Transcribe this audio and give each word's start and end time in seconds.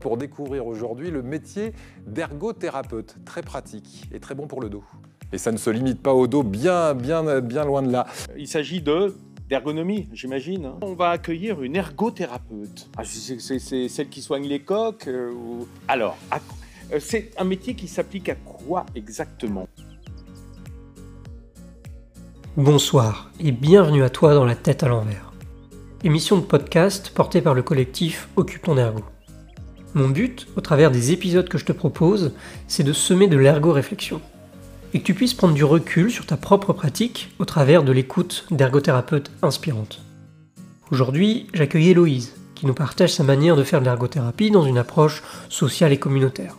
pour 0.00 0.16
découvrir 0.16 0.66
aujourd'hui 0.66 1.10
le 1.10 1.22
métier 1.22 1.72
d'ergothérapeute, 2.06 3.16
très 3.24 3.42
pratique 3.42 4.04
et 4.12 4.20
très 4.20 4.34
bon 4.34 4.46
pour 4.46 4.60
le 4.60 4.68
dos. 4.68 4.84
Et 5.32 5.38
ça 5.38 5.52
ne 5.52 5.56
se 5.58 5.68
limite 5.70 6.00
pas 6.02 6.14
au 6.14 6.26
dos, 6.26 6.42
bien, 6.42 6.94
bien, 6.94 7.40
bien 7.40 7.64
loin 7.64 7.82
de 7.82 7.90
là. 7.92 8.06
Il 8.36 8.48
s'agit 8.48 8.80
de 8.80 9.14
d'ergonomie, 9.48 10.08
j'imagine. 10.12 10.66
hein. 10.66 10.76
On 10.82 10.92
va 10.92 11.08
accueillir 11.08 11.62
une 11.62 11.74
ergothérapeute. 11.76 12.88
Ah, 12.98 13.02
c'est 13.04 13.88
celle 13.88 14.08
qui 14.10 14.20
soigne 14.20 14.46
les 14.46 14.60
coques 14.60 15.08
euh, 15.08 15.32
ou... 15.32 15.66
Alors, 15.88 16.18
à- 16.30 16.38
euh, 16.92 16.98
c'est 17.00 17.30
un 17.38 17.44
métier 17.44 17.74
qui 17.74 17.88
s'applique 17.88 18.28
à 18.28 18.34
quoi 18.34 18.84
exactement? 18.94 19.66
Bonsoir 22.58 23.30
et 23.40 23.52
bienvenue 23.52 24.02
à 24.02 24.10
toi 24.10 24.34
dans 24.34 24.44
la 24.44 24.54
tête 24.54 24.82
à 24.82 24.88
l'envers. 24.88 25.32
Émission 26.04 26.36
de 26.36 26.42
podcast 26.42 27.10
portée 27.14 27.40
par 27.40 27.54
le 27.54 27.62
collectif 27.62 28.28
Occupe 28.36 28.62
ton 28.62 28.76
ergo. 28.76 29.02
Mon 29.98 30.10
but, 30.10 30.46
au 30.54 30.60
travers 30.60 30.92
des 30.92 31.10
épisodes 31.10 31.48
que 31.48 31.58
je 31.58 31.64
te 31.64 31.72
propose, 31.72 32.30
c'est 32.68 32.84
de 32.84 32.92
semer 32.92 33.26
de 33.26 33.36
l'ergo-réflexion. 33.36 34.20
Et 34.94 35.00
que 35.00 35.04
tu 35.04 35.12
puisses 35.12 35.34
prendre 35.34 35.54
du 35.54 35.64
recul 35.64 36.12
sur 36.12 36.24
ta 36.24 36.36
propre 36.36 36.72
pratique 36.72 37.34
au 37.40 37.44
travers 37.44 37.82
de 37.82 37.90
l'écoute 37.90 38.46
d'ergothérapeutes 38.52 39.32
inspirantes. 39.42 40.00
Aujourd'hui, 40.92 41.48
j'accueille 41.52 41.88
Héloïse, 41.88 42.36
qui 42.54 42.66
nous 42.66 42.74
partage 42.74 43.12
sa 43.12 43.24
manière 43.24 43.56
de 43.56 43.64
faire 43.64 43.80
de 43.80 43.86
l'ergothérapie 43.86 44.52
dans 44.52 44.62
une 44.62 44.78
approche 44.78 45.24
sociale 45.48 45.90
et 45.90 45.98
communautaire. 45.98 46.54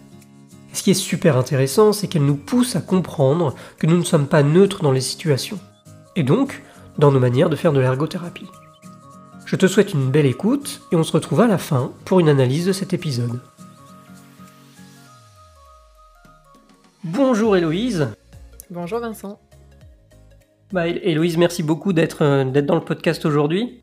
Ce 0.74 0.84
qui 0.84 0.92
est 0.92 0.94
super 0.94 1.38
intéressant, 1.38 1.94
c'est 1.94 2.08
qu'elle 2.08 2.26
nous 2.26 2.36
pousse 2.36 2.76
à 2.76 2.82
comprendre 2.82 3.56
que 3.78 3.88
nous 3.88 3.98
ne 3.98 4.04
sommes 4.04 4.28
pas 4.28 4.44
neutres 4.44 4.84
dans 4.84 4.92
les 4.92 5.00
situations 5.00 5.60
et 6.18 6.24
donc 6.24 6.62
dans 6.98 7.14
nos 7.14 7.22
manières 7.22 7.50
de 7.50 7.56
faire 7.56 7.72
de 7.72 7.80
l'ergothérapie. 7.80 8.48
Je 9.50 9.56
te 9.56 9.66
souhaite 9.66 9.94
une 9.96 10.12
belle 10.12 10.28
écoute 10.28 10.82
et 10.92 10.96
on 10.96 11.02
se 11.02 11.12
retrouve 11.12 11.42
à 11.42 11.48
la 11.48 11.58
fin 11.58 11.92
pour 12.06 12.20
une 12.20 12.30
analyse 12.30 12.68
de 12.68 12.72
cet 12.72 12.94
épisode. 12.94 13.40
Bonjour 17.04 17.58
Héloïse. 17.58 18.10
Bonjour 18.70 19.00
Vincent. 19.00 19.40
Bah, 20.72 20.88
Hé- 20.88 21.02
Héloïse, 21.02 21.38
merci 21.38 21.64
beaucoup 21.64 21.94
d'être 21.94 22.22
euh, 22.22 22.46
d'être 22.46 22.68
dans 22.68 22.76
le 22.76 22.86
podcast 22.86 23.26
aujourd'hui. 23.26 23.82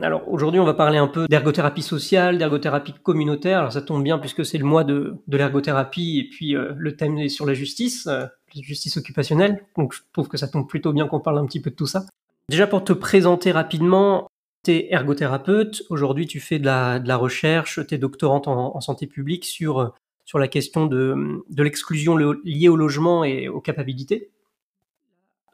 Alors 0.00 0.26
aujourd'hui, 0.26 0.58
on 0.58 0.64
va 0.64 0.72
parler 0.72 0.96
un 0.96 1.06
peu 1.06 1.26
d'ergothérapie 1.28 1.82
sociale, 1.82 2.38
d'ergothérapie 2.38 2.94
communautaire. 3.02 3.58
Alors 3.58 3.72
ça 3.74 3.82
tombe 3.82 4.02
bien 4.02 4.18
puisque 4.18 4.42
c'est 4.46 4.56
le 4.56 4.64
mois 4.64 4.84
de, 4.84 5.16
de 5.28 5.36
l'ergothérapie 5.36 6.18
et 6.18 6.30
puis 6.34 6.56
euh, 6.56 6.72
le 6.78 6.96
thème 6.96 7.18
est 7.18 7.28
sur 7.28 7.44
la 7.44 7.52
justice, 7.52 8.06
euh, 8.06 8.20
la 8.54 8.62
justice 8.62 8.96
occupationnelle. 8.96 9.62
Donc 9.76 9.92
je 9.92 10.00
trouve 10.14 10.28
que 10.28 10.38
ça 10.38 10.48
tombe 10.48 10.66
plutôt 10.66 10.94
bien 10.94 11.06
qu'on 11.08 11.20
parle 11.20 11.36
un 11.36 11.44
petit 11.44 11.60
peu 11.60 11.68
de 11.68 11.76
tout 11.76 11.86
ça. 11.86 12.06
Déjà 12.48 12.66
pour 12.66 12.82
te 12.82 12.92
présenter 12.94 13.52
rapidement, 13.52 14.28
tu 14.62 14.72
es 14.72 14.92
ergothérapeute. 14.92 15.82
Aujourd'hui, 15.90 16.26
tu 16.26 16.40
fais 16.40 16.58
de 16.58 16.66
la, 16.66 17.16
recherche, 17.16 17.84
tu 17.86 17.94
es 17.94 17.98
doctorante 17.98 18.48
en, 18.48 18.80
santé 18.80 19.06
publique 19.06 19.44
sur, 19.44 19.80
euh, 19.80 19.88
la 20.34 20.48
question 20.48 20.86
de, 20.86 21.42
l'exclusion 21.56 22.16
liée 22.16 22.68
au 22.68 22.76
logement 22.76 23.24
et 23.24 23.48
aux 23.48 23.60
capacité. 23.60 24.30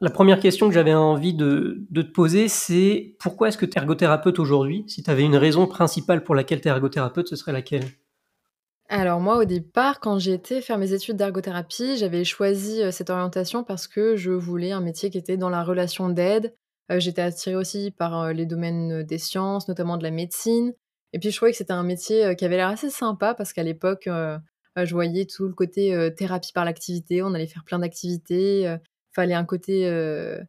La 0.01 0.09
première 0.09 0.39
question 0.39 0.69
que 0.69 0.73
j'avais 0.73 0.93
envie 0.93 1.33
de, 1.33 1.85
de 1.89 2.01
te 2.01 2.11
poser, 2.11 2.47
c'est 2.47 3.15
pourquoi 3.19 3.49
est-ce 3.49 3.57
que 3.57 3.65
tu 3.65 3.77
es 3.77 3.81
ergothérapeute 3.81 4.39
aujourd'hui? 4.39 4.85
Si 4.87 5.03
tu 5.03 5.11
avais 5.11 5.23
une 5.23 5.35
raison 5.35 5.67
principale 5.67 6.23
pour 6.23 6.35
laquelle 6.35 6.61
tu 6.61 6.69
es 6.69 6.71
ergothérapeute, 6.71 7.27
ce 7.27 7.35
serait 7.35 7.51
laquelle? 7.51 7.83
Alors 8.91 9.19
moi 9.19 9.37
au 9.37 9.45
départ 9.45 9.99
quand 9.99 10.17
j'ai 10.17 10.33
été 10.33 10.61
faire 10.61 10.79
mes 10.79 10.93
études 10.93 11.15
d'ergothérapie, 11.15 11.95
j'avais 11.97 12.23
choisi 12.23 12.81
euh, 12.81 12.91
cette 12.91 13.11
orientation 13.11 13.63
parce 13.63 13.87
que 13.87 14.15
je 14.15 14.31
voulais 14.31 14.71
un 14.71 14.81
métier 14.81 15.11
qui 15.11 15.19
était 15.19 15.37
dans 15.37 15.51
la 15.51 15.63
relation 15.63 16.09
d'aide. 16.09 16.55
Euh, 16.91 16.99
J'étais 16.99 17.21
attirée 17.21 17.55
aussi 17.55 17.91
par 17.91 18.19
euh, 18.19 18.33
les 18.33 18.45
domaines 18.45 19.03
des 19.03 19.17
sciences, 19.17 19.67
notamment 19.67 19.97
de 19.97 20.03
la 20.03 20.11
médecine. 20.11 20.73
Et 21.13 21.19
puis 21.19 21.31
je 21.31 21.35
trouvais 21.35 21.51
que 21.51 21.57
c'était 21.57 21.73
un 21.73 21.83
métier 21.83 22.25
euh, 22.25 22.33
qui 22.33 22.45
avait 22.45 22.57
l'air 22.57 22.67
assez 22.67 22.89
sympa 22.89 23.33
parce 23.33 23.53
qu'à 23.53 23.63
l'époque 23.63 24.07
euh, 24.07 24.37
euh, 24.77 24.85
je 24.85 24.93
voyais 24.93 25.25
tout 25.25 25.47
le 25.47 25.53
côté 25.53 25.93
euh, 25.93 26.09
thérapie 26.09 26.53
par 26.53 26.65
l'activité, 26.65 27.23
on 27.23 27.33
allait 27.33 27.47
faire 27.47 27.63
plein 27.63 27.79
d'activités, 27.79 28.67
euh, 28.67 28.77
fallait 29.13 29.33
un 29.33 29.45
côté 29.45 29.87
euh, 29.87 30.39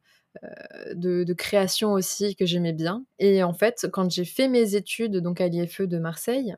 euh, 0.45 0.95
de, 0.95 1.33
création 1.33 1.93
aussi 1.93 2.37
que 2.37 2.47
j'aimais 2.47 2.73
bien. 2.73 3.05
Et 3.19 3.43
en 3.43 3.55
fait 3.55 3.87
quand 3.93 4.11
j'ai 4.11 4.25
fait 4.25 4.49
mes 4.49 4.75
études 4.75 5.17
donc 5.19 5.41
à 5.41 5.49
l'IFE 5.49 5.83
de 5.83 5.99
Marseille, 5.99 6.55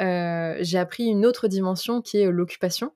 euh, 0.00 0.56
j'ai 0.60 0.78
appris 0.78 1.04
une 1.04 1.26
autre 1.26 1.48
dimension 1.48 2.00
qui 2.00 2.18
est 2.18 2.26
euh, 2.26 2.30
l'occupation, 2.30 2.92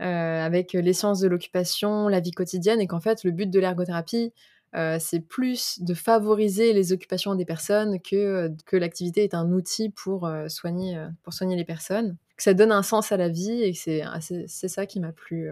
euh, 0.00 0.44
avec 0.44 0.72
les 0.72 0.92
sciences 0.92 1.20
de 1.20 1.28
l'occupation, 1.28 2.08
la 2.08 2.20
vie 2.20 2.32
quotidienne, 2.32 2.80
et 2.80 2.86
qu'en 2.86 3.00
fait, 3.00 3.24
le 3.24 3.30
but 3.30 3.50
de 3.50 3.60
l'ergothérapie, 3.60 4.32
euh, 4.74 4.98
c'est 5.00 5.20
plus 5.20 5.80
de 5.80 5.94
favoriser 5.94 6.72
les 6.72 6.92
occupations 6.92 7.34
des 7.34 7.46
personnes 7.46 8.00
que, 8.00 8.16
euh, 8.16 8.48
que 8.66 8.76
l'activité 8.76 9.24
est 9.24 9.34
un 9.34 9.50
outil 9.52 9.88
pour, 9.88 10.26
euh, 10.26 10.48
soigner, 10.48 11.02
pour 11.22 11.32
soigner 11.32 11.56
les 11.56 11.64
personnes. 11.64 12.16
Que 12.36 12.42
ça 12.42 12.54
donne 12.54 12.72
un 12.72 12.82
sens 12.82 13.10
à 13.10 13.16
la 13.16 13.28
vie, 13.28 13.62
et 13.62 14.02
ah, 14.02 14.20
c'est 14.20 14.44
c'est 14.46 14.68
ça 14.68 14.86
qui 14.86 15.00
m'a 15.00 15.12
plu 15.12 15.50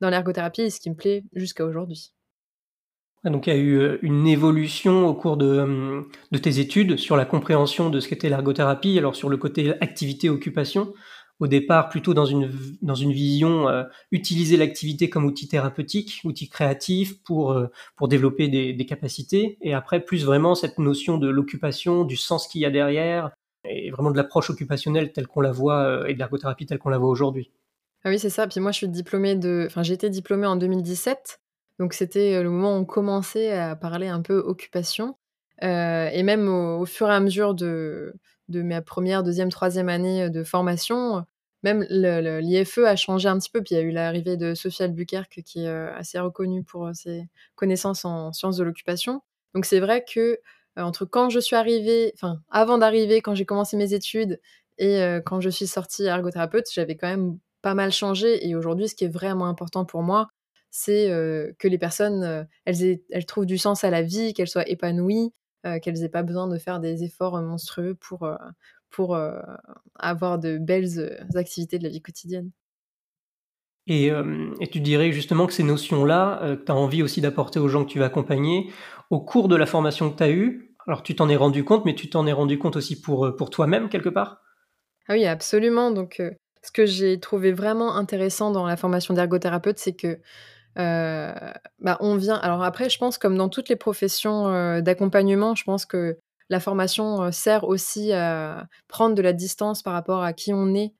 dans 0.00 0.10
l'ergothérapie, 0.10 0.62
et 0.62 0.70
ce 0.70 0.80
qui 0.80 0.90
me 0.90 0.96
plaît 0.96 1.22
jusqu'à 1.34 1.64
aujourd'hui. 1.64 2.12
Donc 3.24 3.46
il 3.46 3.50
y 3.50 3.56
a 3.56 3.58
eu 3.58 3.98
une 4.02 4.26
évolution 4.26 5.06
au 5.06 5.14
cours 5.14 5.36
de, 5.36 6.04
de 6.32 6.38
tes 6.38 6.58
études 6.58 6.96
sur 6.96 7.16
la 7.16 7.24
compréhension 7.24 7.88
de 7.88 8.00
ce 8.00 8.08
qu'était 8.08 8.28
l'ergothérapie, 8.28 8.98
alors 8.98 9.14
sur 9.14 9.28
le 9.28 9.36
côté 9.36 9.74
activité-occupation. 9.80 10.92
Au 11.40 11.48
départ, 11.48 11.88
plutôt 11.88 12.14
dans 12.14 12.24
une, 12.24 12.50
dans 12.82 12.94
une 12.94 13.12
vision 13.12 13.68
euh, 13.68 13.82
utiliser 14.12 14.56
l'activité 14.56 15.10
comme 15.10 15.24
outil 15.24 15.48
thérapeutique, 15.48 16.20
outil 16.24 16.48
créatif 16.48 17.20
pour, 17.24 17.52
euh, 17.52 17.66
pour 17.96 18.06
développer 18.06 18.48
des, 18.48 18.86
capacités, 18.86 19.58
et 19.60 19.74
après 19.74 20.00
plus 20.00 20.24
vraiment 20.24 20.54
cette 20.54 20.78
notion 20.78 21.18
de 21.18 21.28
l'occupation, 21.28 22.04
du 22.04 22.16
sens 22.16 22.46
qu'il 22.46 22.60
y 22.60 22.64
a 22.64 22.70
derrière, 22.70 23.30
et 23.64 23.90
vraiment 23.90 24.10
de 24.10 24.16
l'approche 24.16 24.50
occupationnelle 24.50 25.12
telle 25.12 25.26
qu'on 25.26 25.40
la 25.40 25.52
voit, 25.52 25.82
euh, 25.82 26.06
et 26.06 26.14
de 26.14 26.18
l'ergothérapie 26.18 26.66
telle 26.66 26.78
qu'on 26.78 26.90
la 26.90 26.98
voit 26.98 27.08
aujourd'hui. 27.08 27.50
Ah 28.04 28.10
oui, 28.10 28.18
c'est 28.18 28.30
ça. 28.30 28.46
Puis 28.46 28.60
moi, 28.60 28.72
je 28.72 28.78
suis 28.78 28.88
diplômée 28.88 29.36
de. 29.36 29.64
Enfin, 29.66 29.82
j'ai 29.82 29.94
été 29.94 30.10
diplômée 30.10 30.46
en 30.46 30.56
2017. 30.56 31.40
Donc, 31.78 31.94
c'était 31.94 32.34
euh, 32.34 32.42
le 32.42 32.50
moment 32.50 32.76
où 32.76 32.80
on 32.80 32.84
commençait 32.84 33.52
à 33.52 33.74
parler 33.76 34.08
un 34.08 34.20
peu 34.22 34.38
occupation. 34.38 35.16
Et 35.60 36.24
même 36.24 36.48
au 36.48 36.84
fur 36.86 37.08
et 37.08 37.14
à 37.14 37.20
mesure 37.20 37.54
de, 37.54 38.14
de 38.52 38.62
ma 38.62 38.82
première, 38.82 39.24
deuxième, 39.24 39.50
troisième 39.50 39.88
année 39.88 40.30
de 40.30 40.44
formation, 40.44 41.24
même 41.64 41.84
l'IFE 41.90 42.78
a 42.78 42.96
changé 42.96 43.28
un 43.28 43.38
petit 43.38 43.50
peu. 43.50 43.62
Puis 43.62 43.74
il 43.74 43.78
y 43.78 43.80
a 43.80 43.84
eu 43.84 43.90
l'arrivée 43.90 44.36
de 44.36 44.54
Sophie 44.54 44.84
Albuquerque, 44.84 45.40
qui 45.44 45.64
est 45.64 45.68
euh, 45.68 45.92
assez 45.96 46.18
reconnue 46.20 46.62
pour 46.62 46.86
euh, 46.86 46.92
ses 46.94 47.28
connaissances 47.56 48.04
en 48.04 48.32
sciences 48.32 48.56
de 48.56 48.64
l'occupation. 48.64 49.22
Donc, 49.54 49.64
c'est 49.64 49.80
vrai 49.80 50.04
que 50.04 50.20
euh, 50.78 50.82
entre 50.82 51.04
quand 51.04 51.30
je 51.30 51.40
suis 51.40 51.56
arrivée, 51.56 52.12
enfin, 52.14 52.40
avant 52.50 52.78
d'arriver, 52.78 53.20
quand 53.20 53.34
j'ai 53.34 53.44
commencé 53.44 53.76
mes 53.76 53.94
études, 53.94 54.40
et 54.78 55.02
euh, 55.02 55.20
quand 55.20 55.40
je 55.40 55.50
suis 55.50 55.66
sortie 55.66 56.04
ergothérapeute, 56.04 56.66
j'avais 56.72 56.96
quand 56.96 57.08
même 57.08 57.38
pas 57.62 57.74
mal 57.74 57.92
changé. 57.92 58.46
Et 58.48 58.54
aujourd'hui, 58.56 58.88
ce 58.88 58.94
qui 58.94 59.04
est 59.04 59.08
vraiment 59.08 59.46
important 59.46 59.84
pour 59.84 60.02
moi, 60.02 60.28
c'est 60.70 61.10
euh, 61.10 61.52
que 61.58 61.68
les 61.68 61.78
personnes, 61.78 62.24
euh, 62.24 62.44
elles, 62.64 63.00
elles 63.10 63.26
trouvent 63.26 63.46
du 63.46 63.58
sens 63.58 63.84
à 63.84 63.90
la 63.90 64.02
vie, 64.02 64.32
qu'elles 64.34 64.48
soient 64.48 64.68
épanouies, 64.68 65.26
euh, 65.26 65.41
qu'elles 65.80 66.00
n'aient 66.00 66.08
pas 66.08 66.22
besoin 66.22 66.48
de 66.48 66.58
faire 66.58 66.80
des 66.80 67.04
efforts 67.04 67.36
euh, 67.36 67.42
monstrueux 67.42 67.94
pour, 67.94 68.24
euh, 68.24 68.36
pour 68.90 69.14
euh, 69.14 69.40
avoir 69.96 70.38
de 70.38 70.58
belles 70.58 70.98
euh, 70.98 71.38
activités 71.38 71.78
de 71.78 71.84
la 71.84 71.90
vie 71.90 72.02
quotidienne. 72.02 72.50
Et, 73.88 74.10
euh, 74.10 74.54
et 74.60 74.68
tu 74.68 74.80
dirais 74.80 75.10
justement 75.12 75.46
que 75.46 75.52
ces 75.52 75.64
notions-là, 75.64 76.40
euh, 76.42 76.56
que 76.56 76.64
tu 76.64 76.72
as 76.72 76.74
envie 76.76 77.02
aussi 77.02 77.20
d'apporter 77.20 77.58
aux 77.58 77.68
gens 77.68 77.84
que 77.84 77.90
tu 77.90 77.98
vas 77.98 78.06
accompagner, 78.06 78.70
au 79.10 79.20
cours 79.20 79.48
de 79.48 79.56
la 79.56 79.66
formation 79.66 80.10
que 80.10 80.16
tu 80.16 80.22
as 80.22 80.30
eue, 80.30 80.74
alors 80.86 81.02
tu 81.02 81.16
t'en 81.16 81.28
es 81.28 81.36
rendu 81.36 81.64
compte, 81.64 81.84
mais 81.84 81.94
tu 81.94 82.08
t'en 82.08 82.26
es 82.26 82.32
rendu 82.32 82.58
compte 82.58 82.76
aussi 82.76 83.00
pour, 83.00 83.26
euh, 83.26 83.36
pour 83.36 83.50
toi-même 83.50 83.88
quelque 83.88 84.08
part? 84.08 84.40
Ah 85.08 85.14
oui, 85.14 85.24
absolument. 85.26 85.90
Donc, 85.90 86.20
euh, 86.20 86.30
ce 86.62 86.70
que 86.70 86.86
j'ai 86.86 87.18
trouvé 87.18 87.52
vraiment 87.52 87.96
intéressant 87.96 88.50
dans 88.52 88.66
la 88.66 88.76
formation 88.76 89.14
d'ergothérapeute, 89.14 89.78
c'est 89.78 89.94
que 89.94 90.20
euh, 90.78 91.32
bah, 91.80 91.96
on 92.00 92.16
vient. 92.16 92.36
Alors 92.36 92.62
après, 92.62 92.88
je 92.88 92.98
pense 92.98 93.18
comme 93.18 93.36
dans 93.36 93.48
toutes 93.48 93.68
les 93.68 93.76
professions 93.76 94.48
euh, 94.48 94.80
d'accompagnement, 94.80 95.54
je 95.54 95.64
pense 95.64 95.86
que 95.86 96.18
la 96.48 96.60
formation 96.60 97.22
euh, 97.22 97.30
sert 97.30 97.64
aussi 97.64 98.12
à 98.12 98.66
prendre 98.88 99.14
de 99.14 99.22
la 99.22 99.32
distance 99.32 99.82
par 99.82 99.92
rapport 99.92 100.22
à 100.22 100.32
qui 100.32 100.52
on 100.52 100.74
est 100.74 100.94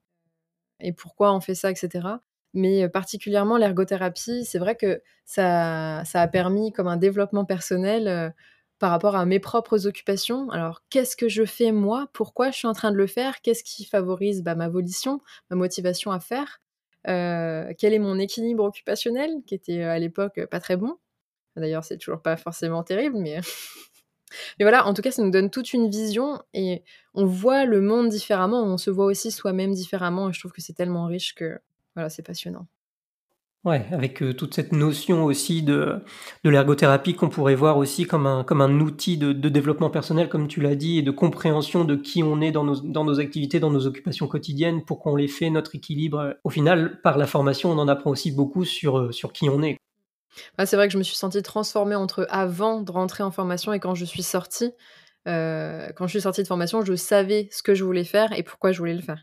et 0.81 0.93
pourquoi 0.93 1.33
on 1.35 1.41
fait 1.41 1.55
ça, 1.55 1.71
etc. 1.71 2.09
Mais 2.55 2.89
particulièrement 2.89 3.57
l'ergothérapie, 3.57 4.45
c'est 4.45 4.59
vrai 4.59 4.77
que 4.77 5.03
ça, 5.25 6.05
ça 6.05 6.21
a 6.21 6.29
permis 6.29 6.73
comme 6.73 6.89
un 6.89 6.97
développement 6.97 7.45
personnel 7.45 8.35
par 8.79 8.91
rapport 8.91 9.17
à 9.17 9.25
mes 9.25 9.39
propres 9.39 9.87
occupations. 9.87 10.51
Alors, 10.51 10.83
qu'est-ce 10.91 11.17
que 11.17 11.29
je 11.29 11.45
fais 11.45 11.73
moi? 11.73 12.09
Pourquoi 12.13 12.51
je 12.51 12.57
suis 12.59 12.69
en 12.69 12.73
train 12.73 12.91
de 12.91 12.97
le 12.97 13.07
faire? 13.07 13.41
Qu'est-ce 13.41 13.65
qui 13.65 13.85
favorise 13.85 14.43
bah, 14.43 14.57
ma 14.57 14.69
volition, 14.69 15.21
ma 15.51 15.57
motivation 15.57 16.11
à 16.11 16.21
faire? 16.21 16.61
Euh, 17.09 17.73
Quel 17.79 17.95
est 17.95 17.99
mon 17.99 18.19
équilibre 18.19 18.65
occupationnel 18.65 19.31
qui 19.47 19.55
était 19.55 19.83
euh, 19.83 19.91
à 19.91 19.99
l'époque 19.99 20.39
euh, 20.39 20.47
pas 20.47 20.61
très 20.61 20.77
bon 20.77 20.97
D'ailleurs, 21.57 21.85
c'est 21.85 21.99
toujours 21.99 22.23
pas 22.23 22.37
forcément 22.37 22.83
terrible, 22.83 23.19
mais 23.19 23.41
Mais 24.59 24.65
voilà, 24.65 24.87
en 24.87 24.95
tout 24.95 25.03
cas, 25.03 25.11
ça 25.11 25.23
nous 25.23 25.31
donne 25.31 25.51
toute 25.51 25.73
une 25.73 25.91
vision 25.91 26.43
et 26.55 26.83
on 27.15 27.27
voit 27.27 27.65
le 27.67 27.81
monde 27.81 28.09
différemment, 28.09 28.63
on 28.63 28.79
se 28.79 28.91
voit 28.91 29.05
aussi 29.05 29.31
soi-même 29.31 29.73
différemment 29.75 30.31
et 30.31 30.33
je 30.33 30.41
trouve 30.41 30.53
que 30.53 30.63
c'est 30.63 30.73
tellement 30.73 31.07
riche 31.07 31.35
que 31.35 31.59
voilà, 31.95 32.09
c'est 32.09 32.23
passionnant. 32.23 32.67
Ouais, 33.65 33.87
avec 33.93 34.25
euh, 34.25 34.35
toute 34.35 34.55
cette 34.55 34.73
notion 34.73 35.25
aussi 35.25 35.63
de, 35.63 36.03
de 36.43 36.51
l'ergothérapie 36.51 37.15
qu'on 37.15 37.29
pourrait 37.29 37.55
voir 37.55 37.77
aussi 37.77 38.07
comme 38.07 38.27
un, 38.27 38.43
comme 38.43 38.61
un 38.61 38.81
outil 38.81 39.17
de, 39.17 39.33
développement 39.33 39.89
personnel, 39.89 40.29
comme 40.29 40.49
tu 40.49 40.61
l'as 40.61 40.75
dit, 40.75 40.99
et 40.99 41.03
de 41.03 41.13
compréhension 41.13 41.85
de 41.85 41.95
qui 41.95 42.25
on 42.25 42.41
est 42.41 42.51
dans 42.51 42.65
nos, 42.65 42.81
dans 42.81 43.05
nos 43.05 43.21
activités, 43.21 43.61
dans 43.61 43.71
nos 43.71 43.87
occupations 43.87 44.27
quotidiennes, 44.27 44.85
pourquoi 44.85 45.13
on 45.13 45.17
les 45.17 45.29
fait, 45.29 45.49
notre 45.49 45.77
équilibre. 45.77 46.35
Au 46.43 46.51
final, 46.51 47.01
par 47.03 47.19
la 47.19 47.27
formation, 47.29 47.71
on 47.71 47.79
en 47.79 47.87
apprend 47.87 48.11
aussi 48.11 48.33
beaucoup 48.33 48.65
sur, 48.65 48.99
euh, 48.99 49.13
sur 49.13 49.33
qui 49.33 49.49
on 49.49 49.63
est. 49.63 49.77
Ah, 50.59 50.67
c'est 50.67 50.75
vrai 50.75 50.89
que 50.89 50.93
je 50.93 50.99
me 50.99 51.05
suis 51.05 51.17
sentie 51.17 51.43
transformée 51.43 51.95
entre 51.95 52.27
avant 52.31 52.81
de 52.81 52.91
rentrer 52.91 53.23
en 53.23 53.31
formation 53.31 53.73
et 53.73 53.79
quand 53.79 53.95
je 53.95 54.05
suis 54.05 54.25
sortie. 54.25 54.73
Euh, 55.29 55.91
quand 55.95 56.09
je 56.09 56.13
suis 56.13 56.23
sortie 56.23 56.43
de 56.43 56.49
formation, 56.49 56.85
je 56.85 56.95
savais 56.95 57.49
ce 57.53 57.63
que 57.63 57.75
je 57.77 57.85
voulais 57.85 58.03
faire 58.03 58.37
et 58.37 58.43
pourquoi 58.43 58.73
je 58.73 58.79
voulais 58.79 58.95
le 58.95 59.03
faire. 59.03 59.23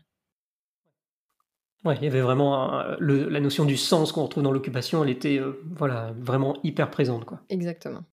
Ouais, 1.84 1.96
il 1.96 2.04
y 2.04 2.06
avait 2.06 2.20
vraiment 2.20 2.82
la 3.00 3.40
notion 3.40 3.64
du 3.64 3.78
sens 3.78 4.12
qu'on 4.12 4.24
retrouve 4.24 4.42
dans 4.42 4.52
l'occupation, 4.52 5.02
elle 5.02 5.10
était 5.10 5.38
euh, 5.38 5.62
voilà, 5.70 6.12
vraiment 6.18 6.56
hyper 6.62 6.90
présente. 6.90 7.24
Quoi. 7.24 7.40
Exactement. 7.48 8.04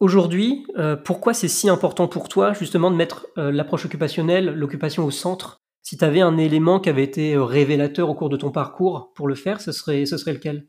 Aujourd'hui, 0.00 0.66
euh, 0.76 0.96
pourquoi 0.96 1.32
c'est 1.32 1.48
si 1.48 1.70
important 1.70 2.08
pour 2.08 2.28
toi 2.28 2.52
justement 2.52 2.90
de 2.90 2.96
mettre 2.96 3.26
euh, 3.38 3.50
l'approche 3.50 3.86
occupationnelle, 3.86 4.54
l'occupation 4.54 5.04
au 5.04 5.10
centre? 5.10 5.62
Si 5.80 5.96
tu 5.96 6.04
avais 6.04 6.20
un 6.20 6.36
élément 6.36 6.78
qui 6.78 6.90
avait 6.90 7.04
été 7.04 7.38
révélateur 7.38 8.10
au 8.10 8.14
cours 8.14 8.28
de 8.28 8.36
ton 8.36 8.50
parcours 8.50 9.12
pour 9.14 9.28
le 9.28 9.34
faire, 9.34 9.60
ce 9.60 9.72
serait, 9.72 10.04
ce 10.04 10.18
serait 10.18 10.34
lequel? 10.34 10.66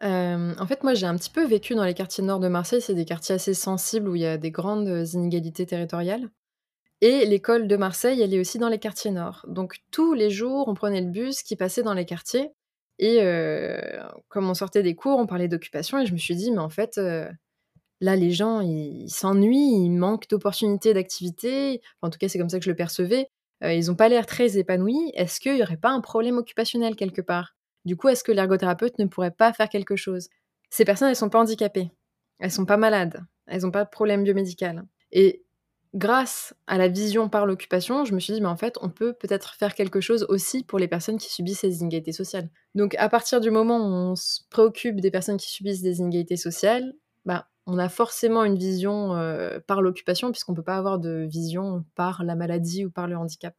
En 0.00 0.66
fait, 0.66 0.84
moi 0.84 0.94
j'ai 0.94 1.06
un 1.06 1.16
petit 1.16 1.30
peu 1.30 1.44
vécu 1.44 1.74
dans 1.74 1.84
les 1.84 1.94
quartiers 1.94 2.22
nord 2.22 2.38
de 2.38 2.48
Marseille, 2.48 2.80
c'est 2.80 2.94
des 2.94 3.04
quartiers 3.04 3.36
assez 3.36 3.54
sensibles 3.54 4.08
où 4.08 4.14
il 4.14 4.22
y 4.22 4.26
a 4.26 4.36
des 4.36 4.50
grandes 4.50 5.08
inégalités 5.12 5.66
territoriales. 5.66 6.28
Et 7.00 7.26
l'école 7.26 7.68
de 7.68 7.76
Marseille, 7.76 8.20
elle 8.20 8.34
est 8.34 8.40
aussi 8.40 8.58
dans 8.58 8.68
les 8.68 8.78
quartiers 8.78 9.12
nord. 9.12 9.44
Donc 9.48 9.78
tous 9.90 10.14
les 10.14 10.30
jours, 10.30 10.66
on 10.68 10.74
prenait 10.74 11.00
le 11.00 11.10
bus 11.10 11.42
qui 11.42 11.54
passait 11.56 11.82
dans 11.82 11.94
les 11.94 12.04
quartiers. 12.04 12.50
Et 12.98 13.18
euh, 13.22 13.80
comme 14.28 14.50
on 14.50 14.54
sortait 14.54 14.82
des 14.82 14.96
cours, 14.96 15.18
on 15.18 15.26
parlait 15.26 15.48
d'occupation. 15.48 15.98
Et 16.00 16.06
je 16.06 16.12
me 16.12 16.18
suis 16.18 16.34
dit, 16.34 16.50
mais 16.50 16.58
en 16.58 16.68
fait, 16.68 16.98
euh, 16.98 17.28
là, 18.00 18.16
les 18.16 18.32
gens, 18.32 18.60
ils 18.60 19.08
s'ennuient, 19.08 19.84
ils 19.84 19.90
manquent 19.90 20.28
d'opportunités, 20.28 20.94
d'activités. 20.94 21.80
en 22.02 22.10
tout 22.10 22.18
cas, 22.18 22.28
c'est 22.28 22.38
comme 22.38 22.48
ça 22.48 22.58
que 22.58 22.64
je 22.64 22.70
le 22.70 22.76
percevais. 22.76 23.28
Euh, 23.62 23.72
ils 23.72 23.86
n'ont 23.86 23.96
pas 23.96 24.08
l'air 24.08 24.26
très 24.26 24.58
épanouis. 24.58 25.12
Est-ce 25.14 25.40
qu'il 25.40 25.54
n'y 25.54 25.62
aurait 25.62 25.76
pas 25.76 25.90
un 25.90 26.00
problème 26.00 26.38
occupationnel 26.38 26.96
quelque 26.96 27.22
part? 27.22 27.56
Du 27.84 27.96
coup, 27.96 28.08
est-ce 28.08 28.24
que 28.24 28.32
l'ergothérapeute 28.32 28.98
ne 28.98 29.06
pourrait 29.06 29.30
pas 29.30 29.52
faire 29.52 29.68
quelque 29.68 29.96
chose? 29.96 30.28
Ces 30.70 30.84
personnes, 30.84 31.08
elles 31.08 31.12
ne 31.12 31.16
sont 31.16 31.30
pas 31.30 31.40
handicapées. 31.40 31.90
Elles 32.40 32.50
sont 32.50 32.66
pas 32.66 32.76
malades. 32.76 33.24
Elles 33.46 33.62
n'ont 33.62 33.70
pas 33.70 33.84
de 33.84 33.90
problème 33.90 34.24
biomédical. 34.24 34.84
Et 35.12 35.44
grâce 35.94 36.54
à 36.66 36.78
la 36.78 36.88
vision 36.88 37.28
par 37.28 37.46
l'occupation, 37.46 38.04
je 38.04 38.14
me 38.14 38.20
suis 38.20 38.32
dit, 38.32 38.40
mais 38.40 38.48
en 38.48 38.56
fait, 38.56 38.76
on 38.82 38.90
peut 38.90 39.12
peut-être 39.12 39.54
faire 39.54 39.74
quelque 39.74 40.00
chose 40.00 40.26
aussi 40.28 40.64
pour 40.64 40.78
les 40.78 40.88
personnes 40.88 41.18
qui 41.18 41.32
subissent 41.32 41.60
ces 41.60 41.80
inégalités 41.80 42.12
sociales. 42.12 42.50
Donc, 42.74 42.94
à 42.96 43.08
partir 43.08 43.40
du 43.40 43.50
moment 43.50 43.78
où 43.78 44.10
on 44.12 44.16
se 44.16 44.40
préoccupe 44.50 45.00
des 45.00 45.10
personnes 45.10 45.36
qui 45.36 45.50
subissent 45.50 45.82
des 45.82 45.98
inégalités 46.00 46.36
sociales, 46.36 46.94
bah, 47.24 47.48
on 47.66 47.78
a 47.78 47.88
forcément 47.88 48.44
une 48.44 48.56
vision 48.56 49.14
euh, 49.14 49.60
par 49.66 49.82
l'occupation, 49.82 50.30
puisqu'on 50.30 50.52
ne 50.52 50.56
peut 50.56 50.62
pas 50.62 50.76
avoir 50.76 50.98
de 50.98 51.26
vision 51.28 51.84
par 51.94 52.24
la 52.24 52.34
maladie 52.34 52.84
ou 52.84 52.90
par 52.90 53.08
le 53.08 53.16
handicap 53.16 53.54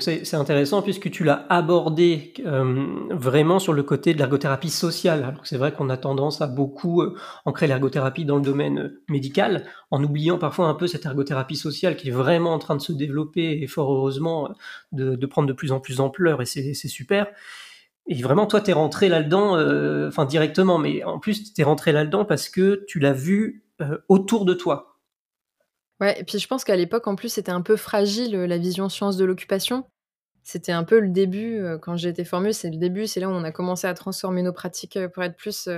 c'est 0.00 0.34
intéressant 0.34 0.82
puisque 0.82 1.10
tu 1.10 1.24
l'as 1.24 1.46
abordé 1.48 2.34
euh, 2.44 2.86
vraiment 3.10 3.58
sur 3.58 3.72
le 3.72 3.82
côté 3.82 4.12
de 4.12 4.18
l'ergothérapie 4.18 4.70
sociale. 4.70 5.24
Alors 5.24 5.46
c'est 5.46 5.56
vrai 5.56 5.72
qu'on 5.72 5.88
a 5.88 5.96
tendance 5.96 6.40
à 6.40 6.46
beaucoup 6.46 7.02
euh, 7.02 7.16
ancrer 7.46 7.66
l'ergothérapie 7.66 8.24
dans 8.24 8.36
le 8.36 8.42
domaine 8.42 8.78
euh, 8.78 9.02
médical, 9.08 9.64
en 9.90 10.02
oubliant 10.04 10.38
parfois 10.38 10.66
un 10.68 10.74
peu 10.74 10.86
cette 10.86 11.06
ergothérapie 11.06 11.56
sociale 11.56 11.96
qui 11.96 12.08
est 12.08 12.12
vraiment 12.12 12.52
en 12.52 12.58
train 12.58 12.76
de 12.76 12.82
se 12.82 12.92
développer 12.92 13.60
et 13.62 13.66
fort 13.66 13.92
heureusement 13.92 14.50
de, 14.92 15.16
de 15.16 15.26
prendre 15.26 15.48
de 15.48 15.52
plus 15.52 15.72
en 15.72 15.80
plus 15.80 15.96
d'ampleur 15.96 16.42
et 16.42 16.46
c'est 16.46 16.74
super. 16.74 17.26
Et 18.06 18.20
vraiment, 18.20 18.46
toi, 18.46 18.60
t'es 18.60 18.72
rentré 18.72 19.08
là-dedans, 19.08 19.56
enfin 20.08 20.24
directement, 20.24 20.76
mais 20.76 21.04
en 21.04 21.20
plus, 21.20 21.54
t'es 21.54 21.62
rentré 21.62 21.92
là-dedans 21.92 22.24
parce 22.24 22.48
que 22.48 22.84
tu 22.88 22.98
l'as 22.98 23.12
vu 23.12 23.64
autour 24.08 24.44
de 24.44 24.54
toi. 24.54 24.91
Ouais, 26.02 26.20
et 26.20 26.24
puis 26.24 26.40
je 26.40 26.48
pense 26.48 26.64
qu'à 26.64 26.74
l'époque, 26.74 27.06
en 27.06 27.14
plus, 27.14 27.28
c'était 27.28 27.52
un 27.52 27.62
peu 27.62 27.76
fragile 27.76 28.32
la 28.36 28.58
vision 28.58 28.88
science 28.88 29.16
de 29.16 29.24
l'occupation. 29.24 29.86
C'était 30.42 30.72
un 30.72 30.82
peu 30.82 30.98
le 30.98 31.10
début, 31.10 31.64
quand 31.80 31.96
j'ai 31.96 32.08
été 32.08 32.24
formée, 32.24 32.52
c'est 32.52 32.70
le 32.70 32.76
début, 32.76 33.06
c'est 33.06 33.20
là 33.20 33.28
où 33.28 33.30
on 33.30 33.44
a 33.44 33.52
commencé 33.52 33.86
à 33.86 33.94
transformer 33.94 34.42
nos 34.42 34.52
pratiques 34.52 34.98
pour 35.14 35.22
être 35.22 35.36
plus 35.36 35.68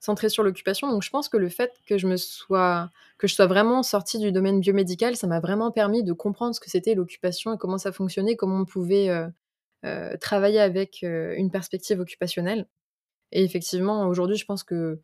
centrés 0.00 0.30
sur 0.30 0.42
l'occupation. 0.42 0.90
Donc 0.90 1.02
je 1.02 1.10
pense 1.10 1.28
que 1.28 1.36
le 1.36 1.50
fait 1.50 1.70
que 1.86 1.98
je 1.98 2.06
me 2.06 2.16
sois, 2.16 2.88
que 3.18 3.26
je 3.26 3.34
sois 3.34 3.46
vraiment 3.46 3.82
sortie 3.82 4.18
du 4.18 4.32
domaine 4.32 4.60
biomédical, 4.60 5.16
ça 5.16 5.26
m'a 5.26 5.40
vraiment 5.40 5.70
permis 5.70 6.02
de 6.02 6.14
comprendre 6.14 6.54
ce 6.54 6.60
que 6.60 6.70
c'était 6.70 6.94
l'occupation 6.94 7.52
et 7.52 7.58
comment 7.58 7.76
ça 7.76 7.92
fonctionnait, 7.92 8.36
comment 8.36 8.60
on 8.60 8.64
pouvait 8.64 9.10
travailler 10.18 10.60
avec 10.60 11.02
une 11.02 11.50
perspective 11.50 12.00
occupationnelle. 12.00 12.66
Et 13.32 13.44
effectivement, 13.44 14.08
aujourd'hui, 14.08 14.38
je 14.38 14.46
pense 14.46 14.64
que 14.64 14.98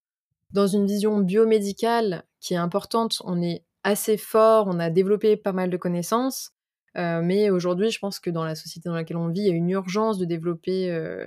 dans 0.52 0.66
une 0.66 0.86
vision 0.86 1.18
biomédicale 1.18 2.24
qui 2.40 2.54
est 2.54 2.56
importante, 2.56 3.20
on 3.26 3.42
est 3.42 3.62
assez 3.84 4.16
fort, 4.16 4.66
on 4.68 4.78
a 4.78 4.90
développé 4.90 5.36
pas 5.36 5.52
mal 5.52 5.70
de 5.70 5.76
connaissances, 5.76 6.52
euh, 6.96 7.20
mais 7.22 7.50
aujourd'hui, 7.50 7.90
je 7.90 7.98
pense 7.98 8.18
que 8.18 8.30
dans 8.30 8.44
la 8.44 8.54
société 8.54 8.88
dans 8.88 8.94
laquelle 8.94 9.16
on 9.16 9.28
vit, 9.28 9.42
il 9.42 9.46
y 9.46 9.50
a 9.50 9.54
une 9.54 9.70
urgence 9.70 10.18
de 10.18 10.24
développer 10.24 10.90
euh, 10.90 11.26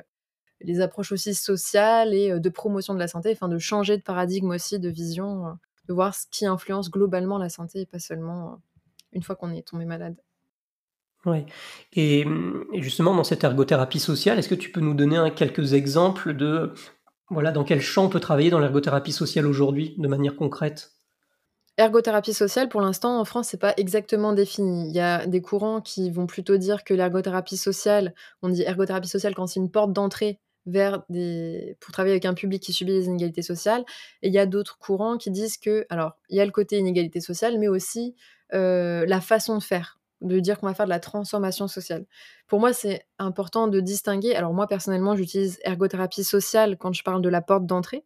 les 0.62 0.82
approches 0.82 1.12
aussi 1.12 1.34
sociales 1.34 2.14
et 2.14 2.32
euh, 2.32 2.40
de 2.40 2.50
promotion 2.50 2.94
de 2.94 3.00
la 3.00 3.08
santé, 3.08 3.32
enfin 3.32 3.48
de 3.48 3.58
changer 3.58 3.98
de 3.98 4.04
paradigme 4.04 4.52
aussi, 4.52 4.80
de 4.80 4.90
vision, 4.90 5.58
de 5.88 5.94
voir 5.94 6.14
ce 6.14 6.26
qui 6.30 6.46
influence 6.46 6.92
globalement 6.92 7.38
la 7.38 7.50
santé 7.50 7.82
et 7.82 7.86
pas 7.86 8.00
seulement 8.00 8.60
une 9.14 9.24
fois 9.24 9.36
qu'on 9.36 9.52
est 9.52 9.68
tombé 9.68 9.86
malade. 9.86 10.16
Oui. 11.26 11.46
Et, 11.94 12.26
justement, 12.74 13.16
dans 13.16 13.24
cette 13.24 13.46
ergothérapie 13.46 14.00
sociale, 14.00 14.40
est-ce 14.40 14.50
que 14.50 14.56
tu 14.56 14.72
peux 14.72 14.82
nous 14.82 14.94
donner 14.94 15.32
quelques 15.34 15.72
exemples 15.72 16.34
de 16.34 16.74
voilà, 17.30 17.52
dans 17.52 17.64
quel 17.64 17.80
champ 17.80 18.06
on 18.06 18.10
peut 18.10 18.20
travailler 18.20 18.50
dans 18.50 18.60
l'ergothérapie 18.60 19.14
sociale 19.14 19.48
aujourd'hui, 19.48 19.96
de 19.98 20.08
manière 20.10 20.36
concrète? 20.36 20.92
Ergothérapie 21.78 22.34
sociale, 22.34 22.70
pour 22.70 22.82
l'instant, 22.82 23.20
en 23.20 23.26
France, 23.26 23.48
c'est 23.50 23.60
pas 23.60 23.74
exactement 23.78 24.34
défini. 24.34 24.88
Il 24.90 24.96
y 24.96 25.00
a 25.00 25.26
des 25.26 25.42
courants 25.42 25.82
qui 25.82 26.12
vont 26.12 26.28
plutôt 26.28 26.58
dire 26.58 26.84
que 26.84 26.94
l'ergothérapie 26.94 27.58
sociale, 27.58 28.14
on 28.44 28.50
dit 28.50 28.62
ergothérapie 28.62 29.08
sociale 29.08 29.34
quand 29.34 29.48
c'est 29.48 29.60
une 29.60 29.72
porte 29.72 29.92
d'entrée 29.92 30.40
vers 30.68 31.04
des 31.10 31.76
pour 31.82 31.92
travailler 31.92 32.14
avec 32.14 32.26
un 32.26 32.36
public 32.36 32.62
qui 32.62 32.74
subit 32.74 32.92
les 32.92 33.06
inégalités 33.06 33.42
sociales. 33.42 33.84
Et 34.22 34.28
il 34.28 34.34
y 34.34 34.38
a 34.40 34.46
d'autres 34.46 34.78
courants 34.78 35.18
qui 35.18 35.32
disent 35.32 35.58
que, 35.58 35.86
alors, 35.90 36.14
il 36.30 36.38
y 36.38 36.42
a 36.42 36.46
le 36.46 36.52
côté 36.52 36.78
inégalité 36.78 37.20
sociale, 37.22 37.58
mais 37.58 37.68
aussi 37.68 38.16
euh, 38.54 39.04
la 39.08 39.20
façon 39.20 39.58
de 39.58 39.64
faire, 39.64 40.00
de 40.22 40.40
dire 40.40 40.60
qu'on 40.60 40.68
va 40.68 40.76
faire 40.76 40.86
de 40.86 40.92
la 40.92 41.00
transformation 41.00 41.68
sociale. 41.68 42.06
Pour 42.48 42.60
moi, 42.60 42.72
c'est 42.74 43.08
important 43.18 43.68
de 43.68 43.80
distinguer. 43.80 44.36
Alors 44.36 44.54
moi, 44.54 44.68
personnellement, 44.68 45.16
j'utilise 45.16 45.60
ergothérapie 45.64 46.24
sociale 46.24 46.78
quand 46.78 46.94
je 46.94 47.04
parle 47.04 47.24
de 47.24 47.30
la 47.30 47.42
porte 47.42 47.66
d'entrée, 47.66 48.06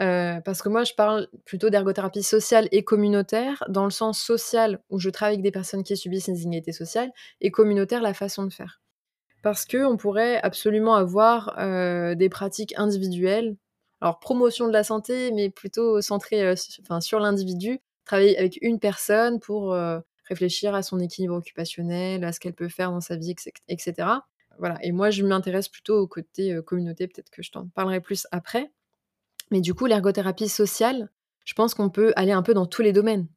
euh, 0.00 0.40
parce 0.40 0.62
que 0.62 0.68
moi, 0.68 0.84
je 0.84 0.94
parle 0.94 1.28
plutôt 1.44 1.70
d'ergothérapie 1.70 2.22
sociale 2.22 2.68
et 2.72 2.82
communautaire, 2.82 3.62
dans 3.68 3.84
le 3.84 3.90
sens 3.90 4.20
social, 4.20 4.80
où 4.90 4.98
je 4.98 5.10
travaille 5.10 5.34
avec 5.34 5.42
des 5.42 5.50
personnes 5.50 5.82
qui 5.82 5.96
subissent 5.96 6.28
une 6.28 6.36
inégalités 6.36 6.72
sociales, 6.72 7.10
et 7.40 7.50
communautaire, 7.50 8.00
la 8.00 8.14
façon 8.14 8.44
de 8.44 8.52
faire. 8.52 8.80
Parce 9.42 9.66
qu'on 9.66 9.96
pourrait 9.96 10.40
absolument 10.42 10.94
avoir 10.94 11.58
euh, 11.58 12.14
des 12.14 12.28
pratiques 12.28 12.74
individuelles, 12.76 13.56
alors 14.00 14.18
promotion 14.18 14.66
de 14.66 14.72
la 14.72 14.84
santé, 14.84 15.30
mais 15.32 15.50
plutôt 15.50 16.00
centrée 16.00 16.42
euh, 16.42 16.54
sur 17.00 17.20
l'individu, 17.20 17.80
travailler 18.04 18.38
avec 18.38 18.58
une 18.62 18.78
personne 18.80 19.40
pour 19.40 19.76
réfléchir 20.28 20.74
à 20.74 20.82
son 20.82 20.98
équilibre 20.98 21.34
occupationnel, 21.34 22.24
à 22.24 22.32
ce 22.32 22.40
qu'elle 22.40 22.54
peut 22.54 22.68
faire 22.68 22.90
dans 22.90 23.00
sa 23.00 23.16
vie, 23.16 23.34
etc. 23.68 24.08
Voilà. 24.58 24.78
Et 24.82 24.90
moi, 24.90 25.10
je 25.10 25.22
m'intéresse 25.24 25.68
plutôt 25.68 25.98
au 25.98 26.06
côté 26.08 26.58
communauté, 26.64 27.06
peut-être 27.06 27.30
que 27.30 27.42
je 27.42 27.52
t'en 27.52 27.68
parlerai 27.68 28.00
plus 28.00 28.26
après. 28.32 28.72
Mais 29.52 29.60
du 29.60 29.74
coup, 29.74 29.84
l'ergothérapie 29.84 30.48
sociale, 30.48 31.10
je 31.44 31.52
pense 31.52 31.74
qu'on 31.74 31.90
peut 31.90 32.14
aller 32.16 32.32
un 32.32 32.42
peu 32.42 32.54
dans 32.54 32.64
tous 32.64 32.80
les 32.80 32.92
domaines. 32.92 33.28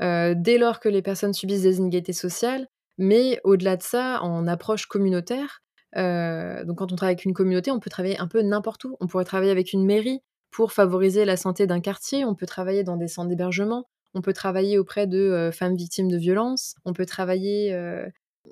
Euh, 0.00 0.34
dès 0.36 0.56
lors 0.56 0.78
que 0.78 0.88
les 0.88 1.02
personnes 1.02 1.34
subissent 1.34 1.62
des 1.62 1.78
inégalités 1.78 2.12
sociales, 2.12 2.68
mais 2.96 3.40
au-delà 3.42 3.76
de 3.76 3.82
ça, 3.82 4.22
en 4.22 4.46
approche 4.46 4.86
communautaire, 4.86 5.62
euh, 5.96 6.64
donc 6.64 6.78
quand 6.78 6.92
on 6.92 6.96
travaille 6.96 7.14
avec 7.14 7.24
une 7.24 7.34
communauté, 7.34 7.72
on 7.72 7.80
peut 7.80 7.90
travailler 7.90 8.20
un 8.20 8.28
peu 8.28 8.40
n'importe 8.40 8.84
où. 8.84 8.96
On 9.00 9.08
pourrait 9.08 9.24
travailler 9.24 9.50
avec 9.50 9.72
une 9.72 9.84
mairie 9.84 10.20
pour 10.52 10.70
favoriser 10.72 11.24
la 11.24 11.36
santé 11.36 11.66
d'un 11.66 11.80
quartier, 11.80 12.24
on 12.24 12.36
peut 12.36 12.46
travailler 12.46 12.84
dans 12.84 12.96
des 12.96 13.08
centres 13.08 13.28
d'hébergement, 13.28 13.88
on 14.14 14.22
peut 14.22 14.32
travailler 14.32 14.78
auprès 14.78 15.08
de 15.08 15.18
euh, 15.18 15.50
femmes 15.50 15.74
victimes 15.74 16.08
de 16.08 16.16
violences, 16.16 16.76
on 16.84 16.92
peut 16.92 17.04
travailler, 17.04 17.76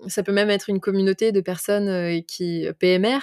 ça 0.09 0.25
peut 0.25 0.33
même 0.33 0.51
être 0.51 0.69
une 0.71 0.81
communauté 0.81 1.31
de 1.31 1.41
personnes 1.41 2.21
qui 2.25 2.67
PMR, 2.81 3.21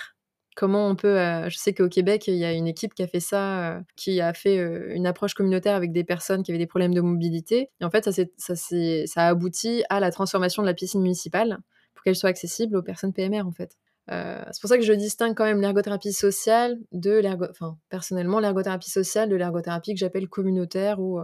Comment 0.56 0.88
on 0.88 0.96
peut, 0.96 1.20
euh, 1.20 1.50
je 1.50 1.58
sais 1.58 1.74
qu'au 1.74 1.90
Québec, 1.90 2.28
il 2.28 2.36
y 2.36 2.46
a 2.46 2.54
une 2.54 2.68
équipe 2.68 2.94
qui 2.94 3.02
a 3.02 3.08
fait 3.08 3.20
ça, 3.20 3.78
euh, 3.78 3.82
qui 3.96 4.22
a 4.22 4.34
fait 4.34 4.60
euh, 4.60 4.94
une 4.94 5.08
approche 5.08 5.34
communautaire 5.34 5.76
avec 5.76 5.92
des 5.92 6.04
personnes 6.04 6.44
qui 6.44 6.52
avaient 6.52 6.60
des 6.60 6.68
problèmes 6.68 6.94
de 6.94 7.02
mobilité. 7.02 7.72
Et 7.82 7.86
en 7.86 7.90
fait, 7.90 8.10
ça, 8.38 8.56
ça, 8.56 9.22
a 9.22 9.28
abouti 9.28 9.84
à 9.90 10.00
la 10.00 10.12
transformation 10.12 10.62
de 10.62 10.68
la 10.68 10.76
piscine 10.76 11.02
municipale 11.02 11.58
pour 11.96 12.04
qu'elle 12.04 12.16
soit 12.16 12.30
accessible 12.30 12.76
aux 12.76 12.84
personnes 12.84 13.14
PMR, 13.14 13.42
en 13.42 13.52
fait. 13.52 13.78
c'est 14.08 14.62
pour 14.62 14.70
ça 14.70 14.78
que 14.78 14.84
je 14.84 14.94
distingue 14.94 15.36
quand 15.36 15.46
même 15.46 15.62
l'ergothérapie 15.62 16.14
sociale 16.14 16.78
de 16.92 17.12
l'ergo... 17.12 17.46
Enfin, 17.50 17.78
personnellement, 17.90 18.40
l'ergothérapie 18.40 18.92
sociale 18.92 19.30
de 19.30 19.36
l'ergothérapie 19.36 19.94
que 19.94 20.00
j'appelle 20.00 20.28
communautaire 20.28 21.00
ou... 21.00 21.20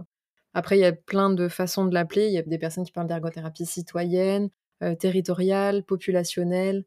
Après, 0.52 0.76
il 0.76 0.80
y 0.80 0.84
a 0.84 0.92
plein 0.92 1.30
de 1.30 1.46
façons 1.46 1.84
de 1.84 1.94
l'appeler. 1.94 2.26
Il 2.26 2.32
y 2.32 2.38
a 2.38 2.42
des 2.42 2.58
personnes 2.58 2.84
qui 2.84 2.90
parlent 2.90 3.06
d'ergothérapie 3.06 3.66
citoyenne, 3.66 4.48
territoriale, 4.98 5.84
populationnelle. 5.84 6.84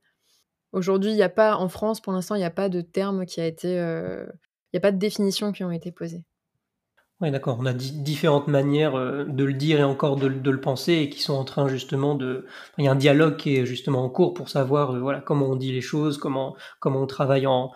Aujourd'hui, 0.73 1.11
il 1.11 1.17
y 1.17 1.23
a 1.23 1.29
pas 1.29 1.55
en 1.55 1.69
France, 1.69 2.01
pour 2.01 2.13
l'instant, 2.13 2.35
il 2.35 2.39
n'y 2.39 2.45
a 2.45 2.51
pas 2.51 2.67
de 2.67 2.81
terme 2.81 3.25
qui 3.25 3.39
a 3.39 3.45
été, 3.45 3.69
il 3.69 4.73
n'y 4.73 4.77
a 4.77 4.81
pas 4.81 4.91
de 4.91 4.97
définition 4.97 5.51
qui 5.51 5.63
ont 5.63 5.71
été 5.71 5.91
posées. 5.91 6.25
Oui, 7.21 7.31
d'accord. 7.31 7.57
On 7.59 7.65
a 7.65 7.73
différentes 7.73 8.47
manières 8.47 8.93
de 8.93 9.43
le 9.43 9.53
dire 9.53 9.79
et 9.79 9.83
encore 9.83 10.17
de, 10.17 10.27
le 10.27 10.59
penser 10.59 10.93
et 10.93 11.09
qui 11.09 11.21
sont 11.21 11.35
en 11.35 11.45
train 11.45 11.67
justement 11.69 12.15
de. 12.15 12.47
Il 12.77 12.83
y 12.83 12.87
a 12.87 12.91
un 12.91 12.95
dialogue 12.95 13.37
qui 13.37 13.55
est 13.55 13.65
justement 13.65 14.03
en 14.03 14.09
cours 14.09 14.33
pour 14.33 14.49
savoir 14.49 14.99
voilà 14.99 15.21
comment 15.21 15.45
on 15.45 15.55
dit 15.55 15.71
les 15.71 15.79
choses, 15.79 16.17
comment 16.17 16.55
comment 16.79 17.01
on 17.01 17.07
travaille 17.07 17.47
en 17.47 17.71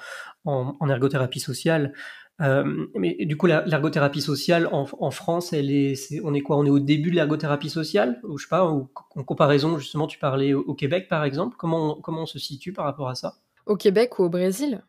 ergothérapie 0.89 1.39
sociale. 1.39 1.93
Euh, 2.41 2.85
mais 2.93 3.15
du 3.25 3.35
coup, 3.35 3.47
l'ergothérapie 3.47 4.21
sociale 4.21 4.69
en, 4.71 5.11
France, 5.11 5.53
on 5.53 6.33
est 6.33 6.41
quoi? 6.41 6.57
On 6.57 6.65
est 6.65 6.69
au 6.69 6.79
début 6.79 7.09
de 7.09 7.15
l'ergothérapie 7.15 7.69
sociale? 7.69 8.19
Ou 8.23 8.37
je 8.37 8.43
sais 8.43 8.49
pas, 8.49 8.63
en 8.63 9.23
comparaison 9.23 9.79
justement, 9.79 10.07
tu 10.07 10.19
parlais 10.19 10.53
au, 10.53 10.73
Québec 10.73 11.07
par 11.09 11.23
exemple. 11.23 11.55
Comment, 11.57 11.95
comment 11.95 12.23
on 12.23 12.27
se 12.27 12.39
situe 12.39 12.73
par 12.73 12.85
rapport 12.85 13.09
à 13.09 13.15
ça? 13.15 13.35
Au 13.65 13.75
Québec 13.75 14.19
ou 14.19 14.23
au 14.23 14.29
Brésil? 14.29 14.83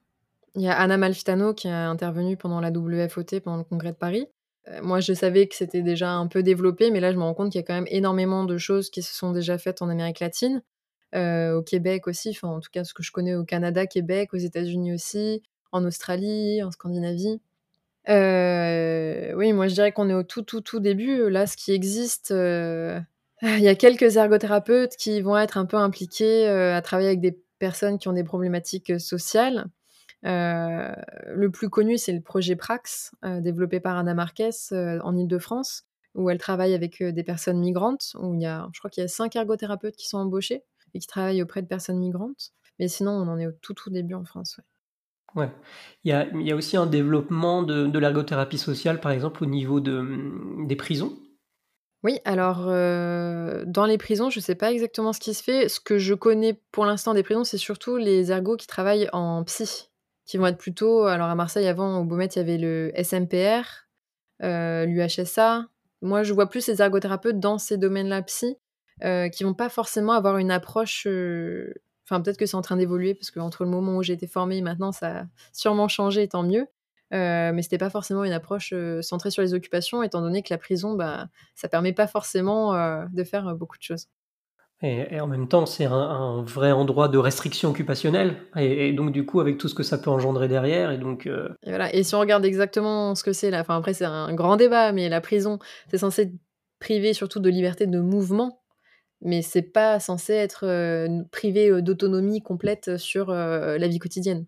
Il 0.55 0.63
y 0.63 0.69
a 0.69 0.79
Anna 0.79 0.97
Malfitano 0.97 1.55
qui 1.55 1.69
a 1.69 1.89
intervenu 1.89 2.37
pendant 2.37 2.61
la 2.61 2.71
WFOT, 2.71 3.41
pendant 3.43 3.59
le 3.59 3.65
congrès 3.65 3.93
de 3.93 3.97
Paris. 3.97 4.27
Euh, 4.69 4.81
moi, 4.83 5.01
je 5.01 5.13
savais 5.13 5.47
que 5.47 5.55
c'était 5.55 5.83
déjà 5.83 6.13
un 6.13 6.27
peu 6.27 6.43
développé, 6.43 6.91
mais 6.91 7.01
là, 7.01 7.13
je 7.13 7.17
me 7.17 7.23
rends 7.23 7.35
compte 7.35 7.53
qu'il 7.53 7.61
y 7.61 7.65
a 7.65 7.67
quand 7.67 7.75
même 7.75 7.89
énormément 7.89 8.45
de 8.45 8.59
choses 8.59 8.91
qui 8.91 9.03
se 9.03 9.15
sont 9.15 9.33
déjà 9.33 9.57
faites 9.59 9.83
en 9.83 9.89
Amérique 9.89 10.21
latine. 10.21 10.63
Euh, 11.15 11.55
au 11.55 11.63
Québec 11.63 12.07
aussi, 12.07 12.37
en 12.43 12.61
tout 12.61 12.69
cas 12.71 12.85
ce 12.85 12.93
que 12.93 13.03
je 13.03 13.11
connais 13.13 13.35
au 13.35 13.45
Canada, 13.45 13.87
Québec, 13.87 14.35
aux 14.35 14.39
États-Unis 14.39 14.93
aussi, 14.93 15.43
en 15.73 15.85
Australie, 15.85 16.63
en 16.63 16.71
Scandinavie. 16.71 17.41
Euh, 18.09 19.33
oui, 19.35 19.53
moi 19.53 19.69
je 19.69 19.75
dirais 19.75 19.93
qu'on 19.93 20.09
est 20.09 20.15
au 20.15 20.23
tout, 20.23 20.43
tout, 20.43 20.61
tout 20.61 20.81
début. 20.81 21.29
Là, 21.29 21.47
ce 21.47 21.57
qui 21.57 21.73
existe, 21.73 22.31
euh, 22.31 22.99
il 23.43 23.61
y 23.61 23.69
a 23.69 23.75
quelques 23.75 24.17
ergothérapeutes 24.17 24.97
qui 24.97 25.21
vont 25.21 25.37
être 25.37 25.59
un 25.59 25.67
peu 25.67 25.77
impliqués 25.77 26.49
euh, 26.49 26.75
à 26.75 26.83
travailler 26.83 27.09
avec 27.09 27.21
des 27.21 27.39
personnes 27.59 27.99
qui 27.99 28.09
ont 28.09 28.13
des 28.13 28.25
problématiques 28.25 28.99
sociales. 29.01 29.67
le 30.23 31.49
plus 31.49 31.69
connu, 31.69 31.99
c'est 31.99 32.13
le 32.13 32.21
projet 32.21 32.57
Prax, 32.57 33.13
développé 33.41 33.81
par 33.81 33.97
Anna 33.97 34.15
Marquez 34.15 34.51
en 34.73 35.17
Ile-de-France, 35.17 35.85
où 36.15 36.31
elle 36.31 36.39
travaille 36.39 36.75
avec 36.75 37.03
des 37.03 37.25
personnes 37.25 37.59
migrantes. 37.59 38.17
Où 38.21 38.35
il 38.35 38.43
y 38.43 38.47
a, 38.47 38.69
je 38.73 38.81
crois 38.81 38.91
qu'il 38.91 39.03
y 39.03 39.05
a 39.05 39.09
cinq 39.09 39.37
ergothérapeutes 39.37 39.97
qui 39.97 40.09
sont 40.09 40.19
embauchés 40.19 40.63
et 40.95 41.01
qui 41.01 41.07
travaillent 41.07 41.43
auprès 41.43 41.63
de 41.63 41.67
personnes 41.67 41.99
migrantes. 41.99 42.53
Mais 42.79 42.89
sinon, 42.89 43.13
on 43.13 43.29
en 43.29 43.39
est 43.39 43.47
au 43.49 43.53
tout, 43.53 43.75
tout 43.75 43.91
début 43.91 44.15
en 44.15 44.25
France. 44.25 44.61
Il 45.37 45.51
y 46.05 46.13
a, 46.13 46.27
il 46.35 46.47
y 46.47 46.53
a 46.53 46.57
aussi 46.57 46.77
un 46.77 46.87
développement 46.87 47.63
de, 47.63 47.99
l'ergothérapie 47.99 48.59
sociale, 48.59 49.01
par 49.01 49.13
exemple, 49.13 49.43
au 49.45 49.47
niveau 49.47 49.81
de, 49.81 50.67
des 50.67 50.77
prisons. 50.77 51.19
Oui, 52.05 52.21
alors 52.25 52.67
euh, 52.69 53.65
dans 53.67 53.85
les 53.85 53.99
prisons, 53.99 54.31
je 54.31 54.39
ne 54.39 54.43
sais 54.43 54.55
pas 54.55 54.73
exactement 54.73 55.13
ce 55.13 55.19
qui 55.19 55.35
se 55.35 55.43
fait. 55.43 55.69
Ce 55.69 55.81
que 55.81 55.99
je 55.99 56.15
connais 56.15 56.61
pour 56.71 56.87
l'instant 56.87 57.13
des 57.13 57.25
prisons, 57.25 57.43
c'est 57.43 57.59
surtout 57.59 57.97
les 57.97 58.31
ergots 58.31 58.57
qui 58.57 58.69
travaillent 58.69 59.09
en 59.13 59.43
psy, 59.45 59.91
qui 60.25 60.39
vont 60.39 60.47
être 60.47 60.59
plutôt. 60.59 61.07
Alors 61.07 61.29
à 61.29 61.35
Marseille, 61.35 61.67
avant, 61.67 61.99
au 61.99 62.05
Beaumet, 62.05 62.27
il 62.27 62.37
y 62.37 62.41
avait 62.41 62.59
le 62.59 62.93
SMPR, 62.95 63.89
euh, 64.45 64.87
l'UHSA. 64.87 65.67
Moi, 66.01 66.23
je 66.23 66.33
vois 66.33 66.49
plus 66.49 66.69
les 66.69 66.81
ergothérapeutes 66.81 67.41
dans 67.41 67.59
ces 67.59 67.77
domaines-là 67.77 68.23
psy, 68.23 68.57
euh, 69.05 69.29
qui 69.29 69.43
vont 69.43 69.55
pas 69.55 69.69
forcément 69.69 70.13
avoir 70.13 70.39
une 70.39 70.53
approche 70.53 71.07
euh, 71.09 71.75
Enfin, 72.09 72.23
peut-être 72.23 72.39
que 72.39 72.47
c'est 72.47 72.57
en 72.57 72.63
train 72.63 72.77
d'évoluer 72.77 73.15
parce 73.15 73.31
qu'entre 73.31 73.65
le 73.65 73.71
moment 73.71 73.99
où 73.99 74.03
j'ai 74.03 74.15
été 74.15 74.27
formée 74.27 74.57
et 74.57 74.63
maintenant, 74.63 74.93
ça 74.93 75.21
a 75.21 75.25
sûrement 75.53 75.89
changé, 75.89 76.27
tant 76.27 76.43
mieux. 76.43 76.67
Euh, 77.13 77.53
mais 77.53 77.63
c'était 77.63 77.79
pas 77.79 77.91
forcément 77.91 78.25
une 78.25 78.33
approche 78.33 78.73
euh, 78.73 79.03
centrée 79.03 79.31
sur 79.31 79.43
les 79.43 79.53
occupations, 79.53 80.03
étant 80.03 80.23
donné 80.23 80.43
que 80.43 80.53
la 80.53 80.59
prison, 80.59 80.95
bah, 80.95 81.29
ça 81.55 81.69
permet 81.69 81.93
pas 81.93 82.07
forcément 82.07 82.75
euh, 82.75 83.05
de 83.13 83.25
faire 83.25 83.55
beaucoup 83.55 83.77
de 83.77 83.83
choses. 83.83 84.07
Et, 84.81 85.21
en 85.21 85.27
même 85.27 85.49
temps, 85.49 85.67
c'est 85.67 85.87
un, 85.87 86.43
vrai 86.45 86.71
endroit 86.71 87.09
de 87.09 87.19
restriction 87.19 87.71
occupationnelle, 87.71 88.37
et, 88.57 88.93
donc 88.93 89.11
du 89.11 89.27
coup, 89.27 89.41
avec 89.41 89.59
tout 89.59 89.67
ce 89.67 89.75
que 89.75 89.83
ça 89.83 89.99
peut 89.99 90.11
engendrer 90.11 90.47
derrière, 90.47 90.93
et 90.93 90.99
donc. 90.99 91.27
Et 91.27 91.69
voilà. 91.71 91.93
Et 91.93 92.05
si 92.05 92.15
on 92.15 92.21
regarde 92.21 92.45
exactement 92.45 93.17
ce 93.17 93.25
que 93.25 93.33
c'est 93.33 93.51
là, 93.51 93.61
enfin 93.61 93.77
après 93.77 93.93
c'est 93.93 94.05
un 94.05 94.33
grand 94.35 94.57
débat, 94.57 94.93
mais 94.93 95.09
la 95.09 95.21
prison, 95.21 95.59
c'est 95.91 95.99
censé 95.99 96.33
priver 96.79 97.13
surtout 97.13 97.41
de 97.41 97.51
liberté 97.51 97.89
de 97.89 97.99
mouvement 97.99 98.58
mais 99.21 99.43
c'est 99.43 99.63
pas 99.63 100.01
censé 100.01 100.33
être 100.33 100.65
privé 101.31 101.83
d'autonomie 101.83 102.41
complète 102.43 102.97
sur 102.97 103.31
la 103.31 103.89
vie 103.89 103.99
quotidienne. 103.99 104.47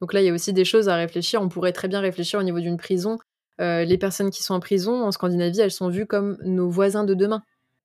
Donc 0.00 0.12
là, 0.12 0.20
il 0.20 0.26
y 0.26 0.28
a 0.28 0.32
aussi 0.32 0.52
des 0.52 0.64
choses 0.64 0.88
à 0.88 0.96
réfléchir. 0.96 1.40
On 1.40 1.48
pourrait 1.48 1.72
très 1.72 1.88
bien 1.88 2.00
réfléchir 2.00 2.38
au 2.38 2.42
niveau 2.42 2.60
d'une 2.60 2.76
prison. 2.76 3.18
les 3.58 3.98
personnes 3.98 4.30
qui 4.30 4.42
sont 4.42 4.54
en 4.54 4.60
prison 4.60 5.04
en 5.04 5.12
Scandinavie, 5.12 5.60
elles 5.60 5.70
sont 5.70 5.88
vues 5.88 6.06
comme 6.06 6.36
nos 6.42 6.68
voisins 6.68 7.04
de 7.04 7.14
demain. 7.14 7.42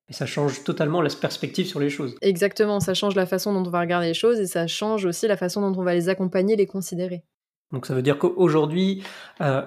Et 0.08 0.12
ça 0.12 0.26
change 0.26 0.64
totalement 0.64 1.00
la 1.00 1.08
perspective 1.08 1.66
sur 1.66 1.80
les 1.80 1.88
choses. 1.88 2.14
Exactement, 2.20 2.80
ça 2.80 2.94
change 2.94 3.14
la 3.14 3.26
façon 3.26 3.52
dont 3.52 3.66
on 3.66 3.70
va 3.70 3.80
regarder 3.80 4.08
les 4.08 4.14
choses 4.14 4.40
et 4.40 4.46
ça 4.46 4.66
change 4.66 5.06
aussi 5.06 5.26
la 5.26 5.36
façon 5.36 5.60
dont 5.60 5.78
on 5.80 5.84
va 5.84 5.94
les 5.94 6.08
accompagner, 6.08 6.56
les 6.56 6.66
considérer. 6.66 7.24
Donc 7.72 7.86
ça 7.86 7.94
veut 7.94 8.02
dire 8.02 8.18
qu'aujourd'hui, 8.18 9.02
euh, 9.40 9.62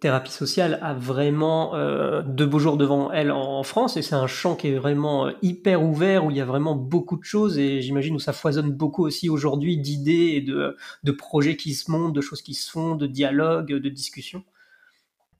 thérapie 0.00 0.32
sociale 0.32 0.78
a 0.82 0.94
vraiment 0.94 1.74
euh, 1.74 2.22
de 2.22 2.44
beaux 2.44 2.58
jours 2.58 2.76
devant 2.76 3.12
elle 3.12 3.30
en, 3.30 3.62
France 3.62 3.96
et 3.96 4.02
c'est 4.02 4.14
un 4.14 4.26
champ 4.26 4.56
qui 4.56 4.68
est 4.68 4.76
vraiment 4.76 5.26
euh, 5.26 5.32
hyper 5.42 5.82
ouvert 5.82 6.24
où 6.24 6.30
il 6.30 6.36
y 6.36 6.40
a 6.40 6.46
vraiment 6.46 6.74
beaucoup 6.74 7.18
de 7.18 7.24
choses 7.24 7.58
et 7.58 7.82
j'imagine 7.82 8.14
où 8.14 8.18
ça 8.18 8.32
foisonne 8.32 8.72
beaucoup 8.72 9.04
aussi 9.04 9.28
aujourd'hui 9.28 9.76
d'idées 9.76 10.32
et 10.34 10.40
de, 10.40 10.76
de 11.04 11.12
projets 11.12 11.56
qui 11.56 11.74
se 11.74 11.90
montent, 11.90 12.14
de 12.14 12.20
choses 12.22 12.42
qui 12.42 12.54
se 12.54 12.70
font, 12.70 12.96
de 12.96 13.06
dialogues, 13.06 13.68
de 13.68 13.88
discussions. 13.88 14.42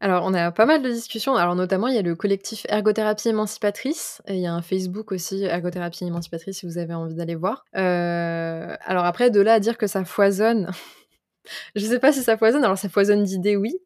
Alors, 0.02 0.24
on 0.24 0.32
a 0.32 0.50
pas 0.50 0.64
mal 0.64 0.80
de 0.80 0.90
discussions. 0.90 1.36
Alors, 1.36 1.54
notamment, 1.54 1.86
il 1.86 1.94
y 1.94 1.98
a 1.98 2.02
le 2.02 2.14
collectif 2.14 2.64
Ergothérapie 2.70 3.28
Émancipatrice. 3.28 4.22
Et 4.26 4.34
il 4.34 4.40
y 4.40 4.46
a 4.46 4.54
un 4.54 4.62
Facebook 4.62 5.12
aussi, 5.12 5.44
Ergothérapie 5.44 6.04
Émancipatrice, 6.04 6.58
si 6.58 6.66
vous 6.66 6.78
avez 6.78 6.94
envie 6.94 7.14
d'aller 7.14 7.34
voir. 7.34 7.66
Euh, 7.76 8.74
alors, 8.86 9.04
après, 9.04 9.30
de 9.30 9.42
là 9.42 9.54
à 9.54 9.60
dire 9.60 9.76
que 9.76 9.86
ça 9.86 10.06
foisonne, 10.06 10.70
je 11.76 11.84
sais 11.84 11.98
pas 11.98 12.12
si 12.12 12.22
ça 12.22 12.38
foisonne. 12.38 12.64
Alors, 12.64 12.78
ça 12.78 12.88
foisonne 12.88 13.24
d'idées, 13.24 13.56
oui. 13.56 13.76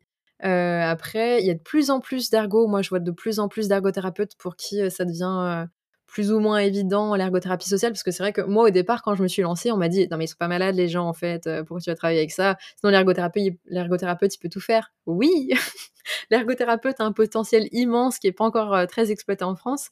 Euh, 0.43 0.83
après, 0.83 1.41
il 1.41 1.47
y 1.47 1.50
a 1.50 1.55
de 1.55 1.61
plus 1.61 1.91
en 1.91 2.00
plus 2.00 2.31
d'ergo. 2.31 2.67
Moi, 2.67 2.83
je 2.83 2.88
vois 2.88 3.00
de 3.00 3.11
plus 3.11 3.38
en 3.38 3.49
plus 3.49 3.69
d'ergothérapeutes 3.69 4.37
pour 4.37 4.57
qui 4.57 4.81
euh, 4.81 4.91
ça 4.91 5.05
devient 5.05 5.38
euh, 5.41 5.67
plus 6.07 6.33
ou 6.33 6.41
moins 6.41 6.59
évident 6.59 7.14
l'ergothérapie 7.14 7.69
sociale. 7.69 7.93
Parce 7.93 8.03
que 8.03 8.11
c'est 8.11 8.23
vrai 8.23 8.33
que 8.33 8.41
moi, 8.43 8.64
au 8.64 8.71
départ, 8.71 9.03
quand 9.03 9.14
je 9.14 9.23
me 9.23 9.29
suis 9.29 9.43
lancée, 9.43 9.71
on 9.71 9.76
m'a 9.76 9.88
dit 9.88 10.09
Non, 10.11 10.17
mais 10.17 10.25
ils 10.25 10.29
sont 10.29 10.37
pas 10.38 10.49
malades, 10.49 10.75
les 10.75 10.88
gens, 10.88 11.07
en 11.07 11.12
fait. 11.14 11.49
pourquoi 11.67 11.81
tu 11.81 11.91
vas 11.91 11.97
travailler 11.97 12.19
avec 12.19 12.33
ça? 12.33 12.57
Sinon, 12.81 12.91
l'ergothérapeute, 12.91 13.55
l'ergothérapeute, 13.67 14.35
il 14.35 14.38
peut 14.38 14.49
tout 14.49 14.61
faire. 14.61 14.93
Oui 15.07 15.50
L'ergothérapeute 16.31 17.00
a 17.00 17.05
un 17.05 17.12
potentiel 17.12 17.69
immense 17.73 18.19
qui 18.19 18.26
n'est 18.26 18.33
pas 18.33 18.45
encore 18.45 18.87
très 18.88 19.11
exploité 19.11 19.45
en 19.45 19.57
France. 19.57 19.91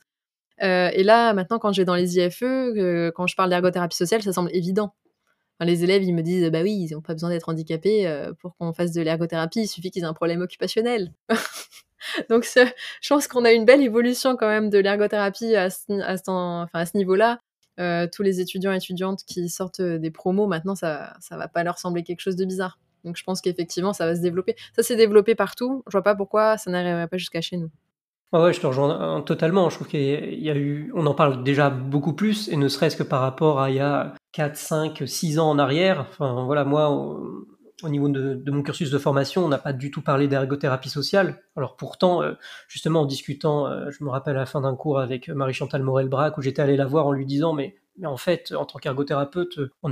et 0.61 1.03
là, 1.03 1.33
maintenant, 1.35 1.59
quand 1.59 1.73
je 1.73 1.81
vais 1.81 1.87
dans 1.87 1.95
les 1.95 2.19
IFE, 2.19 3.13
quand 3.15 3.27
je 3.27 3.37
parle 3.37 3.51
d'ergothérapie 3.51 3.97
sociale, 3.97 4.23
ça 4.23 4.33
semble 4.33 4.51
évident 4.55 4.95
les 5.64 5.85
élèves, 5.85 6.02
ils 6.02 6.14
me 6.14 6.23
disent, 6.23 6.50
bah 6.50 6.62
oui, 6.62 6.87
ils 6.88 6.95
n'ont 6.95 7.00
pas 7.00 7.12
besoin 7.12 7.31
d'être 7.31 7.49
handicapés 7.49 8.07
euh, 8.07 8.33
pour 8.40 8.57
qu'on 8.57 8.73
fasse 8.73 8.92
de 8.92 9.02
l'ergothérapie, 9.02 9.62
il 9.62 9.69
suffit 9.69 9.90
qu'ils 9.90 10.02
aient 10.02 10.07
un 10.07 10.14
problème 10.14 10.40
occupationnel. 10.40 11.12
Donc, 12.31 12.45
je 12.45 13.09
pense 13.09 13.28
qu'on 13.28 13.45
a 13.45 13.52
une 13.52 13.64
belle 13.64 13.81
évolution 13.81 14.37
quand 14.37 14.49
même 14.49 14.71
de 14.71 14.78
l'ergothérapie 14.78 15.54
à 15.54 15.71
ce, 15.71 16.97
niveau-là. 16.97 17.40
Euh, 17.81 18.07
tous 18.12 18.23
les 18.23 18.40
étudiants 18.40 18.73
et 18.73 18.76
étudiantes 18.76 19.21
qui 19.25 19.49
sortent 19.49 19.81
des 19.81 20.11
promos, 20.11 20.47
maintenant, 20.47 20.75
ça 20.75 21.14
ne 21.31 21.37
va 21.37 21.49
pas 21.49 21.62
leur 21.62 21.78
sembler 21.78 22.02
quelque 22.02 22.21
chose 22.21 22.37
de 22.37 22.45
bizarre. 22.45 22.78
Donc, 23.04 23.16
je 23.16 23.25
pense 23.25 23.40
qu'effectivement, 23.40 23.92
ça 23.92 24.07
va 24.07 24.16
se 24.16 24.21
développer. 24.21 24.57
Ça 24.75 24.83
s'est 24.83 24.97
développé 24.97 25.35
partout. 25.35 25.83
Je 25.87 25.92
vois 25.92 26.02
pas 26.02 26.14
pourquoi 26.14 26.59
ça 26.59 26.71
n'arriverait 26.71 27.09
pas 27.09 27.19
jusqu'à 27.19 27.40
chez 27.40 27.57
nous. 27.57 27.71
Ouais, 28.41 28.53
je 28.53 28.61
te 28.61 28.67
rejoins 28.67 29.19
euh, 29.19 29.21
totalement. 29.21 29.69
Je 29.71 29.77
trouve 29.77 29.89
qu'il 29.89 30.91
on 30.95 31.07
en 31.07 31.15
parle 31.15 31.43
déjà 31.43 31.71
beaucoup 31.71 32.15
plus, 32.15 32.49
et 32.49 32.57
ne 32.57 32.69
serait-ce 32.69 32.97
que 32.97 33.03
par 33.03 33.21
rapport 33.21 33.61
à 33.61 33.71
il 33.71 33.77
y 33.77 33.81
a 33.81 34.15
4, 34.33 34.57
5, 34.57 35.03
6 35.07 35.39
ans 35.39 35.51
en 35.51 35.59
arrière. 35.59 36.01
Enfin, 36.01 36.45
voilà, 36.45 36.65
moi, 36.65 36.91
au, 36.91 37.89
niveau 37.89 38.09
de, 38.09 38.51
mon 38.51 38.62
cursus 38.62 38.91
de 38.91 38.99
formation, 38.99 39.45
on 39.45 39.49
n'a 39.49 39.59
pas 39.59 39.73
du 39.73 39.91
tout 39.91 40.03
parlé 40.03 40.29
d'ergothérapie 40.29 40.89
sociale. 40.89 41.43
Alors 41.57 41.77
pourtant, 41.77 42.23
euh, 42.23 42.33
justement, 42.69 43.03
en 43.03 43.07
discutant, 43.07 43.67
euh, 43.67 43.91
je 43.91 44.03
me 44.05 44.11
rappelle 44.11 44.37
à 44.37 44.41
la 44.41 44.47
fin 44.47 44.61
d'un 44.62 44.77
cours 44.77 45.01
avec 45.01 45.29
Marie-Chantal 45.29 45.83
Morel-Brac, 45.83 46.39
où 46.39 46.43
j'étais 46.43 46.62
allé 46.62 46.77
la 46.77 46.87
voir 46.87 47.07
en 47.07 47.12
lui 47.12 47.27
disant, 47.27 47.53
mais 47.53 47.77
en 48.05 48.17
fait, 48.17 48.53
en 48.53 48.65
tant 48.65 48.79
qu'ergothérapeute, 48.79 49.61
on 49.83 49.91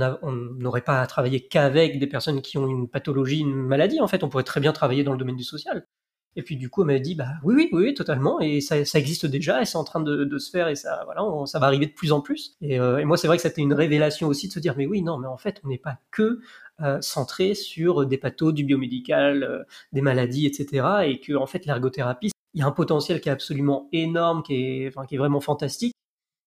n'aurait 0.57 0.81
pas 0.81 1.01
à 1.01 1.07
travailler 1.07 1.47
qu'avec 1.47 1.99
des 1.99 2.07
personnes 2.07 2.41
qui 2.41 2.57
ont 2.57 2.67
une 2.67 2.87
pathologie, 2.89 3.41
une 3.41 3.53
maladie. 3.53 4.01
En 4.01 4.07
fait, 4.07 4.23
on 4.23 4.29
pourrait 4.29 4.43
très 4.43 4.59
bien 4.59 4.73
travailler 4.73 5.03
dans 5.03 5.11
le 5.11 5.19
domaine 5.19 5.35
du 5.35 5.43
social. 5.43 5.85
Et 6.35 6.43
puis 6.43 6.55
du 6.55 6.69
coup, 6.69 6.81
elle 6.81 6.87
m'a 6.87 6.99
dit, 6.99 7.15
bah 7.15 7.33
oui, 7.43 7.55
oui, 7.55 7.69
oui, 7.73 7.93
totalement, 7.93 8.39
et 8.39 8.61
ça, 8.61 8.85
ça 8.85 8.99
existe 8.99 9.25
déjà, 9.25 9.61
et 9.61 9.65
c'est 9.65 9.77
en 9.77 9.83
train 9.83 9.99
de, 9.99 10.37
se 10.37 10.49
faire, 10.49 10.69
et 10.69 10.75
ça, 10.75 11.01
voilà, 11.05 11.23
ça 11.45 11.59
va 11.59 11.67
arriver 11.67 11.87
de 11.87 11.91
plus 11.91 12.13
en 12.13 12.21
plus. 12.21 12.55
Et, 12.61 12.79
euh, 12.79 12.99
et 12.99 13.05
moi, 13.05 13.17
c'est 13.17 13.27
vrai 13.27 13.35
que 13.35 13.43
c'était 13.43 13.61
une 13.61 13.73
révélation 13.73 14.27
aussi 14.27 14.47
de 14.47 14.53
se 14.53 14.59
dire, 14.59 14.75
mais 14.77 14.85
oui, 14.85 15.01
non, 15.01 15.17
mais 15.17 15.27
en 15.27 15.37
fait, 15.37 15.59
on 15.65 15.67
n'est 15.67 15.77
pas 15.77 15.97
que 16.09 16.39
euh, 16.81 17.01
centré 17.01 17.53
sur 17.53 18.05
des 18.05 18.17
pathos, 18.17 18.53
du 18.53 18.63
biomédical, 18.63 19.43
euh, 19.43 19.63
des 19.91 20.01
maladies, 20.01 20.45
etc., 20.45 20.85
et 21.05 21.19
que 21.19 21.33
en 21.33 21.47
fait, 21.47 21.65
l'ergothérapie, 21.65 22.31
il 22.53 22.61
y 22.61 22.63
a 22.63 22.67
un 22.67 22.71
potentiel 22.71 23.19
qui 23.19 23.27
est 23.27 23.31
absolument 23.31 23.89
énorme, 23.91 24.41
qui 24.43 24.55
est, 24.55 24.87
enfin, 24.87 25.05
qui 25.05 25.15
est 25.15 25.19
vraiment 25.19 25.41
fantastique, 25.41 25.93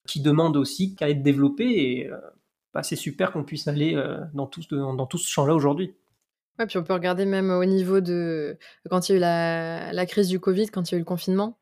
qui 0.08 0.20
demande 0.20 0.56
aussi 0.56 0.94
qu'à 0.94 1.10
être 1.10 1.22
développé, 1.22 1.64
et 1.64 2.10
bah, 2.72 2.82
c'est 2.82 2.96
super 2.96 3.32
qu'on 3.32 3.44
puisse 3.44 3.68
aller 3.68 4.02
dans 4.34 4.46
tout, 4.46 4.62
dans, 4.70 4.94
dans 4.94 5.06
tout 5.06 5.18
ce 5.18 5.30
champ-là 5.30 5.54
aujourd'hui. 5.54 5.94
Ouais, 6.58 6.66
puis 6.66 6.78
on 6.78 6.84
peut 6.84 6.92
regarder 6.92 7.24
même 7.24 7.50
au 7.50 7.64
niveau 7.64 8.00
de 8.00 8.58
quand 8.88 9.08
il 9.08 9.12
y 9.12 9.24
a 9.24 9.90
eu 9.90 9.94
la 9.94 10.06
crise 10.06 10.28
du 10.28 10.38
covid, 10.38 10.68
quand 10.68 10.90
il 10.90 10.92
y 10.92 10.94
a 10.94 10.98
eu 10.98 11.00
le 11.00 11.04
confinement, 11.04 11.58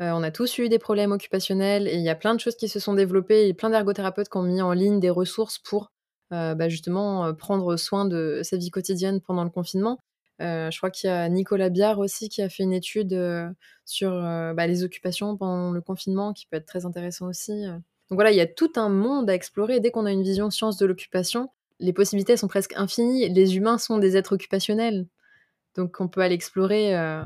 euh, 0.00 0.10
on 0.12 0.22
a 0.22 0.30
tous 0.30 0.58
eu 0.58 0.68
des 0.68 0.78
problèmes 0.78 1.12
occupationnels 1.12 1.86
et 1.86 1.94
il 1.94 2.02
y 2.02 2.08
a 2.08 2.14
plein 2.14 2.34
de 2.34 2.40
choses 2.40 2.56
qui 2.56 2.68
se 2.68 2.80
sont 2.80 2.94
développées 2.94 3.48
et 3.48 3.54
plein 3.54 3.70
d'ergothérapeutes 3.70 4.28
qui 4.30 4.36
ont 4.38 4.42
mis 4.42 4.62
en 4.62 4.72
ligne 4.72 5.00
des 5.00 5.10
ressources 5.10 5.58
pour, 5.58 5.92
bah, 6.30 6.68
justement 6.70 7.34
prendre 7.34 7.76
soin 7.76 8.06
de 8.06 8.40
sa 8.42 8.56
vie 8.56 8.70
quotidienne 8.70 9.20
pendant 9.20 9.44
le 9.44 9.50
confinement. 9.50 9.98
je 10.40 10.76
crois 10.78 10.90
qu'il 10.90 11.08
y 11.08 11.12
a 11.12 11.28
Nicolas 11.28 11.68
Biard 11.68 11.98
aussi 11.98 12.30
qui 12.30 12.40
a 12.40 12.48
fait 12.48 12.62
une 12.62 12.72
étude 12.72 13.14
sur 13.84 14.12
bah, 14.12 14.66
les 14.66 14.82
occupations 14.82 15.36
pendant 15.36 15.72
le 15.72 15.82
confinement 15.82 16.32
qui 16.32 16.46
peut 16.46 16.56
être 16.56 16.66
très 16.66 16.86
intéressant 16.86 17.28
aussi. 17.28 17.64
Donc 17.66 18.16
voilà, 18.16 18.30
il 18.30 18.36
y 18.36 18.40
a 18.40 18.46
tout 18.46 18.72
un 18.76 18.88
monde 18.88 19.28
à 19.28 19.34
explorer. 19.34 19.80
dès 19.80 19.90
qu'on 19.90 20.06
a 20.06 20.12
une 20.12 20.22
vision 20.22 20.50
science 20.50 20.78
de 20.78 20.86
l'occupation, 20.86 21.50
les 21.82 21.92
possibilités 21.92 22.36
sont 22.36 22.48
presque 22.48 22.72
infinies. 22.76 23.28
Les 23.28 23.56
humains 23.56 23.78
sont 23.78 23.98
des 23.98 24.16
êtres 24.16 24.34
occupationnels. 24.34 25.06
Donc 25.76 25.96
on 26.00 26.08
peut 26.08 26.20
aller 26.20 26.34
explorer. 26.34 26.96
Euh, 26.96 27.22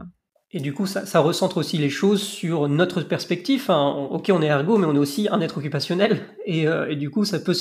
Et 0.50 0.60
du 0.60 0.72
coup, 0.72 0.86
ça, 0.86 1.20
recentre 1.20 1.58
aussi 1.58 1.78
les 1.78 1.90
choses 1.90 2.22
sur 2.22 2.68
notre 2.68 3.02
perspective. 3.02 3.66
ok, 3.68 4.30
on 4.32 4.42
est 4.42 4.46
ergo, 4.46 4.78
mais 4.78 4.86
on 4.86 4.94
est 4.94 4.98
aussi 4.98 5.28
un 5.30 5.40
être 5.40 5.58
occupationnel. 5.58 6.22
Et, 6.46 6.66
euh, 6.66 6.94
du 6.94 7.10
coup, 7.10 7.24
ça 7.24 7.38
peut 7.38 7.54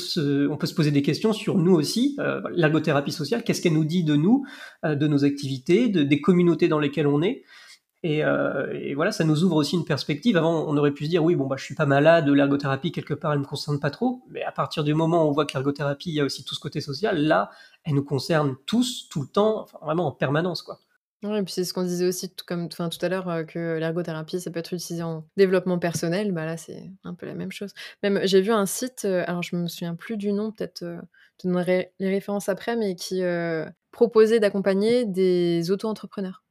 on 0.50 0.58
peut 0.58 0.68
se 0.68 0.76
poser 0.76 0.92
des 0.92 1.02
questions 1.02 1.34
sur 1.34 1.58
nous 1.58 1.74
aussi. 1.74 2.16
Euh, 2.20 2.42
l'ergothérapie 2.54 3.12
sociale, 3.12 3.44
qu'est-ce 3.44 3.62
qu'elle 3.62 3.74
nous 3.74 3.86
dit 3.86 4.04
de 4.04 4.16
nous, 4.16 4.46
de 4.84 5.08
nos 5.08 5.26
activités, 5.26 5.90
des 5.90 6.22
communautés 6.22 6.68
dans 6.68 6.80
lesquelles 6.80 7.08
on 7.08 7.22
est? 7.22 7.44
Euh, 8.14 8.72
et, 8.74 8.94
voilà, 8.94 9.12
ça 9.12 9.24
nous 9.24 9.44
ouvre 9.44 9.56
aussi 9.56 9.76
une 9.76 9.86
perspective. 9.86 10.38
Avant, 10.38 10.66
on 10.68 10.78
aurait 10.78 10.92
pu 10.92 11.06
se 11.06 11.10
dire, 11.10 11.24
oui, 11.24 11.36
bon, 11.36 11.48
bah, 11.48 11.56
je 11.58 11.64
suis 11.64 11.76
pas 11.76 11.86
malade, 11.86 12.28
l'ergothérapie, 12.28 12.92
quelque 12.92 13.14
part, 13.14 13.34
elle 13.34 13.40
me 13.40 13.46
concerne 13.46 13.80
pas 13.80 13.90
trop. 13.90 14.22
Mais 14.30 14.44
à 14.44 14.52
partir 14.52 14.84
du 14.84 14.94
moment 14.94 15.26
où 15.26 15.30
on 15.30 15.32
voit 15.32 15.46
que 15.46 15.54
l'ergothérapie, 15.54 16.10
il 16.10 16.16
y 16.16 16.22
a 16.22 16.26
aussi 16.26 16.44
tout 16.44 16.56
ce 16.56 16.60
côté 16.60 16.82
social, 16.82 17.18
là, 17.18 17.50
elle 17.84 17.96
nous 17.96 18.04
concerne 18.04 18.56
tous, 18.66 19.08
tout 19.10 19.22
le 19.22 19.28
temps, 19.28 19.66
vraiment 19.82 20.08
en 20.08 20.12
permanence, 20.12 20.62
quoi. 20.62 20.80
Oui, 21.24 21.40
et 21.40 21.44
puis 21.44 21.54
c'est 21.54 21.64
ce 21.64 21.74
qu'on 21.74 21.84
disait 21.84 22.06
aussi 22.06 22.30
comme, 22.46 22.66
enfin, 22.66 22.90
tout 22.90 23.04
à 23.04 23.10
l'heure, 23.10 23.28
euh, 23.30 23.44
que 23.44 23.78
l'ergothérapie, 23.80 24.40
ça 24.40 24.52
peut 24.52 24.60
être 24.60 24.74
utilisé 24.74 25.02
en 25.02 25.26
développement 25.38 25.80
personnel. 25.80 26.32
Bah 26.32 26.46
là, 26.46 26.58
c'est 26.58 26.92
un 27.04 27.16
peu 27.16 27.26
la 27.26 27.34
même 27.34 27.52
chose. 27.52 27.74
Même, 28.04 28.20
j'ai 28.26 28.42
vu 28.42 28.52
un 28.52 28.68
site, 28.68 29.06
euh, 29.06 29.24
alors 29.26 29.42
je 29.42 29.56
me 29.56 29.68
souviens 29.68 29.96
plus 29.96 30.18
du 30.18 30.34
nom, 30.34 30.52
peut-être 30.52 30.84
je 30.84 31.48
donnerai 31.48 31.94
les 32.00 32.10
références 32.10 32.50
après, 32.50 32.76
mais 32.76 32.96
qui 32.96 33.24
proposait 33.92 34.40
d'accompagner 34.40 35.06
des 35.06 35.72
auto-entrepreneurs, 35.72 36.44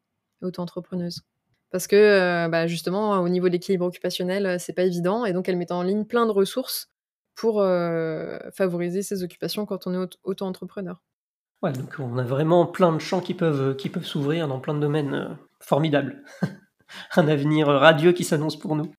auto-entrepreneuses 0.43 1.23
parce 1.75 1.89
que 1.89 1.97
euh, 1.97 2.47
bah, 2.47 2.69
justement 2.69 3.21
au 3.21 3.29
niveau 3.29 3.49
de 3.49 3.55
l'équilibre 3.55 3.85
occupationnel 3.85 4.47
euh, 4.47 4.57
c'est 4.61 4.75
pas 4.75 4.85
évident 4.85 5.25
et 5.25 5.33
donc 5.33 5.49
elle 5.49 5.57
met 5.57 5.73
en 5.73 5.83
ligne 5.83 6.05
plein 6.05 6.25
de 6.25 6.31
ressources 6.31 6.87
pour 7.35 7.61
euh, 7.61 8.39
favoriser 8.53 9.03
ces 9.03 9.25
occupations 9.25 9.67
quand 9.67 9.89
on 9.89 10.01
est 10.01 10.09
auto-entrepreneur. 10.23 11.03
Ouais, 11.63 11.73
donc 11.73 11.97
on 11.99 12.17
a 12.17 12.23
vraiment 12.23 12.65
plein 12.65 12.93
de 12.93 13.01
champs 13.01 13.21
qui 13.21 13.35
peuvent, 13.35 13.75
qui 13.75 13.89
peuvent 13.89 14.05
s'ouvrir 14.05 14.47
dans 14.47 14.61
plein 14.61 14.75
de 14.75 14.79
domaines 14.79 15.37
formidables. 15.59 16.23
Un 17.17 17.27
avenir 17.27 17.67
radieux 17.67 18.13
qui 18.13 18.23
s'annonce 18.23 18.57
pour 18.57 18.77
nous. 18.77 18.93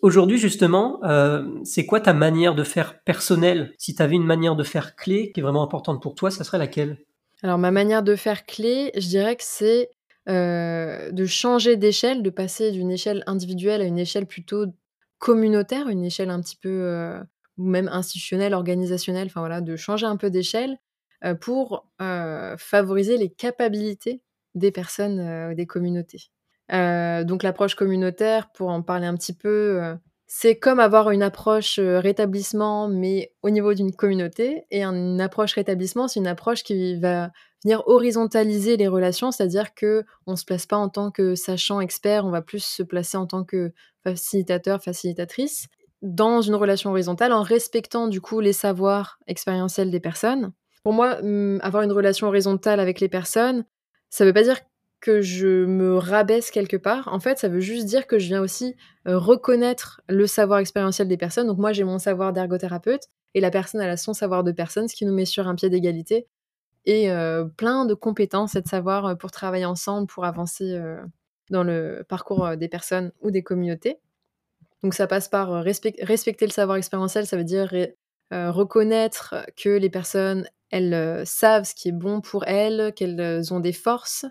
Aujourd'hui, 0.00 0.38
justement, 0.38 1.00
c'est 1.64 1.84
quoi 1.84 2.00
ta 2.00 2.12
manière 2.12 2.54
de 2.54 2.62
faire 2.62 3.02
personnelle? 3.02 3.72
Si 3.76 3.96
tu 3.96 4.02
avais 4.02 4.14
une 4.14 4.24
manière 4.24 4.54
de 4.54 4.62
faire 4.62 4.94
clé 4.94 5.32
qui 5.32 5.40
est 5.40 5.42
vraiment 5.42 5.64
importante 5.64 6.00
pour 6.00 6.14
toi, 6.14 6.30
ça 6.30 6.44
serait 6.44 6.58
laquelle? 6.58 6.98
Alors, 7.42 7.58
ma 7.58 7.72
manière 7.72 8.04
de 8.04 8.14
faire 8.14 8.46
clé, 8.46 8.92
je 8.94 9.08
dirais 9.08 9.34
que 9.34 9.42
c'est 9.44 9.90
euh, 10.30 11.10
de 11.10 11.26
changer 11.26 11.76
d'échelle, 11.76 12.22
de 12.22 12.30
passer 12.30 12.70
d'une 12.70 12.92
échelle 12.92 13.24
individuelle 13.26 13.80
à 13.80 13.84
une 13.84 13.98
échelle 13.98 14.26
plutôt 14.26 14.66
communautaire, 15.18 15.88
une 15.88 16.04
échelle 16.04 16.30
un 16.30 16.40
petit 16.40 16.56
peu, 16.56 16.68
euh, 16.68 17.18
ou 17.58 17.66
même 17.66 17.88
institutionnelle, 17.88 18.54
organisationnelle, 18.54 19.26
enfin 19.26 19.40
voilà, 19.40 19.60
de 19.60 19.74
changer 19.74 20.06
un 20.06 20.16
peu 20.16 20.30
d'échelle, 20.30 20.78
euh, 21.24 21.34
pour, 21.34 21.90
favoriser 22.58 23.16
les 23.16 23.28
capacités 23.28 24.22
des 24.54 24.70
personnes, 24.70 25.54
des 25.54 25.66
communautés. 25.66 26.30
donc 26.70 27.42
l'approche 27.42 27.74
communautaire, 27.74 28.50
pour 28.52 28.68
en 28.70 28.82
parler 28.82 29.06
un 29.06 29.16
petit 29.16 29.34
peu, 29.34 29.96
c'est 30.26 30.58
comme 30.58 30.80
avoir 30.80 31.10
une 31.10 31.22
approche, 31.22 31.78
rétablissement, 31.78 32.88
mais 32.88 33.32
au 33.42 33.50
niveau 33.50 33.74
d'une 33.74 33.92
communauté 33.92 34.64
et 34.70 34.82
une 34.82 35.20
approche 35.20 35.54
rétablissement, 35.54 36.08
c'est 36.08 36.20
une 36.20 36.26
approche 36.26 36.62
qui 36.62 36.98
va 36.98 37.30
venir 37.64 37.82
horizontaliser 37.86 38.76
les 38.76 38.88
relations, 38.88 39.30
c'est-à-dire 39.30 39.74
que 39.74 40.04
on 40.26 40.36
se 40.36 40.44
place 40.44 40.66
pas 40.66 40.76
en 40.76 40.88
tant 40.88 41.10
que 41.10 41.34
sachant 41.34 41.80
expert, 41.80 42.24
on 42.24 42.30
va 42.30 42.42
plus 42.42 42.64
se 42.64 42.82
placer 42.82 43.16
en 43.16 43.26
tant 43.26 43.44
que 43.44 43.72
facilitateur, 44.02 44.82
facilitatrice 44.82 45.68
dans 46.02 46.40
une 46.40 46.54
relation 46.54 46.90
horizontale 46.90 47.32
en 47.32 47.42
respectant 47.42 48.08
du 48.08 48.20
coup 48.20 48.40
les 48.40 48.54
savoirs 48.54 49.18
expérientiels 49.26 49.90
des 49.90 50.00
personnes. 50.00 50.52
Pour 50.82 50.94
moi, 50.94 51.20
mmh, 51.22 51.58
avoir 51.62 51.82
une 51.82 51.92
relation 51.92 52.26
horizontale 52.26 52.80
avec 52.80 53.00
les 53.00 53.08
personnes, 53.08 53.64
ça 54.08 54.24
veut 54.24 54.32
pas 54.32 54.42
dire 54.42 54.58
que 55.00 55.20
je 55.20 55.64
me 55.64 55.96
rabaisse 55.96 56.50
quelque 56.50 56.76
part. 56.76 57.08
En 57.12 57.20
fait, 57.20 57.38
ça 57.38 57.48
veut 57.48 57.60
juste 57.60 57.86
dire 57.86 58.06
que 58.06 58.18
je 58.18 58.26
viens 58.26 58.40
aussi 58.40 58.76
reconnaître 59.06 60.02
le 60.08 60.26
savoir 60.26 60.58
expérientiel 60.58 61.08
des 61.08 61.16
personnes. 61.16 61.46
Donc 61.46 61.58
moi, 61.58 61.72
j'ai 61.72 61.84
mon 61.84 61.98
savoir 61.98 62.32
d'ergothérapeute 62.32 63.04
et 63.34 63.40
la 63.40 63.50
personne, 63.50 63.80
elle 63.80 63.90
a 63.90 63.96
son 63.96 64.12
savoir 64.12 64.44
de 64.44 64.52
personne, 64.52 64.88
ce 64.88 64.94
qui 64.94 65.06
nous 65.06 65.14
met 65.14 65.24
sur 65.24 65.48
un 65.48 65.54
pied 65.54 65.70
d'égalité 65.70 66.26
et 66.86 67.08
plein 67.56 67.84
de 67.84 67.94
compétences 67.94 68.54
et 68.54 68.62
de 68.62 68.68
savoir 68.68 69.16
pour 69.18 69.30
travailler 69.30 69.64
ensemble, 69.64 70.06
pour 70.06 70.24
avancer 70.24 70.80
dans 71.50 71.62
le 71.62 72.04
parcours 72.08 72.56
des 72.56 72.68
personnes 72.68 73.12
ou 73.20 73.30
des 73.30 73.42
communautés. 73.42 73.98
Donc 74.82 74.94
ça 74.94 75.06
passe 75.06 75.28
par 75.28 75.62
respecter 75.62 76.46
le 76.46 76.52
savoir 76.52 76.78
expérientiel, 76.78 77.26
ça 77.26 77.36
veut 77.36 77.44
dire 77.44 77.70
reconnaître 78.30 79.34
que 79.56 79.68
les 79.68 79.90
personnes, 79.90 80.48
elles 80.70 81.26
savent 81.26 81.64
ce 81.64 81.74
qui 81.74 81.88
est 81.88 81.92
bon 81.92 82.20
pour 82.20 82.44
elles, 82.46 82.92
qu'elles 82.94 83.52
ont 83.52 83.60
des 83.60 83.72
forces 83.72 84.24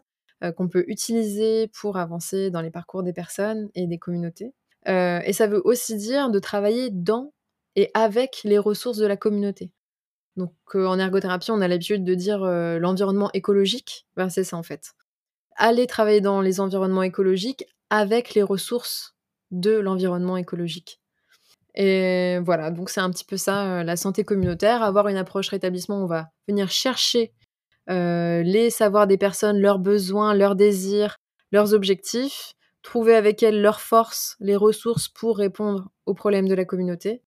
qu'on 0.56 0.70
peut 0.70 0.86
utiliser 0.88 1.68
pour 1.68 1.98
avancer 1.98 2.50
dans 2.50 2.62
les 2.62 2.72
parcours 2.72 3.04
des 3.04 3.14
personnes 3.14 3.70
et 3.76 3.88
des 3.88 3.98
communautés. 3.98 4.54
et 4.86 5.34
ça 5.34 5.48
veut 5.48 5.62
aussi 5.66 5.98
dire 5.98 6.30
de 6.30 6.40
travailler 6.40 6.90
dans 6.90 7.34
et 7.76 7.92
avec 7.94 8.42
les 8.44 8.58
ressources 8.58 8.98
de 8.98 9.06
la 9.06 9.18
communauté. 9.18 9.72
Donc 10.36 10.54
en 10.74 10.98
ergothérapie, 11.00 11.52
on 11.52 11.62
a 11.62 11.68
l'habitude 11.68 12.04
de 12.04 12.14
dire 12.16 12.40
l'environnement 12.40 13.30
écologique. 13.34 14.06
Ben, 14.16 14.30
c'est 14.30 14.44
ça 14.44 14.58
en 14.58 14.64
fait. 14.64 14.94
Aller 15.56 15.88
travailler 15.88 16.22
dans 16.22 16.42
les 16.42 16.60
environnements 16.60 17.04
écologiques 17.04 17.66
avec 17.90 18.34
les 18.34 18.44
ressources 18.44 19.16
de 19.52 19.72
l'environnement 19.72 20.38
écologique. 20.38 21.02
Et 21.76 22.40
voilà, 22.40 22.72
donc 22.72 22.90
c'est 22.90 23.02
un 23.02 23.10
petit 23.10 23.26
peu 23.26 23.38
ça, 23.38 23.84
la 23.84 23.96
santé 23.96 24.24
communautaire, 24.24 24.84
avoir 24.84 25.08
une 25.08 25.18
approche 25.18 25.50
rétablissement, 25.50 26.04
on 26.04 26.08
va 26.08 26.30
venir 26.48 26.70
chercher 26.70 27.34
les 27.88 28.70
savoirs 28.70 29.08
des 29.08 29.18
personnes, 29.18 29.60
leurs 29.60 29.80
besoins, 29.80 30.34
leurs 30.34 30.56
désirs, 30.56 31.18
leurs 31.52 31.74
objectifs, 31.74 32.54
trouver 32.82 33.16
avec 33.16 33.44
elles 33.44 33.62
leurs 33.62 33.82
forces, 33.82 34.36
les 34.40 34.56
ressources 34.56 35.08
pour 35.10 35.38
répondre 35.38 35.90
aux 36.06 36.14
problèmes 36.14 36.48
de 36.48 36.56
la 36.56 36.66
communauté. 36.66 37.24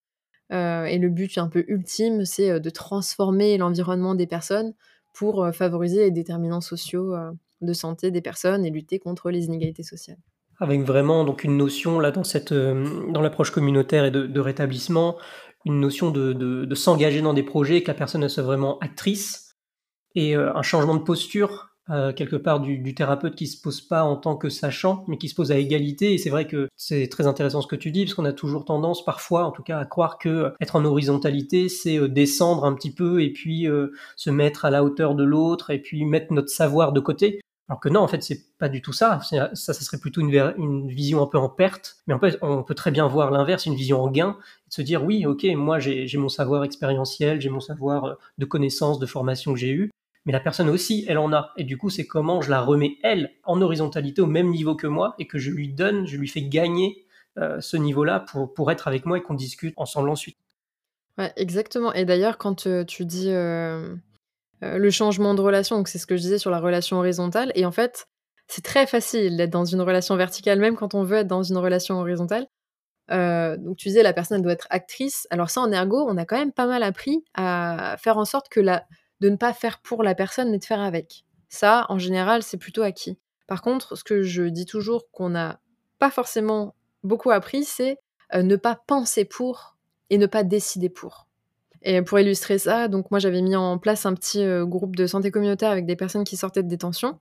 Euh, 0.52 0.84
et 0.84 0.98
le 0.98 1.08
but 1.08 1.38
un 1.38 1.48
peu 1.48 1.64
ultime, 1.68 2.24
c'est 2.24 2.50
euh, 2.50 2.58
de 2.58 2.70
transformer 2.70 3.56
l'environnement 3.56 4.14
des 4.14 4.26
personnes 4.26 4.74
pour 5.14 5.42
euh, 5.44 5.52
favoriser 5.52 6.04
les 6.04 6.10
déterminants 6.10 6.60
sociaux 6.60 7.14
de 7.60 7.72
santé 7.72 8.10
des 8.10 8.20
personnes 8.20 8.64
et 8.64 8.70
lutter 8.70 8.98
contre 8.98 9.30
les 9.30 9.44
inégalités 9.46 9.82
sociales. 9.82 10.18
Avec 10.58 10.82
vraiment 10.82 11.24
donc 11.24 11.44
une 11.44 11.56
notion 11.56 11.98
là 11.98 12.10
dans 12.10 12.24
cette 12.24 12.52
dans 12.52 13.20
l'approche 13.20 13.50
communautaire 13.50 14.04
et 14.04 14.10
de, 14.10 14.40
rétablissement, 14.40 15.16
une 15.64 15.80
notion 15.80 16.10
de, 16.10 16.32
de, 16.32 16.74
s'engager 16.74 17.20
dans 17.20 17.34
des 17.34 17.42
projets, 17.42 17.82
que 17.82 17.88
la 17.88 17.94
personne 17.94 18.28
soit 18.28 18.42
vraiment 18.42 18.78
actrice 18.78 19.56
et 20.14 20.34
un 20.34 20.62
changement 20.62 20.94
de 20.94 21.02
posture 21.02 21.71
euh, 21.90 22.12
quelque 22.12 22.36
part 22.36 22.60
du, 22.60 22.94
thérapeute 22.94 23.34
qui 23.34 23.48
se 23.48 23.60
pose 23.60 23.80
pas 23.80 24.04
en 24.04 24.16
tant 24.16 24.36
que 24.36 24.48
sachant, 24.48 25.04
mais 25.08 25.18
qui 25.18 25.28
se 25.28 25.34
pose 25.34 25.50
à 25.50 25.58
égalité. 25.58 26.14
Et 26.14 26.18
c'est 26.18 26.30
vrai 26.30 26.46
que 26.46 26.68
c'est 26.76 27.08
très 27.08 27.26
intéressant 27.26 27.60
ce 27.60 27.66
que 27.66 27.76
tu 27.76 27.90
dis, 27.90 28.04
parce 28.04 28.14
qu'on 28.14 28.24
a 28.24 28.32
toujours 28.32 28.64
tendance, 28.64 29.04
parfois, 29.04 29.44
en 29.44 29.50
tout 29.50 29.64
cas, 29.64 29.78
à 29.80 29.84
croire 29.84 30.18
que 30.18 30.28
euh, 30.28 30.50
être 30.60 30.76
en 30.76 30.84
horizontalité, 30.84 31.68
c'est 31.68 31.98
euh, 31.98 32.08
descendre 32.08 32.64
un 32.64 32.74
petit 32.74 32.94
peu 32.94 33.22
et 33.22 33.32
puis 33.32 33.66
se 34.16 34.30
mettre 34.30 34.64
à 34.64 34.70
la 34.70 34.84
hauteur 34.84 35.14
de 35.14 35.24
l'autre 35.24 35.70
et 35.70 35.78
puis 35.80 36.04
mettre 36.04 36.32
notre 36.32 36.50
savoir 36.50 36.92
de 36.92 37.00
côté. 37.00 37.40
Alors 37.68 37.80
que 37.80 37.88
non, 37.88 38.00
en 38.00 38.08
fait, 38.08 38.22
c'est 38.22 38.56
pas 38.58 38.68
du 38.68 38.82
tout 38.82 38.92
ça. 38.92 39.20
Ça, 39.22 39.50
ça 39.54 39.72
serait 39.72 39.98
plutôt 39.98 40.20
une, 40.20 40.54
une, 40.58 40.88
vision 40.88 41.22
un 41.22 41.26
peu 41.26 41.38
en 41.38 41.48
perte. 41.48 41.96
Mais 42.06 42.14
en 42.14 42.18
fait, 42.18 42.38
on 42.42 42.62
peut 42.62 42.74
très 42.74 42.90
bien 42.90 43.06
voir 43.06 43.30
l'inverse, 43.30 43.66
une 43.66 43.74
vision 43.74 44.02
en 44.02 44.10
gain, 44.10 44.36
de 44.68 44.74
se 44.74 44.82
dire 44.82 45.02
oui, 45.04 45.26
ok, 45.26 45.44
moi 45.54 45.78
j'ai 45.78 46.16
mon 46.18 46.28
savoir 46.28 46.64
expérientiel, 46.64 47.40
j'ai 47.40 47.50
mon 47.50 47.60
savoir 47.60 48.18
de 48.38 48.44
connaissances, 48.44 48.98
de 48.98 49.06
formation 49.06 49.52
que 49.52 49.58
j'ai 49.58 49.70
eu, 49.70 49.90
mais 50.24 50.32
la 50.32 50.40
personne 50.40 50.68
aussi, 50.68 51.04
elle 51.08 51.18
en 51.18 51.32
a. 51.32 51.52
Et 51.56 51.64
du 51.64 51.76
coup, 51.76 51.90
c'est 51.90 52.06
comment 52.06 52.40
je 52.40 52.50
la 52.50 52.60
remets, 52.60 52.96
elle, 53.02 53.32
en 53.44 53.60
horizontalité 53.60 54.22
au 54.22 54.26
même 54.26 54.50
niveau 54.50 54.76
que 54.76 54.86
moi 54.86 55.14
et 55.18 55.26
que 55.26 55.38
je 55.38 55.50
lui 55.50 55.68
donne, 55.68 56.06
je 56.06 56.16
lui 56.16 56.28
fais 56.28 56.42
gagner 56.42 57.06
euh, 57.38 57.60
ce 57.60 57.76
niveau-là 57.76 58.20
pour, 58.20 58.54
pour 58.54 58.70
être 58.70 58.86
avec 58.86 59.04
moi 59.04 59.18
et 59.18 59.22
qu'on 59.22 59.34
discute 59.34 59.74
ensemble 59.76 60.10
ensuite. 60.10 60.36
Ouais, 61.18 61.32
exactement. 61.36 61.92
Et 61.92 62.04
d'ailleurs, 62.04 62.38
quand 62.38 62.66
euh, 62.66 62.84
tu 62.84 63.04
dis 63.04 63.30
euh, 63.30 63.94
le 64.60 64.90
changement 64.90 65.34
de 65.34 65.40
relation, 65.40 65.82
c'est 65.84 65.98
ce 65.98 66.06
que 66.06 66.16
je 66.16 66.22
disais 66.22 66.38
sur 66.38 66.50
la 66.50 66.60
relation 66.60 66.98
horizontale, 66.98 67.50
et 67.54 67.66
en 67.66 67.72
fait, 67.72 68.06
c'est 68.46 68.62
très 68.62 68.86
facile 68.86 69.36
d'être 69.36 69.50
dans 69.50 69.64
une 69.64 69.80
relation 69.80 70.14
verticale, 70.16 70.60
même 70.60 70.76
quand 70.76 70.94
on 70.94 71.02
veut 71.02 71.18
être 71.18 71.26
dans 71.26 71.42
une 71.42 71.58
relation 71.58 71.98
horizontale. 71.98 72.46
donc 73.08 73.76
tu 73.76 73.88
disais 73.88 74.02
la 74.02 74.12
personne 74.12 74.36
elle 74.36 74.42
doit 74.42 74.52
être 74.52 74.68
actrice. 74.70 75.26
Alors 75.30 75.50
ça 75.50 75.62
en 75.62 75.72
ergo, 75.72 76.06
on 76.08 76.16
a 76.16 76.24
quand 76.24 76.38
même 76.38 76.52
pas 76.52 76.66
mal 76.66 76.82
appris 76.82 77.24
à 77.34 77.96
faire 77.98 78.18
en 78.18 78.24
sorte 78.24 78.48
que 78.48 78.60
la, 78.60 78.84
de 79.22 79.30
ne 79.30 79.36
pas 79.36 79.52
faire 79.52 79.78
pour 79.78 80.02
la 80.02 80.16
personne, 80.16 80.50
mais 80.50 80.58
de 80.58 80.64
faire 80.64 80.80
avec. 80.80 81.24
Ça, 81.48 81.86
en 81.88 81.98
général, 81.98 82.42
c'est 82.42 82.56
plutôt 82.56 82.82
acquis. 82.82 83.16
Par 83.46 83.62
contre, 83.62 83.96
ce 83.96 84.02
que 84.02 84.22
je 84.22 84.42
dis 84.42 84.66
toujours 84.66 85.10
qu'on 85.12 85.30
n'a 85.30 85.60
pas 86.00 86.10
forcément 86.10 86.74
beaucoup 87.04 87.30
appris, 87.30 87.62
c'est 87.62 87.98
euh, 88.34 88.42
ne 88.42 88.56
pas 88.56 88.74
penser 88.86 89.24
pour 89.24 89.76
et 90.10 90.18
ne 90.18 90.26
pas 90.26 90.42
décider 90.42 90.88
pour. 90.88 91.28
Et 91.82 92.02
pour 92.02 92.18
illustrer 92.18 92.58
ça, 92.58 92.88
donc 92.88 93.10
moi 93.10 93.20
j'avais 93.20 93.42
mis 93.42 93.56
en 93.56 93.78
place 93.78 94.06
un 94.06 94.14
petit 94.14 94.44
groupe 94.62 94.94
de 94.94 95.06
santé 95.06 95.30
communautaire 95.32 95.70
avec 95.70 95.84
des 95.84 95.96
personnes 95.96 96.22
qui 96.22 96.36
sortaient 96.36 96.62
de 96.62 96.68
détention. 96.68 97.18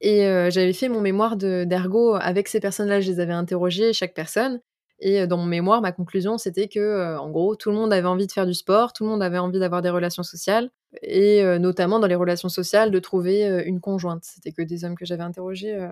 Et 0.00 0.22
j'avais 0.50 0.72
fait 0.72 0.88
mon 0.88 1.02
mémoire 1.02 1.36
d'ergo 1.36 2.14
avec 2.14 2.48
ces 2.48 2.58
personnes-là, 2.58 3.02
je 3.02 3.10
les 3.10 3.20
avais 3.20 3.34
interrogées, 3.34 3.92
chaque 3.92 4.14
personne. 4.14 4.60
Et 5.04 5.26
dans 5.26 5.36
mon 5.36 5.46
mémoire, 5.46 5.80
ma 5.82 5.92
conclusion, 5.92 6.38
c'était 6.38 6.68
que, 6.68 7.16
en 7.18 7.28
gros, 7.30 7.56
tout 7.56 7.70
le 7.70 7.76
monde 7.76 7.92
avait 7.92 8.06
envie 8.06 8.26
de 8.26 8.32
faire 8.32 8.46
du 8.46 8.54
sport, 8.54 8.92
tout 8.92 9.04
le 9.04 9.10
monde 9.10 9.22
avait 9.22 9.38
envie 9.38 9.58
d'avoir 9.58 9.82
des 9.82 9.90
relations 9.90 10.22
sociales, 10.22 10.70
et 11.02 11.42
notamment 11.58 11.98
dans 11.98 12.06
les 12.06 12.14
relations 12.14 12.48
sociales, 12.48 12.92
de 12.92 12.98
trouver 13.00 13.64
une 13.66 13.80
conjointe. 13.80 14.22
C'était 14.24 14.52
que 14.52 14.62
des 14.62 14.84
hommes 14.84 14.94
que 14.94 15.04
j'avais 15.04 15.24
interrogés. 15.24 15.90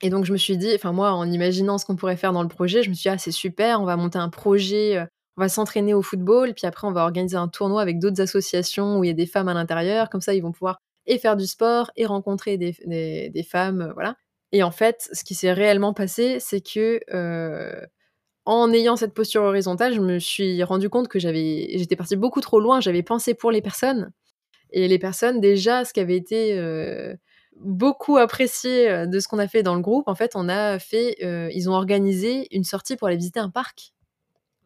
Et 0.00 0.10
donc, 0.10 0.24
je 0.24 0.32
me 0.32 0.36
suis 0.36 0.56
dit, 0.56 0.70
enfin, 0.74 0.92
moi, 0.92 1.12
en 1.12 1.28
imaginant 1.28 1.76
ce 1.76 1.84
qu'on 1.84 1.96
pourrait 1.96 2.16
faire 2.16 2.32
dans 2.32 2.42
le 2.42 2.48
projet, 2.48 2.84
je 2.84 2.90
me 2.90 2.94
suis 2.94 3.08
dit, 3.08 3.08
ah, 3.08 3.18
c'est 3.18 3.32
super, 3.32 3.80
on 3.80 3.84
va 3.84 3.96
monter 3.96 4.18
un 4.18 4.28
projet, 4.28 5.04
on 5.36 5.40
va 5.40 5.48
s'entraîner 5.48 5.94
au 5.94 6.02
football, 6.02 6.54
puis 6.54 6.66
après, 6.66 6.86
on 6.86 6.92
va 6.92 7.02
organiser 7.02 7.36
un 7.36 7.48
tournoi 7.48 7.82
avec 7.82 7.98
d'autres 7.98 8.20
associations 8.20 8.98
où 8.98 9.04
il 9.04 9.08
y 9.08 9.10
a 9.10 9.14
des 9.14 9.26
femmes 9.26 9.48
à 9.48 9.54
l'intérieur. 9.54 10.08
Comme 10.08 10.20
ça, 10.20 10.34
ils 10.34 10.42
vont 10.42 10.52
pouvoir 10.52 10.78
et 11.06 11.18
faire 11.18 11.36
du 11.36 11.46
sport 11.46 11.90
et 11.96 12.06
rencontrer 12.06 12.58
des, 12.58 12.74
des, 12.84 13.42
femmes, 13.42 13.82
euh, 13.82 13.92
voilà. 13.94 14.16
Et 14.52 14.62
en 14.62 14.70
fait, 14.70 15.08
ce 15.12 15.24
qui 15.24 15.34
s'est 15.34 15.52
réellement 15.52 15.94
passé, 15.94 16.38
c'est 16.38 16.60
que 16.60 17.00
euh, 17.12 17.86
en 18.44 18.72
ayant 18.72 18.96
cette 18.96 19.14
posture 19.14 19.42
horizontale, 19.42 19.94
je 19.94 20.00
me 20.00 20.18
suis 20.18 20.62
rendu 20.62 20.88
compte 20.88 21.08
que 21.08 21.18
j'avais, 21.18 21.70
j'étais 21.76 21.96
partie 21.96 22.16
beaucoup 22.16 22.40
trop 22.40 22.60
loin. 22.60 22.80
J'avais 22.80 23.02
pensé 23.02 23.34
pour 23.34 23.50
les 23.50 23.62
personnes 23.62 24.12
et 24.70 24.88
les 24.88 24.98
personnes 24.98 25.40
déjà, 25.40 25.84
ce 25.84 25.92
qui 25.92 26.00
avait 26.00 26.16
été 26.16 26.58
euh, 26.58 27.14
beaucoup 27.56 28.16
apprécié 28.16 29.06
de 29.06 29.20
ce 29.20 29.28
qu'on 29.28 29.38
a 29.38 29.48
fait 29.48 29.62
dans 29.62 29.74
le 29.74 29.80
groupe, 29.80 30.08
en 30.08 30.14
fait, 30.14 30.32
on 30.34 30.48
a 30.48 30.78
fait, 30.78 31.16
ils 31.54 31.70
ont 31.70 31.74
organisé 31.74 32.48
une 32.54 32.64
sortie 32.64 32.96
pour 32.96 33.08
aller 33.08 33.16
visiter 33.16 33.40
un 33.40 33.50
parc 33.50 33.92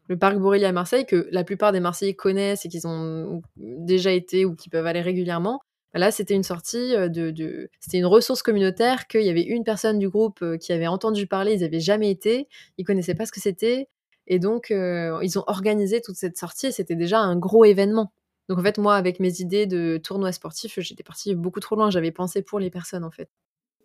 le 0.09 0.19
parc 0.19 0.39
Borély 0.39 0.65
à 0.65 0.73
Marseille, 0.73 1.07
que 1.07 1.29
la 1.31 1.45
plupart 1.45 1.73
des 1.73 1.81
Marseillais 1.81 2.15
connaissent 2.15 2.65
et 2.65 2.69
qu'ils 2.69 2.87
ont 2.87 3.43
déjà 3.57 4.12
été 4.12 4.45
ou 4.45 4.55
qui 4.55 4.69
peuvent 4.69 4.87
aller 4.87 5.01
régulièrement. 5.01 5.61
Là, 5.96 6.11
c'était 6.11 6.35
une 6.35 6.42
sortie 6.42 6.94
euh, 6.94 7.09
de, 7.09 7.70
c'était 7.80 7.98
une 7.98 8.06
ressource 8.06 8.42
communautaire 8.42 9.06
qu'il 9.06 9.22
y 9.22 9.30
avait 9.30 9.42
une 9.42 9.64
personne 9.64 9.98
du 9.98 10.09
groupe 10.09 10.42
euh, 10.42 10.59
qui 10.59 10.72
avait 10.72 10.87
entendu 10.87 11.26
parler, 11.26 11.54
ils 11.54 11.61
n'avaient 11.61 11.80
jamais 11.80 12.11
été, 12.11 12.48
ils 12.76 12.85
connaissaient 12.85 13.14
pas 13.14 13.24
ce 13.24 13.32
que 13.32 13.40
c'était, 13.40 13.88
et 14.26 14.38
donc 14.38 14.70
euh, 14.70 15.18
ils 15.22 15.38
ont 15.38 15.44
organisé 15.46 16.00
toute 16.02 16.16
cette 16.16 16.37
sortie. 16.37 16.66
Et 16.66 16.72
c'était 16.72 16.96
déjà 16.96 17.20
un 17.20 17.37
gros 17.37 17.64
événement. 17.64 18.12
Donc 18.48 18.59
en 18.59 18.62
fait, 18.62 18.78
moi, 18.78 18.94
avec 18.94 19.20
mes 19.20 19.40
idées 19.40 19.66
de 19.66 19.98
tournoi 20.02 20.32
sportif, 20.32 20.78
j'étais 20.80 21.02
partie 21.02 21.35
beaucoup 21.35 21.61
trop 21.61 21.76
loin. 21.76 21.90
J'avais 21.90 22.12
pensé 22.12 22.42
pour 22.42 22.61
les 22.61 22.70
personnes 22.70 23.04
en 23.04 23.11
fait. 23.11 23.28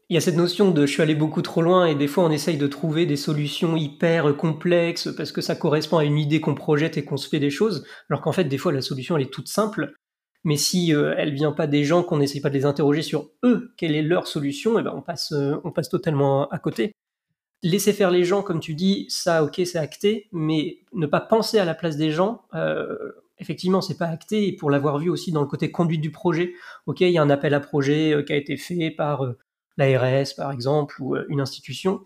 Il 0.09 0.15
y 0.15 0.17
a 0.17 0.21
cette 0.21 0.35
notion 0.35 0.71
de 0.71 0.85
je 0.85 0.91
suis 0.91 1.01
allé 1.01 1.15
beaucoup 1.15 1.41
trop 1.41 1.61
loin 1.61 1.85
et 1.85 1.95
des 1.95 2.07
fois 2.07 2.25
on 2.25 2.31
essaye 2.31 2.57
de 2.57 2.67
trouver 2.67 3.05
des 3.05 3.15
solutions 3.15 3.77
hyper 3.77 4.35
complexes 4.35 5.07
parce 5.15 5.31
que 5.31 5.39
ça 5.39 5.55
correspond 5.55 5.99
à 5.99 6.03
une 6.03 6.17
idée 6.17 6.41
qu'on 6.41 6.53
projette 6.53 6.97
et 6.97 7.05
qu'on 7.05 7.15
se 7.15 7.29
fait 7.29 7.39
des 7.39 7.49
choses, 7.49 7.85
alors 8.09 8.21
qu'en 8.21 8.33
fait 8.33 8.43
des 8.43 8.57
fois 8.57 8.73
la 8.73 8.81
solution 8.81 9.15
elle 9.15 9.23
est 9.23 9.31
toute 9.31 9.47
simple 9.47 9.93
mais 10.43 10.57
si 10.57 10.93
euh, 10.93 11.13
elle 11.17 11.33
vient 11.33 11.51
pas 11.51 11.67
des 11.67 11.83
gens, 11.83 12.03
qu'on 12.03 12.17
n'essaye 12.17 12.41
pas 12.41 12.49
de 12.49 12.55
les 12.55 12.65
interroger 12.65 13.01
sur 13.01 13.29
eux, 13.43 13.73
quelle 13.77 13.95
est 13.95 14.01
leur 14.01 14.27
solution, 14.27 14.77
et 14.77 14.81
eh 14.81 14.83
ben 14.83 14.93
on 14.95 15.01
passe, 15.01 15.31
euh, 15.33 15.61
on 15.63 15.71
passe 15.71 15.89
totalement 15.89 16.47
à 16.49 16.59
côté. 16.59 16.93
Laisser 17.63 17.93
faire 17.93 18.09
les 18.09 18.23
gens, 18.23 18.41
comme 18.41 18.59
tu 18.59 18.73
dis, 18.73 19.05
ça, 19.09 19.43
ok, 19.43 19.61
c'est 19.65 19.77
acté, 19.77 20.29
mais 20.31 20.79
ne 20.93 21.05
pas 21.05 21.21
penser 21.21 21.59
à 21.59 21.65
la 21.65 21.75
place 21.75 21.95
des 21.95 22.09
gens, 22.09 22.43
euh, 22.55 22.97
effectivement, 23.37 23.81
c'est 23.81 23.97
pas 23.97 24.07
acté. 24.07 24.47
Et 24.47 24.55
pour 24.55 24.71
l'avoir 24.71 24.97
vu 24.97 25.09
aussi 25.09 25.31
dans 25.31 25.41
le 25.41 25.47
côté 25.47 25.71
conduite 25.71 26.01
du 26.01 26.11
projet, 26.11 26.53
ok, 26.87 27.01
il 27.01 27.11
y 27.11 27.19
a 27.19 27.21
un 27.21 27.29
appel 27.29 27.53
à 27.53 27.59
projet 27.59 28.23
qui 28.25 28.33
a 28.33 28.35
été 28.35 28.57
fait 28.57 28.89
par 28.89 29.25
l'ARS, 29.77 30.27
par 30.35 30.51
exemple, 30.51 30.95
ou 31.01 31.15
une 31.29 31.39
institution. 31.39 32.03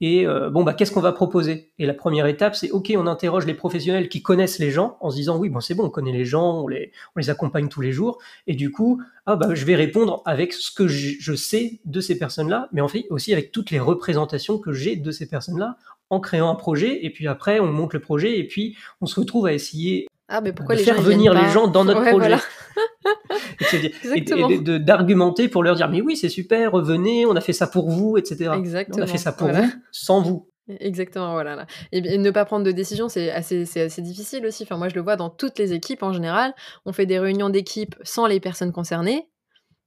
Et 0.00 0.26
euh, 0.26 0.50
bon, 0.50 0.64
bah, 0.64 0.74
qu'est-ce 0.74 0.92
qu'on 0.92 1.00
va 1.00 1.12
proposer? 1.12 1.72
Et 1.78 1.86
la 1.86 1.94
première 1.94 2.26
étape, 2.26 2.56
c'est 2.56 2.70
OK, 2.70 2.92
on 2.96 3.06
interroge 3.06 3.46
les 3.46 3.54
professionnels 3.54 4.08
qui 4.08 4.22
connaissent 4.22 4.58
les 4.58 4.70
gens 4.70 4.98
en 5.00 5.10
se 5.10 5.16
disant 5.16 5.38
oui, 5.38 5.48
bon, 5.48 5.60
c'est 5.60 5.74
bon, 5.74 5.84
on 5.84 5.90
connaît 5.90 6.12
les 6.12 6.24
gens, 6.24 6.62
on 6.62 6.68
les, 6.68 6.92
on 7.14 7.20
les 7.20 7.30
accompagne 7.30 7.68
tous 7.68 7.80
les 7.80 7.92
jours. 7.92 8.18
Et 8.46 8.54
du 8.54 8.70
coup, 8.70 9.00
ah, 9.26 9.36
bah, 9.36 9.54
je 9.54 9.64
vais 9.64 9.76
répondre 9.76 10.22
avec 10.26 10.52
ce 10.52 10.72
que 10.72 10.88
je, 10.88 11.34
sais 11.34 11.80
de 11.84 12.00
ces 12.00 12.18
personnes-là, 12.18 12.68
mais 12.72 12.80
en 12.80 12.88
fait 12.88 13.06
aussi 13.10 13.32
avec 13.32 13.52
toutes 13.52 13.70
les 13.70 13.78
représentations 13.78 14.58
que 14.58 14.72
j'ai 14.72 14.96
de 14.96 15.10
ces 15.10 15.28
personnes-là 15.28 15.76
en 16.10 16.20
créant 16.20 16.50
un 16.50 16.54
projet. 16.54 17.04
Et 17.04 17.10
puis 17.10 17.28
après, 17.28 17.60
on 17.60 17.72
monte 17.72 17.94
le 17.94 18.00
projet 18.00 18.38
et 18.38 18.46
puis 18.46 18.76
on 19.00 19.06
se 19.06 19.18
retrouve 19.18 19.46
à 19.46 19.52
essayer 19.52 20.06
ah, 20.36 20.40
mais 20.40 20.52
pourquoi 20.52 20.74
de 20.74 20.80
les 20.80 20.84
faire 20.84 21.00
venir 21.00 21.32
les 21.32 21.48
gens 21.50 21.68
dans 21.68 21.84
notre 21.84 22.02
projet. 22.10 22.34
et 24.16 24.80
d'argumenter 24.80 25.48
pour 25.48 25.62
leur 25.62 25.76
dire 25.76 25.88
mais 25.88 26.00
oui 26.00 26.16
c'est 26.16 26.28
super 26.28 26.72
revenez 26.72 27.24
on 27.24 27.36
a 27.36 27.40
fait 27.40 27.52
ça 27.52 27.68
pour 27.68 27.88
vous 27.88 28.16
etc 28.18 28.50
Exactement. 28.56 28.98
on 28.98 29.02
a 29.02 29.06
fait 29.06 29.18
ça 29.18 29.30
pour 29.30 29.48
vous 29.48 29.70
sans 29.92 30.20
vous 30.20 30.48
Exactement, 30.80 31.32
voilà. 31.32 31.66
Et, 31.92 32.16
ne 32.16 32.30
pas 32.30 32.46
prendre 32.46 32.64
de 32.64 32.72
décision, 32.72 33.10
c'est 33.10 33.30
assez, 33.30 33.64
assez 33.78 34.00
difficile 34.00 34.46
aussi. 34.46 34.62
Enfin, 34.62 34.78
moi, 34.78 34.88
je 34.88 34.94
le 34.94 35.02
vois 35.02 35.16
dans 35.16 35.28
toutes 35.28 35.58
les 35.58 35.74
équipes 35.74 36.02
en 36.02 36.14
général. 36.14 36.54
On 36.86 36.94
fait 36.94 37.04
des 37.04 37.18
réunions 37.18 37.50
d'équipe 37.50 37.94
sans 38.02 38.26
les 38.26 38.40
personnes 38.40 38.72
concernées. 38.72 39.28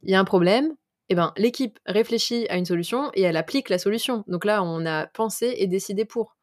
Il 0.04 0.12
y 0.12 0.16
a 0.16 0.20
un 0.20 0.24
problème. 0.24 0.68
Et 1.10 1.14
eh 1.14 1.16
ben, 1.16 1.34
l'équipe 1.36 1.80
réfléchit 1.88 2.46
à 2.50 2.58
une 2.58 2.66
solution 2.66 3.10
et 3.16 3.24
elle 3.24 3.38
applique 3.38 3.70
la 3.70 3.80
solution. 3.80 4.24
Donc 4.28 4.46
là, 4.46 4.62
on 4.62 4.86
a 4.86 5.08
pensé 5.08 5.56
et 5.58 5.66
décidé 5.66 6.06
pour. 6.06 6.38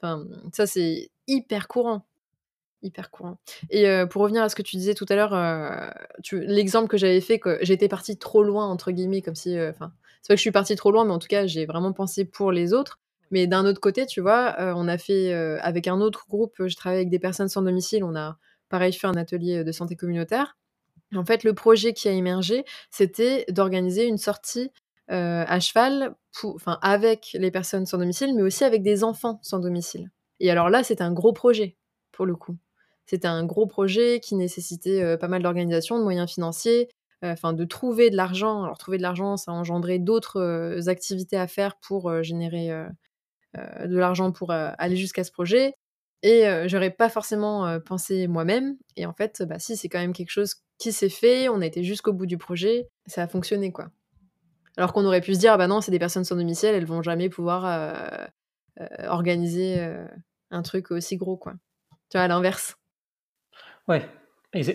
Enfin, 0.00 0.24
ça, 0.54 0.66
c'est 0.66 1.10
hyper 1.26 1.68
courant 1.68 2.06
hyper 2.86 3.10
courant. 3.10 3.38
Et 3.70 3.86
pour 4.10 4.22
revenir 4.22 4.42
à 4.42 4.48
ce 4.48 4.56
que 4.56 4.62
tu 4.62 4.76
disais 4.76 4.94
tout 4.94 5.06
à 5.08 5.16
l'heure, 5.16 5.92
l'exemple 6.32 6.88
que 6.88 6.96
j'avais 6.96 7.20
fait, 7.20 7.38
que 7.38 7.58
j'étais 7.62 7.88
partie 7.88 8.16
trop 8.16 8.42
loin, 8.42 8.66
entre 8.66 8.90
guillemets, 8.90 9.22
comme 9.22 9.34
si. 9.34 9.58
Enfin, 9.60 9.92
c'est 10.22 10.28
pas 10.28 10.34
que 10.34 10.38
je 10.38 10.42
suis 10.42 10.50
partie 10.50 10.76
trop 10.76 10.90
loin, 10.90 11.04
mais 11.04 11.12
en 11.12 11.18
tout 11.18 11.28
cas, 11.28 11.46
j'ai 11.46 11.66
vraiment 11.66 11.92
pensé 11.92 12.24
pour 12.24 12.52
les 12.52 12.72
autres. 12.72 12.98
Mais 13.30 13.46
d'un 13.46 13.66
autre 13.66 13.80
côté, 13.80 14.06
tu 14.06 14.20
vois, 14.20 14.54
on 14.58 14.88
a 14.88 14.98
fait, 14.98 15.32
avec 15.60 15.88
un 15.88 16.00
autre 16.00 16.26
groupe, 16.28 16.54
je 16.64 16.76
travaille 16.76 16.98
avec 16.98 17.10
des 17.10 17.18
personnes 17.18 17.48
sans 17.48 17.62
domicile, 17.62 18.04
on 18.04 18.14
a 18.14 18.38
pareil 18.68 18.92
fait 18.92 19.06
un 19.06 19.16
atelier 19.16 19.64
de 19.64 19.72
santé 19.72 19.96
communautaire. 19.96 20.56
En 21.14 21.24
fait, 21.24 21.44
le 21.44 21.54
projet 21.54 21.92
qui 21.92 22.08
a 22.08 22.12
émergé, 22.12 22.64
c'était 22.90 23.44
d'organiser 23.48 24.06
une 24.06 24.18
sortie 24.18 24.70
à 25.08 25.60
cheval, 25.60 26.14
enfin, 26.42 26.78
avec 26.82 27.30
les 27.34 27.50
personnes 27.52 27.86
sans 27.86 27.98
domicile, 27.98 28.34
mais 28.34 28.42
aussi 28.42 28.64
avec 28.64 28.82
des 28.82 29.04
enfants 29.04 29.38
sans 29.42 29.60
domicile. 29.60 30.10
Et 30.40 30.50
alors 30.50 30.68
là, 30.68 30.82
c'est 30.82 31.00
un 31.00 31.12
gros 31.12 31.32
projet, 31.32 31.76
pour 32.12 32.26
le 32.26 32.34
coup. 32.34 32.56
C'était 33.06 33.28
un 33.28 33.44
gros 33.44 33.66
projet 33.66 34.20
qui 34.20 34.34
nécessitait 34.34 35.16
pas 35.18 35.28
mal 35.28 35.42
d'organisation, 35.42 35.98
de 35.98 36.04
moyens 36.04 36.30
financiers, 36.30 36.88
enfin 37.22 37.52
de 37.52 37.64
trouver 37.64 38.10
de 38.10 38.16
l'argent. 38.16 38.64
Alors 38.64 38.78
trouver 38.78 38.98
de 38.98 39.02
l'argent, 39.02 39.36
ça 39.36 39.52
a 39.52 39.54
engendré 39.54 39.98
d'autres 39.98 40.88
activités 40.88 41.36
à 41.36 41.46
faire 41.46 41.76
pour 41.76 42.22
générer 42.22 42.70
de 43.54 43.96
l'argent 43.96 44.32
pour 44.32 44.50
aller 44.50 44.96
jusqu'à 44.96 45.24
ce 45.24 45.30
projet. 45.30 45.74
Et 46.22 46.44
j'aurais 46.66 46.90
pas 46.90 47.08
forcément 47.08 47.78
pensé 47.80 48.26
moi-même. 48.26 48.76
Et 48.96 49.06
en 49.06 49.12
fait, 49.12 49.42
bah 49.42 49.58
si, 49.58 49.76
c'est 49.76 49.88
quand 49.88 50.00
même 50.00 50.12
quelque 50.12 50.30
chose 50.30 50.56
qui 50.78 50.90
s'est 50.90 51.08
fait. 51.08 51.48
On 51.48 51.60
a 51.60 51.66
été 51.66 51.84
jusqu'au 51.84 52.12
bout 52.12 52.26
du 52.26 52.38
projet. 52.38 52.88
Ça 53.06 53.22
a 53.22 53.28
fonctionné, 53.28 53.70
quoi. 53.70 53.90
Alors 54.76 54.92
qu'on 54.92 55.04
aurait 55.04 55.20
pu 55.20 55.34
se 55.34 55.38
dire, 55.38 55.52
ah 55.52 55.56
bah 55.56 55.68
non, 55.68 55.80
c'est 55.80 55.92
des 55.92 55.98
personnes 55.98 56.24
sans 56.24 56.36
domicile, 56.36 56.70
elles 56.70 56.84
vont 56.84 57.02
jamais 57.02 57.28
pouvoir 57.28 58.28
organiser 59.04 59.78
un 60.50 60.62
truc 60.62 60.90
aussi 60.90 61.16
gros, 61.16 61.36
quoi. 61.36 61.54
Tu 62.10 62.18
vois, 62.18 62.22
à 62.22 62.28
l'inverse. 62.28 62.76
Ouais, 63.88 64.08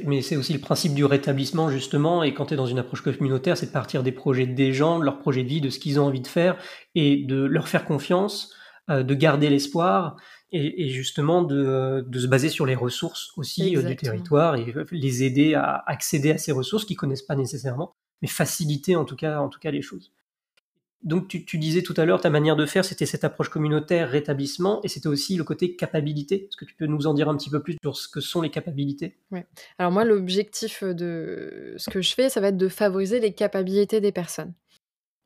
mais 0.05 0.21
c'est 0.21 0.35
aussi 0.35 0.53
le 0.53 0.59
principe 0.59 0.93
du 0.93 1.05
rétablissement, 1.05 1.69
justement, 1.69 2.23
et 2.23 2.33
quand 2.33 2.47
tu 2.47 2.53
es 2.53 2.57
dans 2.57 2.65
une 2.65 2.79
approche 2.79 3.01
communautaire, 3.01 3.57
c'est 3.57 3.67
de 3.67 3.71
partir 3.71 4.03
des 4.03 4.11
projets 4.11 4.45
des 4.45 4.73
gens, 4.73 4.99
de 4.99 5.05
leurs 5.05 5.19
projets 5.19 5.43
de 5.43 5.49
vie, 5.49 5.61
de 5.61 5.69
ce 5.69 5.79
qu'ils 5.79 5.99
ont 5.99 6.05
envie 6.05 6.21
de 6.21 6.27
faire, 6.27 6.57
et 6.95 7.17
de 7.17 7.43
leur 7.43 7.67
faire 7.67 7.85
confiance, 7.85 8.53
euh, 8.89 9.03
de 9.03 9.13
garder 9.13 9.49
l'espoir, 9.49 10.17
et, 10.53 10.89
justement 10.89 11.43
de, 11.43 12.05
se 12.13 12.27
baser 12.27 12.49
sur 12.49 12.65
les 12.65 12.75
ressources 12.75 13.31
aussi 13.37 13.77
euh, 13.77 13.81
du 13.83 13.95
territoire, 13.95 14.55
et 14.55 14.73
les 14.91 15.23
aider 15.23 15.53
à 15.55 15.83
accéder 15.87 16.31
à 16.31 16.37
ces 16.37 16.51
ressources 16.51 16.85
qu'ils 16.85 16.97
connaissent 16.97 17.21
pas 17.21 17.35
nécessairement, 17.35 17.95
mais 18.21 18.27
faciliter 18.27 18.95
en 18.95 19.05
tout 19.05 19.15
cas, 19.15 19.39
en 19.39 19.49
tout 19.49 19.59
cas 19.59 19.71
les 19.71 19.81
choses. 19.81 20.11
Donc 21.03 21.27
tu, 21.27 21.57
disais 21.57 21.81
tout 21.81 21.95
à 21.97 22.05
l'heure, 22.05 22.21
ta 22.21 22.29
manière 22.29 22.55
de 22.55 22.65
faire, 22.67 22.85
c'était 22.85 23.07
cette 23.07 23.23
approche 23.23 23.49
communautaire, 23.49 24.09
rétablissement, 24.09 24.81
et 24.83 24.87
c'était 24.87 25.07
aussi 25.07 25.35
le 25.35 25.43
côté 25.43 25.75
capacité. 25.75 26.45
Est-ce 26.45 26.57
que 26.57 26.65
tu 26.65 26.75
peux 26.75 26.85
nous 26.85 27.07
en 27.07 27.15
dire 27.15 27.27
un 27.27 27.35
petit 27.35 27.49
peu 27.49 27.61
plus 27.61 27.75
sur 27.81 27.97
ce 27.97 28.07
que 28.07 28.21
sont 28.21 28.41
les 28.41 28.51
capacités? 28.51 29.17
Oui. 29.31 29.39
Alors 29.79 29.91
moi, 29.91 30.05
l'objectif 30.05 30.83
de 30.83 31.73
ce 31.77 31.89
que 31.89 32.01
je 32.01 32.13
fais, 32.13 32.29
ça 32.29 32.39
va 32.39 32.49
être 32.49 32.57
de 32.57 32.67
favoriser 32.67 33.19
les 33.19 33.33
capacités 33.33 33.99
des 33.99 34.11
personnes. 34.11 34.53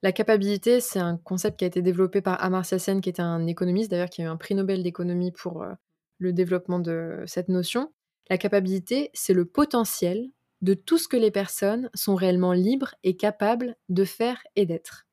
La 0.02 0.12
capacité, 0.12 0.80
c'est 0.80 1.00
un 1.00 1.18
concept 1.18 1.58
qui 1.58 1.66
a 1.66 1.68
été 1.68 1.82
développé 1.82 2.22
par 2.22 2.42
Amartya 2.42 2.80
Sen, 2.80 3.02
qui 3.02 3.10
était 3.10 3.22
un 3.22 3.46
économiste 3.48 3.92
d'ailleurs, 3.92 4.10
qui 4.10 4.22
a 4.22 4.26
eu 4.26 4.28
un 4.28 4.38
prix 4.38 4.56
Nobel 4.56 4.84
d'économie 4.84 5.32
pour 5.32 5.64
euh, 5.64 5.74
le 6.20 6.32
développement 6.32 6.80
de 6.80 7.24
cette 7.26 7.50
notion. 7.50 7.92
La 8.30 8.38
capacité, 8.38 9.10
c'est 9.14 9.34
le 9.34 9.46
potentiel 9.46 10.30
de 10.62 10.74
tout 10.74 10.98
ce 10.98 11.08
que 11.08 11.18
les 11.18 11.32
personnes 11.32 11.90
sont 11.94 12.16
réellement 12.16 12.54
libres 12.54 12.96
et 13.04 13.18
capables 13.18 13.76
de 13.90 14.06
faire 14.06 14.42
et 14.56 14.66
d'être. 14.66 15.05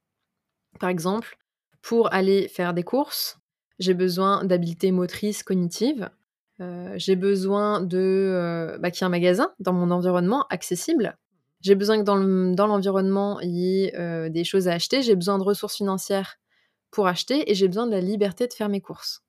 Par 0.79 0.89
exemple, 0.89 1.39
pour 1.83 2.13
aller 2.13 2.49
faire 2.49 2.75
des 2.75 2.83
courses, 2.83 3.39
j'ai 3.79 3.95
besoin 3.95 4.45
d'habiletés 4.45 4.93
motrices 4.93 5.43
cognitives. 5.43 6.11
Euh, 6.61 6.95
j'ai 6.97 7.17
besoin 7.17 7.81
de 7.81 7.99
euh, 7.99 8.79
bah, 8.79 8.91
qu'il 8.91 9.01
y 9.01 9.05
ait 9.05 9.07
un 9.07 9.11
magasin 9.11 9.53
dans 9.59 9.73
mon 9.73 9.91
environnement 9.91 10.47
accessible. 10.51 11.17
J'ai 11.61 11.75
besoin 11.75 11.99
que 11.99 12.55
dans 12.55 12.67
l'environnement, 12.67 13.41
il 13.41 13.51
y 13.51 13.85
ait 13.85 13.97
euh, 13.97 14.29
des 14.29 14.45
choses 14.45 14.69
à 14.69 14.75
acheter. 14.75 15.03
J'ai 15.03 15.15
besoin 15.15 15.39
de 15.39 15.45
ressources 15.45 15.77
financières 15.77 16.37
pour 16.91 17.07
acheter 17.07 17.51
et 17.51 17.55
j'ai 17.55 17.69
besoin 17.69 17.87
de 17.87 17.93
la 17.93 18.01
liberté 18.01 18.47
de 18.47 18.53
faire 18.53 18.69
mes 18.69 18.81
courses. 18.81 19.23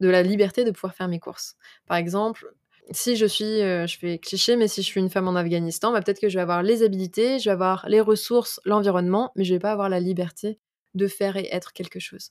De 0.00 0.08
la 0.08 0.22
liberté 0.22 0.64
de 0.64 0.70
pouvoir 0.70 0.94
faire 0.94 1.08
mes 1.08 1.20
courses. 1.20 1.56
Par 1.86 1.98
exemple, 1.98 2.54
si 2.92 3.16
je 3.16 3.26
suis, 3.26 3.60
je 3.60 3.96
fais 3.98 4.18
cliché, 4.18 4.56
mais 4.56 4.68
si 4.68 4.82
je 4.82 4.86
suis 4.86 5.00
une 5.00 5.10
femme 5.10 5.28
en 5.28 5.36
Afghanistan, 5.36 5.92
bah, 5.92 6.02
peut-être 6.02 6.20
que 6.20 6.28
je 6.28 6.36
vais 6.36 6.42
avoir 6.42 6.62
les 6.62 6.82
habilités, 6.82 7.38
je 7.38 7.44
vais 7.44 7.52
avoir 7.52 7.88
les 7.88 8.00
ressources, 8.00 8.60
l'environnement, 8.64 9.32
mais 9.36 9.44
je 9.44 9.54
vais 9.54 9.60
pas 9.60 9.72
avoir 9.72 9.88
la 9.88 10.00
liberté 10.00 10.58
de 10.94 11.06
faire 11.06 11.36
et 11.36 11.48
être 11.52 11.72
quelque 11.72 12.00
chose. 12.00 12.30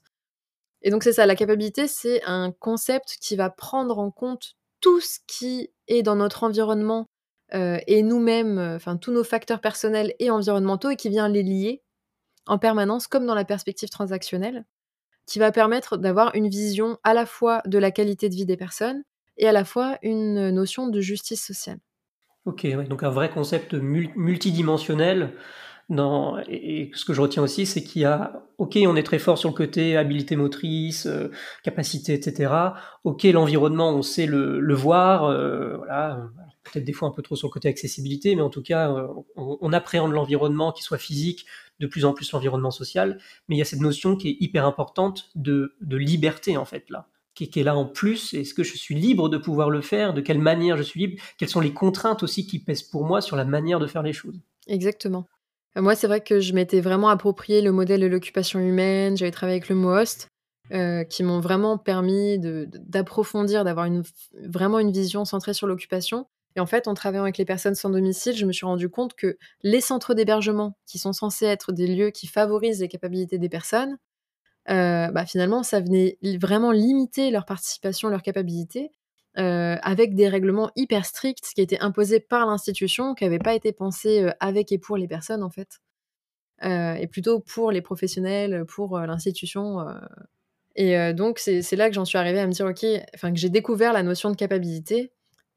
Et 0.82 0.90
donc 0.90 1.02
c'est 1.02 1.12
ça, 1.12 1.26
la 1.26 1.36
capacité, 1.36 1.88
c'est 1.88 2.22
un 2.24 2.52
concept 2.52 3.16
qui 3.20 3.36
va 3.36 3.50
prendre 3.50 3.98
en 3.98 4.10
compte 4.10 4.54
tout 4.80 5.00
ce 5.00 5.18
qui 5.26 5.70
est 5.88 6.02
dans 6.02 6.16
notre 6.16 6.44
environnement 6.44 7.06
et 7.52 8.02
nous-mêmes, 8.02 8.58
enfin 8.58 8.96
tous 8.96 9.12
nos 9.12 9.24
facteurs 9.24 9.60
personnels 9.60 10.14
et 10.20 10.30
environnementaux, 10.30 10.90
et 10.90 10.96
qui 10.96 11.08
vient 11.08 11.28
les 11.28 11.42
lier 11.42 11.82
en 12.46 12.58
permanence, 12.58 13.06
comme 13.06 13.26
dans 13.26 13.34
la 13.34 13.44
perspective 13.44 13.88
transactionnelle, 13.88 14.64
qui 15.26 15.38
va 15.38 15.52
permettre 15.52 15.96
d'avoir 15.96 16.34
une 16.34 16.48
vision 16.48 16.98
à 17.02 17.12
la 17.12 17.26
fois 17.26 17.62
de 17.66 17.78
la 17.78 17.90
qualité 17.90 18.28
de 18.28 18.34
vie 18.34 18.46
des 18.46 18.56
personnes 18.56 19.02
et 19.40 19.48
à 19.48 19.52
la 19.52 19.64
fois 19.64 19.98
une 20.02 20.50
notion 20.50 20.86
de 20.86 21.00
justice 21.00 21.44
sociale. 21.44 21.78
Ok, 22.44 22.66
donc 22.88 23.02
un 23.02 23.10
vrai 23.10 23.30
concept 23.30 23.74
multidimensionnel. 23.74 25.34
Et, 26.48 26.90
ce 26.94 27.04
que 27.04 27.12
je 27.12 27.20
retiens 27.20 27.42
aussi, 27.42 27.66
c'est 27.66 27.82
qu'il 27.82 28.02
y 28.02 28.04
a, 28.04 28.44
ok, 28.58 28.78
on 28.86 28.94
est 28.94 29.02
très 29.02 29.18
fort 29.18 29.38
sur 29.38 29.48
le 29.48 29.54
côté 29.54 29.96
habilité 29.96 30.36
motrice, 30.36 31.06
euh, 31.06 31.30
capacité, 31.64 32.14
etc. 32.14 32.52
Ok, 33.02 33.24
l'environnement, 33.24 33.90
on 33.90 34.02
sait 34.02 34.26
le, 34.26 34.74
voir, 34.74 35.24
euh, 35.24 35.76
voilà, 35.78 36.28
peut-être 36.62 36.84
des 36.84 36.92
fois 36.92 37.08
un 37.08 37.10
peu 37.10 37.22
trop 37.22 37.34
sur 37.34 37.48
le 37.48 37.52
côté 37.52 37.68
accessibilité, 37.68 38.36
mais 38.36 38.42
en 38.42 38.50
tout 38.50 38.62
cas, 38.62 38.92
euh, 38.92 39.08
on, 39.36 39.72
appréhende 39.72 40.12
l'environnement, 40.12 40.70
qu'il 40.70 40.84
soit 40.84 40.98
physique, 40.98 41.44
de 41.80 41.86
plus 41.88 42.04
en 42.04 42.12
plus 42.12 42.30
l'environnement 42.32 42.70
social. 42.70 43.18
Mais 43.48 43.56
il 43.56 43.58
y 43.58 43.62
a 43.62 43.64
cette 43.64 43.80
notion 43.80 44.16
qui 44.16 44.28
est 44.28 44.36
hyper 44.38 44.66
importante 44.66 45.30
de 45.34 45.72
liberté, 45.96 46.56
en 46.56 46.64
fait, 46.64 46.88
là 46.88 47.08
qui 47.48 47.60
est, 47.60 47.62
là 47.64 47.76
en 47.76 47.86
plus 47.86 48.34
Est-ce 48.34 48.54
que 48.54 48.62
je 48.62 48.76
suis 48.76 48.94
libre 48.94 49.28
de 49.28 49.38
pouvoir 49.38 49.70
le 49.70 49.80
faire? 49.80 50.14
De 50.14 50.20
quelle 50.20 50.38
manière 50.38 50.76
je 50.76 50.82
suis 50.82 51.00
libre? 51.00 51.22
Quelles 51.38 51.48
sont 51.48 51.60
les 51.60 51.72
contraintes 51.72 52.22
aussi 52.22 52.46
qui 52.46 52.58
pèsent 52.58 52.82
pour 52.82 53.04
moi 53.04 53.20
sur 53.20 53.36
la 53.36 53.44
manière 53.44 53.78
de 53.78 53.86
faire 53.86 54.02
les 54.02 54.12
choses? 54.12 54.40
Exactement. 54.66 55.26
Euh, 55.76 55.82
moi, 55.82 55.94
c'est 55.94 56.06
vrai 56.06 56.20
que 56.20 56.40
je 56.40 56.52
m'étais 56.52 56.80
vraiment 56.80 57.08
approprié 57.08 57.62
le 57.62 57.72
modèle 57.72 58.00
de 58.00 58.06
l'occupation 58.06 58.60
humaine. 58.60 59.16
J'avais 59.16 59.30
travaillé 59.30 59.56
avec 59.56 59.68
le 59.68 59.76
MOST, 59.76 60.28
euh, 60.72 61.04
qui 61.04 61.22
m'ont 61.22 61.40
vraiment 61.40 61.78
permis 61.78 62.38
d'approfondir, 62.38 63.64
d'avoir 63.64 63.88
vraiment 64.46 64.78
une 64.78 64.92
vision 64.92 65.24
centrée 65.24 65.54
sur 65.54 65.66
l'occupation. 65.66 66.26
Et 66.56 66.60
en 66.60 66.66
fait, 66.66 66.88
en 66.88 66.94
travaillant 66.94 67.22
avec 67.22 67.38
les 67.38 67.44
personnes 67.44 67.74
sans 67.74 67.90
domicile, 67.90 68.36
je 68.36 68.44
me 68.44 68.52
suis 68.52 68.66
rendu 68.66 68.88
compte 68.88 69.14
que 69.14 69.36
les 69.62 69.80
centres 69.80 70.14
d'hébergement, 70.14 70.76
qui 70.86 70.98
sont 70.98 71.12
censés 71.12 71.46
être 71.46 71.72
des 71.72 71.86
lieux 71.86 72.10
qui 72.10 72.26
favorisent 72.26 72.80
les 72.80 72.88
capacités 72.88 73.38
des 73.38 73.48
personnes, 73.48 73.98
bah, 74.70 75.26
finalement, 75.26 75.62
ça 75.62 75.80
venait 75.80 76.18
vraiment 76.40 76.70
limiter 76.70 77.30
leur 77.30 77.44
participation, 77.44 78.08
leur 78.08 78.22
capacité, 78.22 78.90
euh, 79.38 79.76
avec 79.82 80.14
des 80.14 80.28
règlements 80.28 80.70
hyper 80.76 81.04
stricts 81.04 81.52
qui 81.54 81.60
étaient 81.60 81.78
imposés 81.80 82.20
par 82.20 82.46
l'institution, 82.46 83.14
qui 83.14 83.24
n'avaient 83.24 83.38
pas 83.38 83.54
été 83.54 83.72
pensés 83.72 84.24
euh, 84.24 84.30
avec 84.40 84.72
et 84.72 84.78
pour 84.78 84.96
les 84.96 85.08
personnes, 85.08 85.42
en 85.42 85.50
fait. 85.50 85.80
et 86.62 87.06
plutôt 87.06 87.40
pour 87.40 87.72
les 87.72 87.80
professionnels, 87.80 88.64
pour 88.66 88.98
l'institution. 88.98 89.78
Et 90.76 91.14
donc, 91.14 91.38
c'est 91.38 91.76
là 91.76 91.88
que 91.88 91.94
j'en 91.94 92.04
suis 92.04 92.18
arrivée 92.18 92.40
à 92.40 92.46
me 92.46 92.52
dire, 92.52 92.66
OK, 92.66 92.84
enfin, 93.14 93.32
que 93.32 93.38
j'ai 93.38 93.48
découvert 93.48 93.92
la 93.94 94.02
notion 94.02 94.30
de 94.30 94.36
capacité 94.36 95.10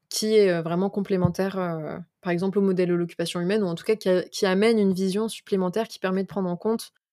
qui 0.08 0.34
est 0.36 0.62
vraiment 0.62 0.88
complémentaire, 0.88 1.56
par 2.22 2.32
exemple, 2.32 2.58
au 2.58 2.62
modèle 2.62 2.88
de 2.88 2.94
l'occupation 2.94 3.40
humaine, 3.40 3.62
ou 3.62 3.66
en 3.66 3.74
tout 3.74 3.84
cas 3.84 3.96
qui, 3.96 4.46
amène 4.46 4.78
une 4.78 4.94
vision 4.94 5.28
supplémentaire 5.28 5.88
qui 5.88 5.98
permet 5.98 6.22
de 6.22 6.28
prendre 6.28 6.48
en 6.48 6.56
compte 6.56 6.92
euh, 6.92 7.03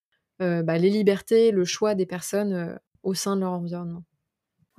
bah, 0.42 0.78
les 0.78 0.90
libertés, 0.90 1.52
le 1.52 1.66
choix 1.66 1.94
des 1.94 2.06
personnes 2.06 2.54
euh, 2.54 2.76
au 3.04 3.14
sein 3.14 3.36
de 3.36 3.42
leur 3.42 3.52
environnement. 3.52 4.04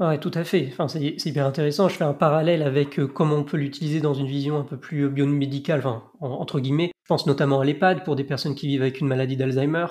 Oui, 0.01 0.19
tout 0.19 0.31
à 0.35 0.43
fait. 0.43 0.69
Enfin, 0.73 0.89
c'est 0.89 1.25
hyper 1.25 1.47
intéressant. 1.47 1.89
Je 1.89 1.95
fais 1.95 2.05
un 2.05 2.15
parallèle 2.15 2.63
avec 2.63 2.99
euh, 2.99 3.07
comment 3.07 3.37
on 3.37 3.45
peut 3.45 3.57
l'utiliser 3.57 4.01
dans 4.01 4.15
une 4.15 4.27
vision 4.27 4.59
un 4.59 4.65
peu 4.65 4.77
plus 4.77 5.09
biomédicale, 5.09 5.83
entre 6.21 6.59
guillemets. 6.59 6.91
Je 7.05 7.09
pense 7.09 7.27
notamment 7.27 7.61
à 7.61 7.65
l'EHPAD 7.65 8.05
pour 8.05 8.17
des 8.17 8.25
personnes 8.25 8.55
qui 8.55 8.67
vivent 8.67 8.83
avec 8.83 9.01
une 9.01 9.07
maladie 9.07 9.37
d'Alzheimer. 9.37 9.87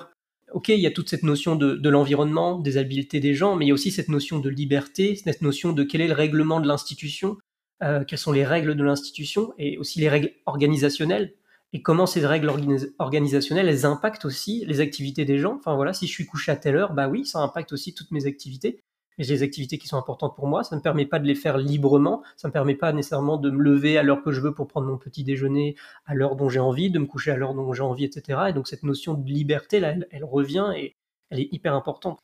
Ok, 0.51 0.67
il 0.67 0.79
y 0.79 0.87
a 0.87 0.91
toute 0.91 1.09
cette 1.09 1.23
notion 1.23 1.55
de, 1.55 1.89
l'environnement, 1.89 2.59
des 2.59 2.77
habiletés 2.77 3.21
des 3.21 3.33
gens, 3.33 3.55
mais 3.55 3.65
il 3.65 3.67
y 3.69 3.71
a 3.71 3.73
aussi 3.73 3.91
cette 3.91 4.09
notion 4.09 4.39
de 4.39 4.49
liberté, 4.49 5.15
cette 5.15 5.41
notion 5.41 5.71
de 5.71 5.83
quel 5.83 6.01
est 6.01 6.09
le 6.09 6.13
règlement 6.13 6.59
de 6.59 6.67
l'institution, 6.67 7.37
quelles 7.79 8.17
sont 8.17 8.33
les 8.33 8.43
règles 8.43 8.75
de 8.75 8.83
l'institution, 8.83 9.53
et 9.57 9.77
aussi 9.77 10.01
les 10.01 10.09
règles 10.09 10.31
organisationnelles 10.45 11.35
et 11.73 11.81
comment 11.81 12.05
ces 12.05 12.25
règles 12.25 12.51
organisationnelles, 12.99 13.69
elles 13.69 13.85
impactent 13.85 14.25
aussi 14.25 14.65
les 14.65 14.81
activités 14.81 15.23
des 15.23 15.37
gens? 15.37 15.55
Enfin 15.55 15.75
voilà, 15.75 15.93
si 15.93 16.05
je 16.05 16.11
suis 16.11 16.25
couché 16.25 16.51
à 16.51 16.57
telle 16.57 16.75
heure, 16.75 16.93
bah 16.93 17.07
oui, 17.07 17.25
ça 17.25 17.39
impacte 17.39 17.71
aussi 17.71 17.93
toutes 17.93 18.11
mes 18.11 18.25
activités. 18.25 18.83
J'ai 19.17 19.35
des 19.35 19.43
activités 19.43 19.77
qui 19.77 19.87
sont 19.87 19.97
importantes 19.97 20.35
pour 20.35 20.47
moi, 20.47 20.63
ça 20.63 20.75
ne 20.75 20.79
me 20.79 20.83
permet 20.83 21.05
pas 21.05 21.19
de 21.19 21.27
les 21.27 21.35
faire 21.35 21.57
librement, 21.57 22.23
ça 22.37 22.47
ne 22.47 22.49
me 22.49 22.53
permet 22.53 22.75
pas 22.75 22.91
nécessairement 22.91 23.37
de 23.37 23.51
me 23.51 23.61
lever 23.61 23.97
à 23.97 24.03
l'heure 24.03 24.23
que 24.23 24.31
je 24.31 24.41
veux 24.41 24.53
pour 24.53 24.67
prendre 24.67 24.87
mon 24.87 24.97
petit 24.97 25.23
déjeuner 25.23 25.75
à 26.05 26.15
l'heure 26.15 26.35
dont 26.35 26.49
j'ai 26.49 26.59
envie, 26.59 26.89
de 26.89 26.97
me 26.97 27.05
coucher 27.05 27.31
à 27.31 27.37
l'heure 27.37 27.53
dont 27.53 27.71
j'ai 27.73 27.83
envie, 27.83 28.05
etc. 28.05 28.39
Et 28.49 28.53
donc 28.53 28.67
cette 28.67 28.83
notion 28.83 29.13
de 29.13 29.29
liberté, 29.29 29.79
là, 29.79 29.93
elle, 30.11 30.23
revient 30.23 30.71
et 30.75 30.95
elle 31.29 31.39
est 31.39 31.49
hyper 31.51 31.75
importante. 31.75 32.19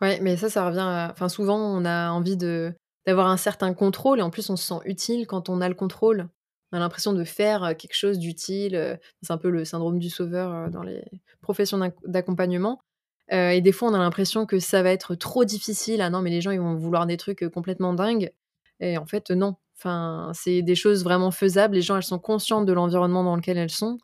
Ouais, 0.00 0.20
mais 0.20 0.36
ça, 0.36 0.50
ça 0.50 0.66
revient. 0.66 1.08
Enfin, 1.10 1.28
souvent, 1.28 1.58
on 1.58 1.84
a 1.84 2.10
envie 2.10 2.36
d'avoir 2.36 3.28
un 3.28 3.36
certain 3.36 3.72
contrôle 3.74 4.18
et 4.18 4.22
en 4.22 4.30
plus, 4.30 4.50
on 4.50 4.56
se 4.56 4.66
sent 4.66 4.80
utile 4.84 5.26
quand 5.26 5.48
on 5.48 5.60
a 5.60 5.68
le 5.68 5.74
contrôle. 5.74 6.28
On 6.72 6.76
a 6.76 6.80
l'impression 6.80 7.12
de 7.12 7.24
faire 7.24 7.74
quelque 7.78 7.94
chose 7.94 8.18
d'utile. 8.18 8.98
C'est 9.22 9.32
un 9.32 9.38
peu 9.38 9.50
le 9.50 9.64
syndrome 9.64 9.98
du 9.98 10.10
sauveur 10.10 10.70
dans 10.70 10.82
les 10.82 11.04
professions 11.40 11.78
d'accompagnement. 12.04 12.82
et 13.30 13.60
des 13.60 13.72
fois, 13.72 13.88
on 13.90 13.94
a 13.94 13.98
l'impression 13.98 14.46
que 14.46 14.58
ça 14.58 14.82
va 14.82 14.90
être 14.90 15.14
trop 15.14 15.44
difficile. 15.44 16.00
Ah 16.02 16.10
non, 16.10 16.20
mais 16.22 16.30
les 16.30 16.40
gens, 16.40 16.50
ils 16.50 16.60
vont 16.60 16.74
vouloir 16.74 17.06
des 17.06 17.16
trucs 17.16 17.48
complètement 17.50 17.94
dingues. 17.94 18.32
Et 18.80 18.98
en 18.98 19.06
fait, 19.06 19.30
non. 19.30 19.56
Enfin, 19.78 20.30
c'est 20.34 20.62
des 20.62 20.74
choses 20.74 21.04
vraiment 21.04 21.30
faisables. 21.30 21.74
Les 21.74 21.82
gens, 21.82 21.96
elles 21.96 22.02
sont 22.02 22.18
conscientes 22.18 22.66
de 22.66 22.72
l'environnement 22.72 23.24
dans 23.24 23.36
lequel 23.36 23.56
elles 23.58 23.70
sont. 23.70 23.98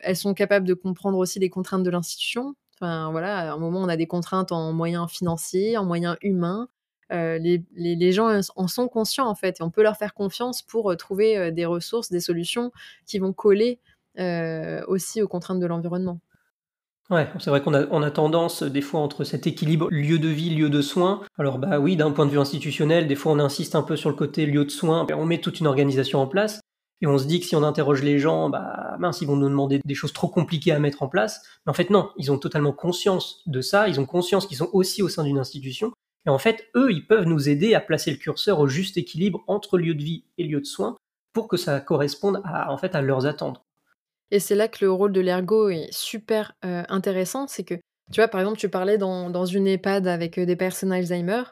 elles 0.00 0.16
sont 0.16 0.34
capables 0.34 0.66
de 0.66 0.74
comprendre 0.74 1.18
aussi 1.18 1.38
les 1.38 1.50
contraintes 1.50 1.82
de 1.82 1.90
l'institution. 1.90 2.54
Enfin, 2.76 3.10
voilà, 3.10 3.52
à 3.52 3.54
un 3.54 3.58
moment, 3.58 3.80
on 3.80 3.88
a 3.88 3.96
des 3.96 4.06
contraintes 4.06 4.52
en 4.52 4.72
moyens 4.72 5.10
financiers, 5.10 5.76
en 5.76 5.84
moyens 5.84 6.16
humains. 6.22 6.68
Euh, 7.12 7.38
les, 7.38 8.12
gens 8.12 8.40
en 8.56 8.68
sont 8.68 8.88
conscients 8.88 9.28
en 9.28 9.34
fait 9.34 9.60
et 9.60 9.62
on 9.62 9.70
peut 9.70 9.82
leur 9.82 9.96
faire 9.96 10.14
confiance 10.14 10.62
pour 10.62 10.90
euh, 10.90 10.96
trouver 10.96 11.36
euh, 11.36 11.50
des 11.50 11.66
ressources, 11.66 12.10
des 12.10 12.20
solutions 12.20 12.72
qui 13.06 13.18
vont 13.18 13.32
coller 13.32 13.80
aussi 14.88 15.22
aux 15.22 15.28
contraintes 15.28 15.58
de 15.58 15.66
l'environnement. 15.66 16.20
Ouais, 17.08 17.26
c'est 17.38 17.48
vrai 17.48 17.62
qu'on 17.62 17.72
a, 17.72 18.06
a 18.06 18.10
tendance 18.10 18.62
des 18.62 18.82
fois 18.82 19.00
entre 19.00 19.24
cet 19.24 19.46
équilibre 19.46 19.88
lieu 19.90 20.18
de 20.18 20.28
vie, 20.28 20.50
lieu 20.50 20.68
de 20.68 20.82
soins. 20.82 21.22
Alors 21.38 21.58
bah 21.58 21.78
oui, 21.78 21.96
d'un 21.96 22.10
point 22.10 22.26
de 22.26 22.30
vue 22.30 22.38
institutionnel, 22.38 23.06
des 23.06 23.14
fois 23.14 23.32
on 23.32 23.38
insiste 23.38 23.74
un 23.74 23.82
peu 23.82 23.96
sur 23.96 24.10
le 24.10 24.14
côté 24.14 24.44
lieu 24.44 24.66
de 24.66 24.70
soins, 24.70 25.06
on 25.14 25.24
met 25.24 25.38
toute 25.38 25.60
une 25.60 25.66
organisation 25.66 26.20
en 26.20 26.26
place 26.26 26.60
et 27.00 27.06
on 27.06 27.16
se 27.16 27.24
dit 27.24 27.40
que 27.40 27.46
si 27.46 27.56
on 27.56 27.62
interroge 27.62 28.02
les 28.02 28.18
gens, 28.18 28.50
bah 28.50 28.96
mince, 28.98 29.22
ils 29.22 29.26
vont 29.26 29.36
nous 29.36 29.48
demander 29.48 29.80
des 29.82 29.94
choses 29.94 30.12
trop 30.12 30.28
compliquées 30.28 30.72
à 30.72 30.78
mettre 30.78 31.02
en 31.02 31.08
place. 31.08 31.42
Mais 31.64 31.70
en 31.70 31.74
fait 31.74 31.88
non, 31.88 32.10
ils 32.18 32.30
ont 32.30 32.38
totalement 32.38 32.72
conscience 32.72 33.40
de 33.46 33.62
ça, 33.62 33.88
ils 33.88 33.98
ont 33.98 34.06
conscience 34.06 34.46
qu'ils 34.46 34.58
sont 34.58 34.68
aussi 34.74 35.02
au 35.02 35.08
sein 35.08 35.24
d'une 35.24 35.38
institution 35.38 35.92
et 36.26 36.30
en 36.30 36.38
fait, 36.38 36.68
eux, 36.76 36.92
ils 36.92 37.06
peuvent 37.06 37.26
nous 37.26 37.48
aider 37.48 37.74
à 37.74 37.80
placer 37.80 38.10
le 38.10 38.16
curseur 38.16 38.60
au 38.60 38.68
juste 38.68 38.96
équilibre 38.96 39.42
entre 39.48 39.78
lieu 39.78 39.94
de 39.94 40.02
vie 40.02 40.24
et 40.38 40.44
lieu 40.44 40.60
de 40.60 40.66
soins 40.66 40.96
pour 41.32 41.48
que 41.48 41.56
ça 41.56 41.80
corresponde 41.80 42.40
à, 42.44 42.70
en 42.70 42.76
fait, 42.76 42.94
à 42.94 43.02
leurs 43.02 43.26
attentes. 43.26 43.62
Et 44.30 44.38
c'est 44.38 44.54
là 44.54 44.68
que 44.68 44.84
le 44.84 44.90
rôle 44.90 45.12
de 45.12 45.20
l'ergo 45.20 45.68
est 45.68 45.92
super 45.92 46.54
euh, 46.64 46.84
intéressant. 46.88 47.46
C'est 47.48 47.64
que, 47.64 47.74
tu 47.74 48.20
vois, 48.20 48.28
par 48.28 48.40
exemple, 48.40 48.58
tu 48.58 48.68
parlais 48.68 48.98
dans, 48.98 49.46
une 49.46 49.66
EHPAD 49.66 50.06
avec 50.06 50.38
euh, 50.38 50.46
des 50.46 50.56
personnes 50.56 50.92
Alzheimer. 50.92 51.42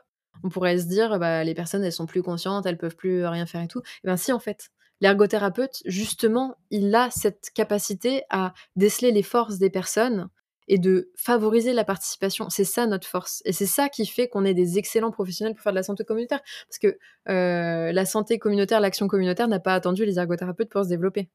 On 0.45 0.49
pourrait 0.49 0.79
se 0.79 0.87
dire, 0.87 1.19
bah, 1.19 1.45
les 1.45 1.55
personnes, 1.55 1.85
elles 1.85 1.93
sont 1.93 2.07
plus 2.07 2.23
conscientes, 2.23 2.65
elles 2.65 2.79
peuvent 2.79 2.97
plus 2.97 3.27
rien 3.27 3.47
faire 3.47 3.63
et 3.63 3.69
tout. 3.69 3.81
Et 3.81 4.01
eh 4.05 4.09
bien 4.09 4.17
si, 4.17 4.33
en 4.33 4.39
fait. 4.39 4.71
L'ergothérapeute, 5.03 5.83
justement, 5.87 6.57
il 6.71 6.95
a 6.95 7.11
cette 7.11 7.51
capacité 7.55 8.23
à 8.29 8.53
déceler 8.77 9.13
les 9.13 9.23
forces 9.23 9.59
des 9.59 9.71
personnes 9.71 10.29
et 10.71 10.79
de 10.79 11.11
favoriser 11.17 11.73
la 11.73 11.83
participation. 11.83 12.49
C'est 12.49 12.65
ça 12.65 12.87
notre 12.87 13.07
force. 13.07 13.43
Et 13.45 13.53
c'est 13.53 13.67
ça 13.67 13.89
qui 13.89 14.07
fait 14.07 14.29
qu'on 14.29 14.45
est 14.45 14.55
des 14.55 14.79
excellents 14.79 15.11
professionnels 15.11 15.53
pour 15.57 15.65
faire 15.65 15.73
de 15.73 15.79
la 15.79 15.83
santé 15.83 16.05
communautaire. 16.05 16.41
Parce 16.69 16.79
que 16.79 16.97
euh, 17.29 17.91
la 17.91 18.07
santé 18.07 18.39
communautaire, 18.39 18.79
l'action 18.79 19.09
communautaire 19.09 19.49
n'a 19.49 19.59
pas 19.59 19.75
attendu 19.75 20.05
les 20.05 20.21
ergothérapeutes 20.21 20.71
pour 20.71 20.85
se 20.85 20.89
développer. 20.89 21.29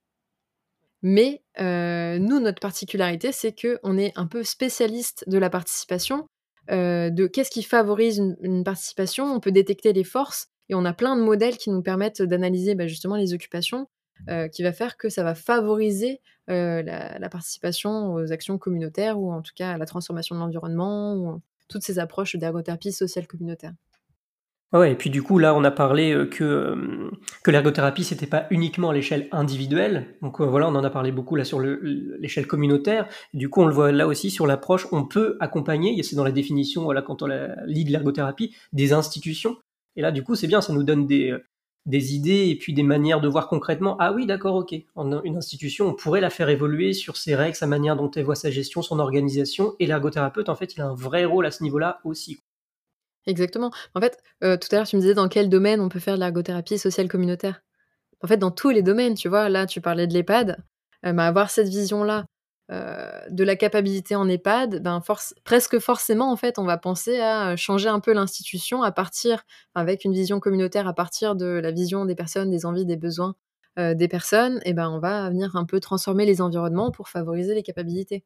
Mais 1.01 1.43
euh, 1.59 2.17
nous, 2.17 2.39
notre 2.39 2.61
particularité, 2.61 3.33
c'est 3.33 3.53
qu'on 3.53 3.97
est 3.97 4.13
un 4.15 4.25
peu 4.25 4.41
spécialiste 4.41 5.25
de 5.27 5.37
la 5.37 5.49
participation, 5.49 6.27
euh, 6.71 7.09
de 7.09 7.27
qu'est-ce 7.27 7.51
qui 7.51 7.61
favorise 7.61 8.19
une, 8.41 8.63
participation. 8.63 9.25
On 9.25 9.41
peut 9.41 9.51
détecter 9.51 9.91
les 9.91 10.05
forces 10.05 10.47
et 10.69 10.75
on 10.75 10.85
a 10.85 10.93
plein 10.93 11.17
de 11.17 11.21
modèles 11.21 11.57
qui 11.57 11.71
nous 11.71 11.81
permettent 11.81 12.21
d'analyser 12.21 12.73
bah, 12.73 12.87
justement 12.87 13.17
les 13.17 13.33
occupations, 13.33 13.87
qui 14.51 14.63
va 14.63 14.73
faire 14.73 14.97
que 14.97 15.09
ça 15.09 15.23
va 15.23 15.35
favoriser 15.35 16.21
euh, 16.51 16.83
la, 16.83 17.29
participation 17.29 18.13
aux 18.13 18.31
actions 18.31 18.59
communautaires 18.59 19.19
ou 19.19 19.31
en 19.31 19.41
tout 19.41 19.53
cas 19.55 19.71
à 19.71 19.77
la 19.79 19.87
transformation 19.87 20.35
de 20.35 20.41
l'environnement 20.41 21.15
ou 21.15 21.41
toutes 21.67 21.81
ces 21.81 21.97
approches 21.97 22.35
d'ergothérapie 22.35 22.91
sociale 22.91 23.25
communautaire. 23.25 23.73
Ouais, 24.71 24.91
et 24.91 24.95
puis 24.95 25.09
du 25.09 25.23
coup, 25.23 25.39
là, 25.39 25.55
on 25.55 25.63
a 25.63 25.71
parlé 25.71 26.13
euh, 26.13 26.27
que, 26.27 26.43
euh, 26.43 27.11
que 27.43 27.49
l'ergothérapie, 27.49 28.03
c'était 28.03 28.27
pas 28.27 28.45
uniquement 28.51 28.91
à 28.91 28.93
l'échelle 28.93 29.27
individuelle. 29.31 30.17
Donc 30.21 30.39
voilà, 30.39 30.67
on 30.67 30.75
en 30.75 30.83
a 30.83 30.89
parlé 30.91 31.11
beaucoup 31.11 31.35
là 31.35 31.45
sur 31.45 31.59
l'échelle 31.59 32.45
communautaire. 32.45 33.07
du 33.33 33.49
coup, 33.49 33.61
on 33.61 33.65
le 33.65 33.73
voit 33.73 33.91
là 33.91 34.05
aussi 34.05 34.29
sur 34.29 34.45
l'approche, 34.45 34.87
on 34.91 35.03
peut 35.03 35.37
accompagner, 35.39 36.01
c'est 36.03 36.15
dans 36.15 36.23
la 36.23 36.31
définition, 36.31 36.83
voilà, 36.83 37.01
quand 37.01 37.23
on 37.23 37.27
lit 37.65 37.85
de 37.85 37.91
l'ergothérapie, 37.91 38.55
des 38.71 38.93
institutions. 38.93 39.57
Et 39.95 40.01
là, 40.01 40.11
du 40.11 40.23
coup, 40.23 40.35
c'est 40.35 40.47
bien, 40.47 40.61
ça 40.61 40.73
nous 40.73 40.83
donne 40.83 41.07
des, 41.07 41.33
des 41.85 42.15
idées 42.15 42.47
et 42.49 42.55
puis 42.55 42.73
des 42.73 42.83
manières 42.83 43.21
de 43.21 43.27
voir 43.27 43.47
concrètement. 43.47 43.95
Ah 43.99 44.11
oui, 44.13 44.25
d'accord, 44.25 44.55
ok. 44.55 44.75
En 44.95 45.23
une 45.23 45.37
institution, 45.37 45.87
on 45.87 45.93
pourrait 45.93 46.21
la 46.21 46.29
faire 46.29 46.49
évoluer 46.49 46.93
sur 46.93 47.17
ses 47.17 47.35
règles, 47.35 47.55
sa 47.55 47.67
manière 47.67 47.95
dont 47.95 48.09
elle 48.11 48.23
voit 48.23 48.35
sa 48.35 48.49
gestion, 48.49 48.81
son 48.81 48.99
organisation. 48.99 49.75
Et 49.79 49.85
l'ergothérapeute, 49.85 50.49
en 50.49 50.55
fait, 50.55 50.75
il 50.75 50.81
a 50.81 50.87
un 50.87 50.95
vrai 50.95 51.25
rôle 51.25 51.45
à 51.45 51.51
ce 51.51 51.63
niveau-là 51.63 51.99
aussi. 52.03 52.39
Exactement. 53.27 53.71
En 53.93 54.01
fait, 54.01 54.17
euh, 54.43 54.57
tout 54.57 54.67
à 54.71 54.77
l'heure, 54.77 54.87
tu 54.87 54.95
me 54.95 55.01
disais 55.01 55.13
dans 55.13 55.27
quel 55.27 55.49
domaine 55.49 55.79
on 55.79 55.89
peut 55.89 55.99
faire 55.99 56.15
de 56.15 56.19
l'ergothérapie 56.19 56.77
sociale 56.77 57.07
communautaire. 57.07 57.61
En 58.21 58.27
fait, 58.27 58.37
dans 58.37 58.51
tous 58.51 58.69
les 58.69 58.81
domaines, 58.81 59.15
tu 59.15 59.29
vois, 59.29 59.49
là, 59.49 59.65
tu 59.65 59.81
parlais 59.81 60.07
de 60.07 60.13
l'EHPAD. 60.13 60.57
Euh, 61.05 61.17
avoir 61.17 61.49
cette 61.49 61.67
vision-là 61.67 62.25
euh, 62.71 63.21
de 63.29 63.43
la 63.43 63.55
capacité 63.55 64.15
en 64.15 64.27
EHPAD, 64.27 64.81
ben 64.81 65.01
presque 65.43 65.79
forcément, 65.79 66.31
en 66.31 66.35
fait, 66.35 66.57
on 66.57 66.63
va 66.63 66.77
penser 66.77 67.19
à 67.19 67.55
changer 67.55 67.89
un 67.89 67.99
peu 67.99 68.13
l'institution 68.13 68.83
à 68.83 68.91
partir, 68.91 69.43
avec 69.75 70.05
une 70.05 70.13
vision 70.13 70.39
communautaire, 70.39 70.87
à 70.87 70.93
partir 70.93 71.35
de 71.35 71.45
la 71.45 71.71
vision 71.71 72.05
des 72.05 72.15
personnes, 72.15 72.49
des 72.49 72.65
envies, 72.65 72.85
des 72.85 72.97
besoins 72.97 73.35
des 73.77 74.07
personnes, 74.07 74.61
et 74.63 74.71
ben 74.71 74.89
on 74.89 74.99
va 74.99 75.29
venir 75.29 75.57
un 75.57 75.65
peu 75.65 75.81
transformer 75.81 76.25
les 76.25 76.39
environnements 76.39 76.91
pour 76.91 77.09
favoriser 77.09 77.53
les 77.53 77.61
capacités. 77.61 78.23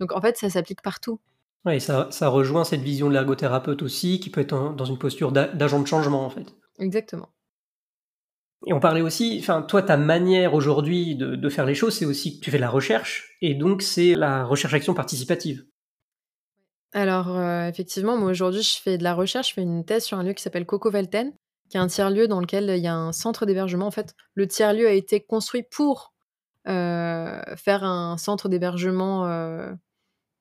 Donc 0.00 0.10
en 0.12 0.20
fait, 0.20 0.36
ça 0.36 0.50
s'applique 0.50 0.82
partout. 0.82 1.20
Oui, 1.64 1.80
ça, 1.80 2.08
ça 2.10 2.28
rejoint 2.28 2.64
cette 2.64 2.80
vision 2.80 3.08
de 3.08 3.12
l'ergothérapeute 3.12 3.82
aussi, 3.82 4.20
qui 4.20 4.30
peut 4.30 4.40
être 4.40 4.74
dans 4.74 4.84
une 4.84 4.98
posture 4.98 5.32
d'agent 5.32 5.80
de 5.80 5.86
changement, 5.86 6.24
en 6.24 6.30
fait. 6.30 6.46
Exactement. 6.78 7.28
Et 8.66 8.72
on 8.72 8.80
parlait 8.80 9.00
aussi, 9.00 9.38
enfin, 9.40 9.62
toi, 9.62 9.82
ta 9.82 9.96
manière 9.96 10.54
aujourd'hui 10.54 11.14
de, 11.14 11.48
faire 11.48 11.64
les 11.64 11.74
choses, 11.74 11.96
c'est 11.96 12.04
aussi 12.04 12.38
que 12.38 12.44
tu 12.44 12.50
fais 12.50 12.56
de 12.56 12.62
la 12.62 12.70
recherche, 12.70 13.36
et 13.40 13.54
donc 13.54 13.82
c'est 13.82 14.14
la 14.14 14.44
recherche-action 14.44 14.94
participative. 14.94 15.64
Alors, 16.92 17.36
euh, 17.36 17.68
effectivement, 17.68 18.16
moi 18.16 18.30
aujourd'hui, 18.30 18.62
je 18.62 18.80
fais 18.80 18.98
de 18.98 19.04
la 19.04 19.14
recherche, 19.14 19.50
je 19.50 19.54
fais 19.54 19.62
une 19.62 19.84
thèse 19.84 20.04
sur 20.04 20.18
un 20.18 20.24
lieu 20.24 20.32
qui 20.32 20.42
s'appelle 20.42 20.66
Coco 20.66 20.90
Velten, 20.90 21.32
qui 21.70 21.76
est 21.76 21.80
un 21.80 21.86
tiers-lieu 21.86 22.26
dans 22.26 22.40
lequel 22.40 22.72
il 22.76 22.82
y 22.82 22.86
a 22.86 22.96
un 22.96 23.12
centre 23.12 23.46
d'hébergement. 23.46 23.86
En 23.86 23.90
fait, 23.90 24.14
le 24.34 24.48
tiers-lieu 24.48 24.88
a 24.88 24.92
été 24.92 25.20
construit 25.20 25.62
pour 25.62 26.14
euh, 26.66 27.40
faire 27.56 27.84
un 27.84 28.16
centre 28.16 28.48
d'hébergement 28.48 29.26
euh, 29.26 29.70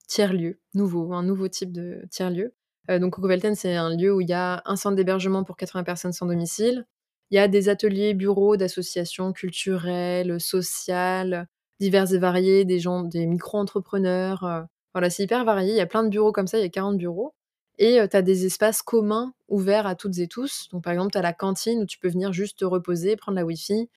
tiers-lieu, 0.07 0.59
nouveau, 0.73 1.13
un 1.13 1.23
nouveau 1.23 1.49
type 1.49 1.71
de 1.71 2.01
tiers-lieu. 2.09 2.53
Donc 2.89 3.15
Coco 3.15 3.27
c'est 3.55 3.75
un 3.75 3.93
lieu 3.93 4.13
où 4.13 4.21
il 4.21 4.29
y 4.29 4.33
a 4.33 4.61
un 4.63 4.77
centre 4.77 4.95
d'hébergement 4.95 5.43
pour 5.43 5.57
80 5.57 5.83
personnes 5.83 6.13
sans 6.13 6.25
domicile. 6.25 6.85
Il 7.31 7.35
y 7.35 7.39
a 7.39 7.47
des 7.47 7.69
ateliers, 7.69 8.13
bureaux 8.13 8.57
d'associations 8.57 9.33
culturelles, 9.33 10.39
sociales, 10.39 11.47
divers 11.79 12.13
et 12.13 12.17
variés, 12.17 12.65
des 12.65 12.79
gens, 12.79 13.03
des 13.03 13.25
micro-entrepreneurs. 13.25 14.43
Euh. 14.43 14.61
voilà, 14.93 15.09
c'est 15.09 15.23
hyper 15.23 15.43
varié. 15.45 15.73
Il 15.73 15.77
y 15.77 15.81
a 15.81 15.85
plein 15.85 16.03
de 16.03 16.09
bureaux 16.09 16.31
comme 16.31 16.47
ça, 16.47 16.57
il 16.57 16.61
y 16.61 16.65
a 16.65 16.69
40 16.69 16.97
bureaux. 16.97 17.33
Et 17.79 17.99
euh, 17.99 18.07
tu 18.07 18.17
as 18.17 18.21
des 18.21 18.45
espaces 18.45 18.81
communs 18.81 19.33
ouverts 19.49 19.87
à 19.87 19.95
toutes 19.95 20.17
et 20.19 20.27
tous. 20.27 20.69
Donc 20.71 20.83
par 20.83 20.93
exemple, 20.93 21.11
tu 21.11 21.17
as 21.17 21.21
la 21.21 21.33
cantine 21.33 21.81
où 21.81 21.85
tu 21.85 21.99
peux 21.99 22.09
venir 22.09 22.33
juste 22.33 22.59
te 22.59 22.65
reposer, 22.65 23.15
prendre 23.15 23.35
la 23.35 23.45
Wi-Fi. 23.45 23.89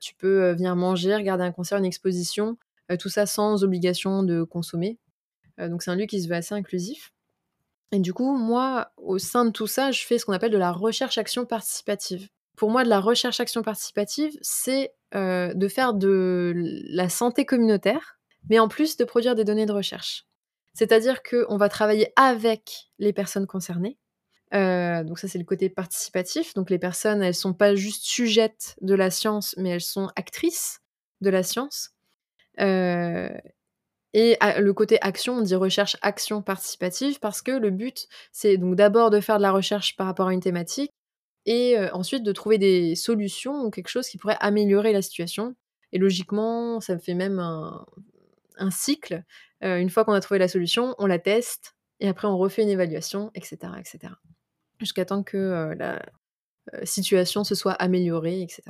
tu 0.00 0.14
peux 0.16 0.52
venir 0.52 0.76
manger, 0.76 1.14
regarder 1.14 1.44
un 1.44 1.52
concert, 1.52 1.78
une 1.78 1.84
exposition. 1.84 2.58
Euh, 2.90 2.96
tout 2.96 3.08
ça 3.08 3.26
sans 3.26 3.64
obligation 3.64 4.22
de 4.22 4.42
consommer. 4.42 4.98
Euh, 5.60 5.68
donc 5.68 5.82
c'est 5.82 5.90
un 5.90 5.96
lieu 5.96 6.06
qui 6.06 6.22
se 6.22 6.28
veut 6.28 6.34
assez 6.34 6.54
inclusif. 6.54 7.12
Et 7.92 7.98
du 7.98 8.12
coup, 8.12 8.36
moi, 8.36 8.90
au 8.96 9.18
sein 9.18 9.44
de 9.44 9.50
tout 9.50 9.66
ça, 9.66 9.92
je 9.92 10.04
fais 10.04 10.18
ce 10.18 10.26
qu'on 10.26 10.32
appelle 10.32 10.50
de 10.50 10.58
la 10.58 10.72
recherche-action 10.72 11.46
participative. 11.46 12.28
Pour 12.56 12.70
moi, 12.70 12.84
de 12.84 12.88
la 12.88 13.00
recherche-action 13.00 13.62
participative, 13.62 14.36
c'est 14.42 14.92
euh, 15.14 15.54
de 15.54 15.68
faire 15.68 15.94
de 15.94 16.52
la 16.88 17.08
santé 17.08 17.44
communautaire, 17.44 18.18
mais 18.48 18.58
en 18.58 18.68
plus 18.68 18.96
de 18.96 19.04
produire 19.04 19.34
des 19.34 19.44
données 19.44 19.66
de 19.66 19.72
recherche. 19.72 20.26
C'est-à-dire 20.74 21.22
qu'on 21.22 21.56
va 21.56 21.68
travailler 21.68 22.12
avec 22.16 22.90
les 22.98 23.12
personnes 23.12 23.46
concernées. 23.46 23.98
donc 24.52 25.18
ça, 25.18 25.28
c'est 25.28 25.38
le 25.38 25.44
côté 25.44 25.70
participatif. 25.70 26.54
Donc 26.54 26.70
les 26.70 26.78
personnes, 26.78 27.22
elles 27.22 27.34
sont 27.34 27.54
pas 27.54 27.74
juste 27.74 28.04
sujettes 28.04 28.76
de 28.80 28.94
la 28.94 29.10
science, 29.10 29.54
mais 29.58 29.70
elles 29.70 29.80
sont 29.80 30.08
actrices 30.16 30.80
de 31.20 31.30
la 31.30 31.42
science. 31.42 31.96
Euh, 32.60 33.28
et 34.18 34.38
le 34.58 34.72
côté 34.72 34.96
action, 35.02 35.34
on 35.34 35.42
dit 35.42 35.54
recherche 35.54 35.98
action 36.00 36.40
participative 36.40 37.20
parce 37.20 37.42
que 37.42 37.50
le 37.50 37.70
but, 37.70 38.08
c'est 38.32 38.56
donc 38.56 38.74
d'abord 38.74 39.10
de 39.10 39.20
faire 39.20 39.36
de 39.36 39.42
la 39.42 39.52
recherche 39.52 39.94
par 39.94 40.06
rapport 40.06 40.28
à 40.28 40.32
une 40.32 40.40
thématique 40.40 40.90
et 41.44 41.76
euh, 41.76 41.90
ensuite 41.92 42.22
de 42.22 42.32
trouver 42.32 42.56
des 42.56 42.94
solutions 42.94 43.62
ou 43.62 43.70
quelque 43.70 43.90
chose 43.90 44.08
qui 44.08 44.16
pourrait 44.16 44.38
améliorer 44.40 44.94
la 44.94 45.02
situation. 45.02 45.54
Et 45.92 45.98
logiquement, 45.98 46.80
ça 46.80 46.98
fait 46.98 47.12
même 47.12 47.38
un, 47.38 48.70
cycle. 48.70 49.22
Euh, 49.62 49.76
une 49.76 49.90
fois 49.90 50.06
qu'on 50.06 50.14
a 50.14 50.20
trouvé 50.20 50.38
la 50.38 50.48
solution, 50.48 50.94
on 50.96 51.04
la 51.04 51.18
teste 51.18 51.76
et 52.00 52.08
après 52.08 52.26
on 52.26 52.38
refait 52.38 52.62
une 52.62 52.70
évaluation, 52.70 53.30
etc. 53.34 53.74
etc. 53.78 54.14
Jusqu'à 54.80 55.04
temps 55.04 55.24
que 55.24 55.74
la 55.76 56.00
situation 56.84 57.44
se 57.44 57.54
soit 57.54 57.72
améliorée, 57.74 58.40
etc. 58.40 58.62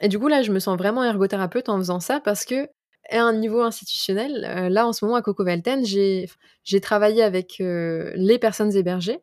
Et 0.00 0.06
du 0.06 0.20
coup, 0.20 0.28
là, 0.28 0.42
je 0.42 0.52
me 0.52 0.60
sens 0.60 0.78
vraiment 0.78 1.02
ergothérapeute 1.02 1.68
en 1.68 1.78
faisant 1.78 1.98
ça 1.98 2.20
parce 2.20 2.44
que 2.44 2.68
à 3.10 3.22
un 3.22 3.32
niveau 3.32 3.62
institutionnel, 3.62 4.46
euh, 4.48 4.68
là 4.68 4.86
en 4.86 4.92
ce 4.92 5.04
moment 5.04 5.16
à 5.16 5.22
Coco 5.22 5.44
Velten, 5.44 5.84
j'ai 5.84 6.80
travaillé 6.80 7.22
avec 7.22 7.60
euh, 7.60 8.12
les 8.14 8.38
personnes 8.38 8.74
hébergées. 8.74 9.20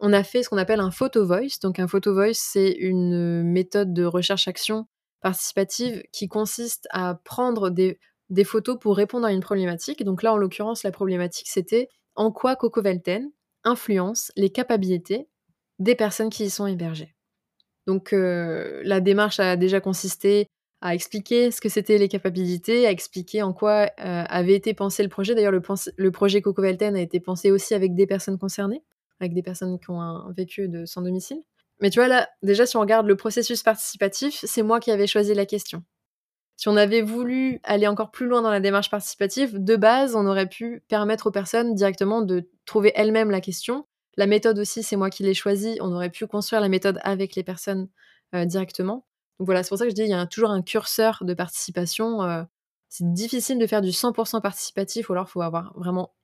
On 0.00 0.12
a 0.12 0.22
fait 0.22 0.42
ce 0.42 0.48
qu'on 0.48 0.58
appelle 0.58 0.80
un 0.80 0.90
photo 0.90 1.26
voice. 1.26 1.58
Donc 1.62 1.78
un 1.78 1.88
photo 1.88 2.12
voice, 2.12 2.34
c'est 2.34 2.70
une 2.70 3.42
méthode 3.42 3.94
de 3.94 4.04
recherche-action 4.04 4.86
participative 5.20 6.02
qui 6.12 6.28
consiste 6.28 6.86
à 6.90 7.14
prendre 7.24 7.70
des, 7.70 7.98
photos 8.44 8.78
pour 8.78 8.96
répondre 8.96 9.26
à 9.26 9.32
une 9.32 9.40
problématique. 9.40 10.04
Donc 10.04 10.22
là, 10.22 10.34
en 10.34 10.36
l'occurrence, 10.36 10.82
la 10.82 10.92
problématique, 10.92 11.48
c'était 11.48 11.88
en 12.14 12.30
quoi 12.30 12.56
Coco 12.56 12.82
Velten 12.82 13.30
influence 13.64 14.30
les 14.36 14.50
capacités 14.50 15.28
des 15.78 15.94
personnes 15.94 16.30
qui 16.30 16.44
y 16.44 16.50
sont 16.50 16.66
hébergées. 16.66 17.14
Donc 17.86 18.12
euh, 18.12 18.82
la 18.84 19.00
démarche 19.00 19.40
a 19.40 19.56
déjà 19.56 19.80
consisté 19.80 20.46
à 20.80 20.94
expliquer 20.94 21.50
ce 21.50 21.60
que 21.60 21.68
c'était 21.68 21.98
les 21.98 22.08
capacités, 22.08 22.86
à 22.86 22.90
expliquer 22.90 23.42
en 23.42 23.52
quoi 23.52 23.90
euh, 23.98 24.24
avait 24.28 24.54
été 24.54 24.74
pensé 24.74 25.02
le 25.02 25.08
projet. 25.08 25.34
D'ailleurs, 25.34 25.52
le, 25.52 26.10
projet 26.10 26.42
Coco 26.42 26.62
Velten 26.62 26.96
a 26.96 27.00
été 27.00 27.20
pensé 27.20 27.50
aussi 27.50 27.74
avec 27.74 27.94
des 27.94 28.06
personnes 28.06 28.38
concernées, 28.38 28.82
avec 29.20 29.32
des 29.32 29.42
personnes 29.42 29.78
qui 29.78 29.90
ont 29.90 30.00
un 30.00 30.32
vécu 30.36 30.68
de 30.68 30.84
sans 30.84 31.02
domicile. 31.02 31.42
Mais 31.80 31.90
tu 31.90 31.98
vois, 31.98 32.08
là, 32.08 32.28
déjà, 32.42 32.66
si 32.66 32.76
on 32.76 32.80
regarde 32.80 33.06
le 33.06 33.16
processus 33.16 33.62
participatif, 33.62 34.40
c'est 34.44 34.62
moi 34.62 34.80
qui 34.80 34.90
avais 34.90 35.06
choisi 35.06 35.34
la 35.34 35.46
question. 35.46 35.82
Si 36.56 36.68
on 36.68 36.76
avait 36.76 37.02
voulu 37.02 37.60
aller 37.64 37.86
encore 37.86 38.10
plus 38.10 38.26
loin 38.26 38.40
dans 38.40 38.50
la 38.50 38.60
démarche 38.60 38.90
participative, 38.90 39.62
de 39.62 39.76
base, 39.76 40.16
on 40.16 40.26
aurait 40.26 40.48
pu 40.48 40.82
permettre 40.88 41.26
aux 41.26 41.30
personnes 41.30 41.74
directement 41.74 42.22
de 42.22 42.48
trouver 42.64 42.92
elles-mêmes 42.94 43.30
la 43.30 43.42
question. 43.42 43.86
La 44.16 44.26
méthode 44.26 44.58
aussi, 44.58 44.82
c'est 44.82 44.96
moi 44.96 45.10
qui 45.10 45.22
l'ai 45.22 45.34
choisie. 45.34 45.76
On 45.80 45.92
aurait 45.92 46.10
pu 46.10 46.26
construire 46.26 46.62
la 46.62 46.70
méthode 46.70 46.98
avec 47.02 47.34
les 47.34 47.42
personnes 47.42 47.88
euh, 48.34 48.46
directement. 48.46 49.05
Donc 49.38 49.46
voilà, 49.46 49.62
c'est 49.62 49.68
pour 49.68 49.78
ça 49.78 49.84
que 49.84 49.90
je 49.90 49.94
dis, 49.94 50.02
il 50.02 50.08
y 50.08 50.14
a 50.14 50.26
toujours 50.26 50.50
un 50.50 50.62
curseur 50.62 51.22
de 51.22 51.34
participation. 51.34 52.22
Euh, 52.22 52.42
c'est 52.88 53.12
difficile 53.12 53.58
de 53.58 53.66
faire 53.66 53.82
du 53.82 53.90
100% 53.90 54.40
participatif, 54.40 55.08
ou 55.08 55.12
alors 55.12 55.26
il 55.28 55.32
faut 55.32 55.42
avoir 55.42 55.72
vraiment 55.76 56.14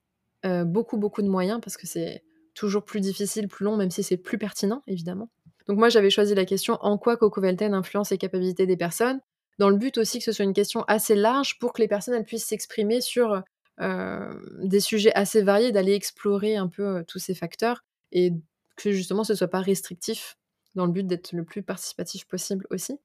euh, 0.46 0.64
beaucoup, 0.64 0.96
beaucoup 0.96 1.22
de 1.22 1.28
moyens, 1.28 1.60
parce 1.62 1.76
que 1.76 1.86
c'est 1.86 2.22
toujours 2.54 2.84
plus 2.84 3.00
difficile, 3.00 3.48
plus 3.48 3.64
long, 3.64 3.76
même 3.76 3.90
si 3.90 4.02
c'est 4.02 4.16
plus 4.16 4.38
pertinent, 4.38 4.82
évidemment. 4.86 5.30
Donc 5.66 5.78
moi, 5.78 5.88
j'avais 5.88 6.10
choisi 6.10 6.34
la 6.34 6.44
question 6.44 6.78
en 6.80 6.98
quoi 6.98 7.16
Coco 7.16 7.40
Velten 7.40 7.74
influence 7.74 8.10
les 8.10 8.18
capacités 8.18 8.66
des 8.66 8.76
personnes, 8.76 9.20
dans 9.58 9.68
le 9.68 9.76
but 9.76 9.98
aussi 9.98 10.18
que 10.18 10.24
ce 10.24 10.32
soit 10.32 10.44
une 10.44 10.54
question 10.54 10.82
assez 10.88 11.14
large 11.14 11.58
pour 11.58 11.72
que 11.72 11.82
les 11.82 11.88
personnes 11.88 12.24
puissent 12.24 12.46
s'exprimer 12.46 13.00
sur 13.00 13.42
euh, 13.80 14.34
des 14.62 14.80
sujets 14.80 15.12
assez 15.14 15.42
variés, 15.42 15.72
d'aller 15.72 15.92
explorer 15.92 16.56
un 16.56 16.68
peu 16.68 17.04
tous 17.06 17.18
ces 17.18 17.34
facteurs, 17.34 17.84
et 18.12 18.32
que 18.76 18.92
justement 18.92 19.24
ce 19.24 19.34
soit 19.34 19.48
pas 19.48 19.60
restrictif 19.60 20.36
dans 20.74 20.86
le 20.86 20.92
but 20.92 21.06
d'être 21.06 21.32
le 21.32 21.44
plus 21.44 21.62
participatif 21.62 22.26
possible 22.26 22.66
aussi. 22.70 22.98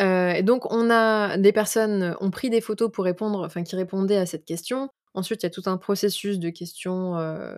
Euh, 0.00 0.32
et 0.32 0.42
donc, 0.42 0.72
on 0.72 0.90
a 0.90 1.36
des 1.36 1.52
personnes 1.52 2.16
ont 2.20 2.30
pris 2.30 2.50
des 2.50 2.60
photos 2.60 2.90
pour 2.90 3.04
répondre, 3.04 3.44
enfin 3.44 3.62
qui 3.62 3.76
répondaient 3.76 4.16
à 4.16 4.26
cette 4.26 4.44
question. 4.44 4.88
Ensuite, 5.14 5.42
il 5.42 5.46
y 5.46 5.48
a 5.48 5.50
tout 5.50 5.64
un 5.66 5.76
processus 5.76 6.38
de 6.38 6.50
questions 6.50 7.18
euh, 7.18 7.54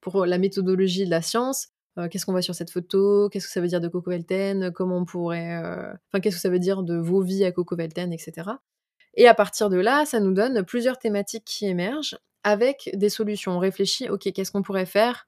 pour 0.00 0.26
la 0.26 0.38
méthodologie 0.38 1.04
de 1.04 1.10
la 1.10 1.22
science. 1.22 1.68
Euh, 1.98 2.08
qu'est-ce 2.08 2.26
qu'on 2.26 2.32
voit 2.32 2.42
sur 2.42 2.54
cette 2.54 2.70
photo? 2.70 3.28
Qu'est-ce 3.28 3.46
que 3.46 3.52
ça 3.52 3.60
veut 3.60 3.68
dire 3.68 3.80
de 3.80 3.88
Coco 3.88 4.10
Velten? 4.10 4.72
Comment 4.72 4.98
on 4.98 5.04
pourrait, 5.04 5.56
enfin, 5.58 6.20
qu'est-ce 6.20 6.36
que 6.36 6.42
ça 6.42 6.50
veut 6.50 6.58
dire 6.58 6.82
de 6.82 6.96
vos 6.96 7.22
vies 7.22 7.44
à 7.44 7.52
Coco 7.52 7.76
Velten, 7.76 8.12
etc. 8.12 8.50
Et 9.14 9.28
à 9.28 9.34
partir 9.34 9.70
de 9.70 9.78
là, 9.78 10.04
ça 10.04 10.20
nous 10.20 10.32
donne 10.32 10.64
plusieurs 10.64 10.98
thématiques 10.98 11.44
qui 11.44 11.66
émergent 11.66 12.18
avec 12.42 12.90
des 12.94 13.08
solutions. 13.08 13.52
On 13.52 13.58
réfléchit, 13.58 14.08
ok, 14.08 14.30
qu'est-ce 14.32 14.50
qu'on 14.50 14.62
pourrait 14.62 14.86
faire 14.86 15.26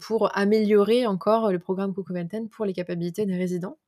pour 0.00 0.36
améliorer 0.36 1.06
encore 1.06 1.50
le 1.50 1.58
programme 1.58 1.94
Coco 1.94 2.12
pour 2.50 2.64
les 2.64 2.72
capacités 2.72 3.26
des 3.26 3.36
résidents. 3.36 3.78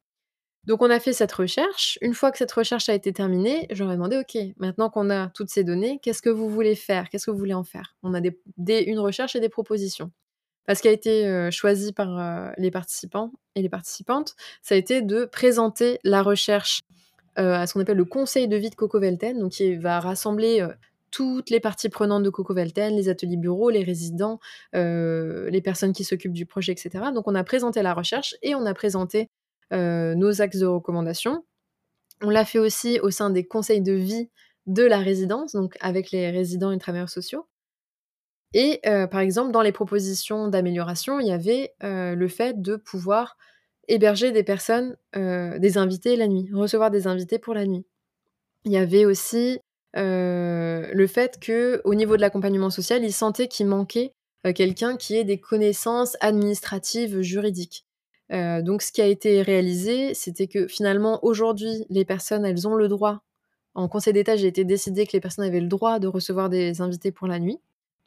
Donc 0.64 0.80
on 0.80 0.90
a 0.90 1.00
fait 1.00 1.12
cette 1.12 1.32
recherche. 1.32 1.98
Une 2.02 2.14
fois 2.14 2.30
que 2.30 2.38
cette 2.38 2.52
recherche 2.52 2.88
a 2.88 2.94
été 2.94 3.12
terminée, 3.12 3.66
j'aurais 3.70 3.94
demandé, 3.94 4.16
OK, 4.16 4.38
maintenant 4.58 4.90
qu'on 4.90 5.10
a 5.10 5.28
toutes 5.28 5.50
ces 5.50 5.64
données, 5.64 5.98
qu'est-ce 6.02 6.22
que 6.22 6.30
vous 6.30 6.48
voulez 6.48 6.76
faire? 6.76 7.08
Qu'est-ce 7.08 7.26
que 7.26 7.30
vous 7.32 7.38
voulez 7.38 7.54
en 7.54 7.64
faire? 7.64 7.96
On 8.02 8.14
a 8.14 8.20
une 8.84 9.00
recherche 9.00 9.34
et 9.34 9.40
des 9.40 9.48
propositions. 9.48 10.12
Parce 10.64 10.78
ce 10.78 10.82
qui 10.82 10.88
a 10.88 10.92
été 10.92 11.26
euh, 11.26 11.50
choisi 11.50 11.92
par 11.92 12.16
euh, 12.16 12.52
les 12.56 12.70
participants 12.70 13.32
et 13.56 13.62
les 13.62 13.68
participantes, 13.68 14.36
ça 14.62 14.76
a 14.76 14.78
été 14.78 15.02
de 15.02 15.24
présenter 15.24 15.98
la 16.04 16.22
recherche 16.22 16.82
à 17.34 17.66
ce 17.66 17.72
qu'on 17.72 17.80
appelle 17.80 17.96
le 17.96 18.04
conseil 18.04 18.46
de 18.46 18.56
vie 18.56 18.68
de 18.68 18.74
Coco 18.74 19.00
donc 19.00 19.52
qui 19.52 19.74
va 19.76 20.00
rassembler 20.00 20.68
toutes 21.12 21.50
les 21.50 21.60
parties 21.60 21.90
prenantes 21.90 22.24
de 22.24 22.30
Coco 22.30 22.54
Velten, 22.54 22.96
les 22.96 23.08
ateliers 23.08 23.36
bureaux, 23.36 23.70
les 23.70 23.84
résidents, 23.84 24.40
euh, 24.74 25.48
les 25.50 25.60
personnes 25.60 25.92
qui 25.92 26.02
s'occupent 26.02 26.32
du 26.32 26.46
projet, 26.46 26.72
etc. 26.72 27.04
Donc 27.14 27.28
on 27.28 27.36
a 27.36 27.44
présenté 27.44 27.82
la 27.82 27.94
recherche 27.94 28.34
et 28.42 28.56
on 28.56 28.66
a 28.66 28.74
présenté 28.74 29.28
nos 29.70 30.42
axes 30.42 30.58
de 30.58 30.66
recommandation. 30.66 31.46
On 32.20 32.28
l'a 32.28 32.44
fait 32.44 32.58
aussi 32.58 33.00
au 33.00 33.10
sein 33.10 33.30
des 33.30 33.46
conseils 33.46 33.80
de 33.80 33.94
vie 33.94 34.28
de 34.66 34.82
la 34.82 34.98
résidence, 34.98 35.52
donc 35.52 35.78
avec 35.80 36.10
les 36.10 36.28
résidents 36.30 36.70
et 36.70 36.74
les 36.74 36.80
travailleurs 36.80 37.08
sociaux. 37.08 37.46
Et 38.52 38.82
par 38.82 39.20
exemple, 39.20 39.50
dans 39.50 39.62
les 39.62 39.72
propositions 39.72 40.48
d'amélioration, 40.48 41.20
il 41.20 41.26
y 41.26 41.32
avait 41.32 41.74
le 41.80 42.28
fait 42.28 42.60
de 42.60 42.76
pouvoir 42.76 43.38
héberger 43.88 44.30
des 44.30 44.42
personnes, 44.42 44.94
des 45.14 45.78
invités 45.78 46.16
la 46.16 46.28
nuit, 46.28 46.50
recevoir 46.52 46.90
des 46.90 47.06
invités 47.06 47.38
pour 47.38 47.54
la 47.54 47.64
nuit. 47.64 47.86
Il 48.66 48.72
y 48.72 48.76
avait 48.76 49.06
aussi 49.06 49.58
le 49.94 51.06
fait 51.06 51.38
que, 51.40 51.80
au 51.84 51.94
niveau 51.94 52.16
de 52.16 52.20
l'accompagnement 52.20 52.70
social, 52.70 53.04
ils 53.04 53.12
sentaient 53.12 53.48
qu'il 53.48 53.66
manquait 53.66 54.14
quelqu'un 54.54 54.96
qui 54.96 55.16
ait 55.16 55.24
des 55.24 55.38
connaissances 55.38 56.16
administratives, 56.20 57.20
juridiques. 57.20 57.86
donc, 58.30 58.82
ce 58.82 58.92
qui 58.92 59.02
a 59.02 59.06
été 59.06 59.42
réalisé, 59.42 60.14
c'était 60.14 60.48
que 60.48 60.66
finalement, 60.66 61.24
aujourd'hui, 61.24 61.84
les 61.90 62.04
personnes, 62.04 62.44
elles 62.44 62.66
ont 62.66 62.74
le 62.74 62.88
droit. 62.88 63.22
En 63.74 63.88
Conseil 63.88 64.12
d'État, 64.12 64.36
j'ai 64.36 64.48
été 64.48 64.64
décidé 64.64 65.06
que 65.06 65.12
les 65.12 65.20
personnes 65.20 65.44
avaient 65.44 65.60
le 65.60 65.68
droit 65.68 65.98
de 65.98 66.06
recevoir 66.06 66.48
des 66.48 66.80
invités 66.80 67.12
pour 67.12 67.26
la 67.26 67.38
nuit. 67.38 67.58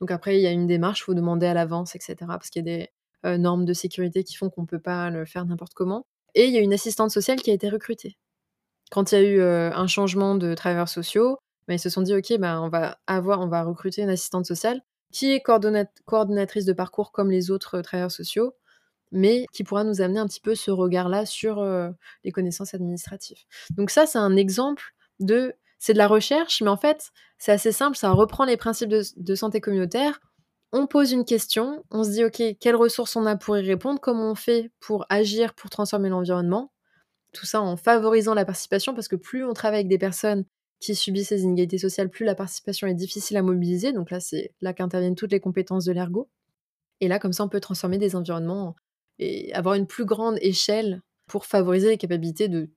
Donc 0.01 0.11
après, 0.11 0.37
il 0.37 0.41
y 0.41 0.47
a 0.47 0.51
une 0.51 0.67
démarche, 0.67 1.01
il 1.01 1.03
faut 1.03 1.13
demander 1.13 1.45
à 1.45 1.53
l'avance, 1.53 1.95
etc. 1.95 2.15
Parce 2.27 2.49
qu'il 2.49 2.67
y 2.67 2.71
a 2.71 2.87
des 3.23 3.37
normes 3.37 3.65
de 3.65 3.73
sécurité 3.73 4.23
qui 4.23 4.35
font 4.35 4.49
qu'on 4.49 4.61
ne 4.61 4.67
peut 4.67 4.79
pas 4.79 5.09
le 5.09 5.25
faire 5.25 5.45
n'importe 5.45 5.73
comment. 5.73 6.05
Et 6.35 6.45
il 6.45 6.53
y 6.53 6.57
a 6.57 6.61
une 6.61 6.73
assistante 6.73 7.11
sociale 7.11 7.41
qui 7.41 7.49
a 7.49 7.53
été 7.53 7.69
recrutée. 7.69 8.17
Quand 8.91 9.11
il 9.11 9.15
y 9.15 9.17
a 9.17 9.21
eu 9.23 9.41
un 9.41 9.87
changement 9.87 10.35
de 10.35 10.53
travailleurs 10.53 10.89
sociaux, 10.89 11.39
bah, 11.67 11.73
ils 11.73 11.79
se 11.79 11.89
sont 11.89 12.01
dit, 12.01 12.13
OK, 12.13 12.37
bah, 12.39 12.61
on, 12.61 12.69
va 12.69 12.97
avoir, 13.07 13.41
on 13.41 13.47
va 13.47 13.63
recruter 13.63 14.01
une 14.01 14.09
assistante 14.09 14.45
sociale 14.45 14.81
qui 15.11 15.31
est 15.31 15.41
coordonnatrice 15.41 16.65
de 16.65 16.73
parcours 16.73 17.11
comme 17.11 17.31
les 17.31 17.49
autres 17.49 17.81
travailleurs 17.81 18.11
sociaux, 18.11 18.53
mais 19.11 19.45
qui 19.53 19.63
pourra 19.63 19.83
nous 19.83 20.01
amener 20.01 20.19
un 20.19 20.27
petit 20.27 20.41
peu 20.41 20.55
ce 20.55 20.71
regard-là 20.71 21.25
sur 21.25 21.63
les 22.25 22.31
connaissances 22.31 22.73
administratives. 22.73 23.37
Donc 23.77 23.91
ça, 23.91 24.05
c'est 24.05 24.17
un 24.17 24.35
exemple 24.35 24.93
de... 25.19 25.53
C'est 25.77 25.93
de 25.93 25.97
la 25.97 26.07
recherche, 26.07 26.61
mais 26.61 26.69
en 26.69 26.77
fait, 26.77 27.11
c'est 27.37 27.51
assez 27.51 27.71
simple, 27.71 27.97
ça 27.97 28.11
reprend 28.11 28.45
les 28.45 28.57
principes 28.57 28.89
de, 28.89 29.35
santé 29.35 29.61
communautaire. 29.61 30.19
On 30.71 30.87
pose 30.87 31.11
une 31.11 31.25
question, 31.25 31.83
on 31.91 32.03
se 32.03 32.09
dit, 32.09 32.23
OK, 32.25 32.41
quelles 32.59 32.75
ressources 32.75 33.15
on 33.15 33.25
a 33.25 33.35
pour 33.35 33.57
y 33.57 33.61
répondre, 33.61 33.99
comment 33.99 34.31
on 34.31 34.35
fait 34.35 34.71
pour 34.79 35.05
agir, 35.09 35.53
pour 35.53 35.69
transformer 35.69 36.09
l'environnement? 36.09 36.71
Tout 37.33 37.45
ça 37.45 37.61
en 37.61 37.77
favorisant 37.77 38.33
la 38.33 38.45
participation, 38.45 38.93
parce 38.95 39.07
que 39.07 39.15
plus 39.15 39.45
on 39.45 39.53
travaille 39.53 39.79
avec 39.79 39.89
des 39.89 39.97
personnes 39.97 40.45
qui 40.79 40.95
subissent 40.95 41.29
ces 41.29 41.43
inégalités 41.43 41.77
sociales, 41.77 42.09
plus 42.09 42.25
la 42.25 42.35
participation 42.35 42.87
est 42.87 42.93
difficile 42.93 43.37
à 43.37 43.41
mobiliser. 43.41 43.93
Donc 43.93 44.11
là, 44.11 44.19
c'est 44.19 44.53
là 44.61 44.73
qu'interviennent 44.73 45.15
toutes 45.15 45.31
les 45.31 45.39
compétences 45.39 45.85
de 45.85 45.91
l'ergo. 45.91 46.29
Et 47.01 47.07
là, 47.07 47.19
comme 47.19 47.33
ça, 47.33 47.43
on 47.43 47.49
peut 47.49 47.59
transformer 47.59 47.97
des 47.97 48.15
environnements 48.15 48.75
et 49.19 49.53
avoir 49.53 49.75
une 49.75 49.87
plus 49.87 50.05
grande 50.05 50.37
échelle 50.41 51.01
pour 51.27 51.45
favoriser 51.45 51.89
les 51.89 51.97
capacités 51.97 52.47
de 52.47 52.69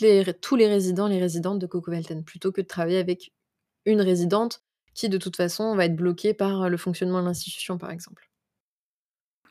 les, 0.00 0.24
tous 0.40 0.56
les 0.56 0.66
résidents, 0.66 1.08
les 1.08 1.18
résidentes 1.18 1.58
de 1.58 1.66
Coco 1.66 1.90
Velten, 1.90 2.24
plutôt 2.24 2.52
que 2.52 2.60
de 2.60 2.66
travailler 2.66 2.98
avec 2.98 3.32
une 3.84 4.00
résidente 4.00 4.62
qui, 4.94 5.08
de 5.08 5.18
toute 5.18 5.36
façon, 5.36 5.76
va 5.76 5.84
être 5.84 5.96
bloquée 5.96 6.34
par 6.34 6.68
le 6.68 6.76
fonctionnement 6.76 7.20
de 7.20 7.26
l'institution, 7.26 7.78
par 7.78 7.90
exemple. 7.90 8.28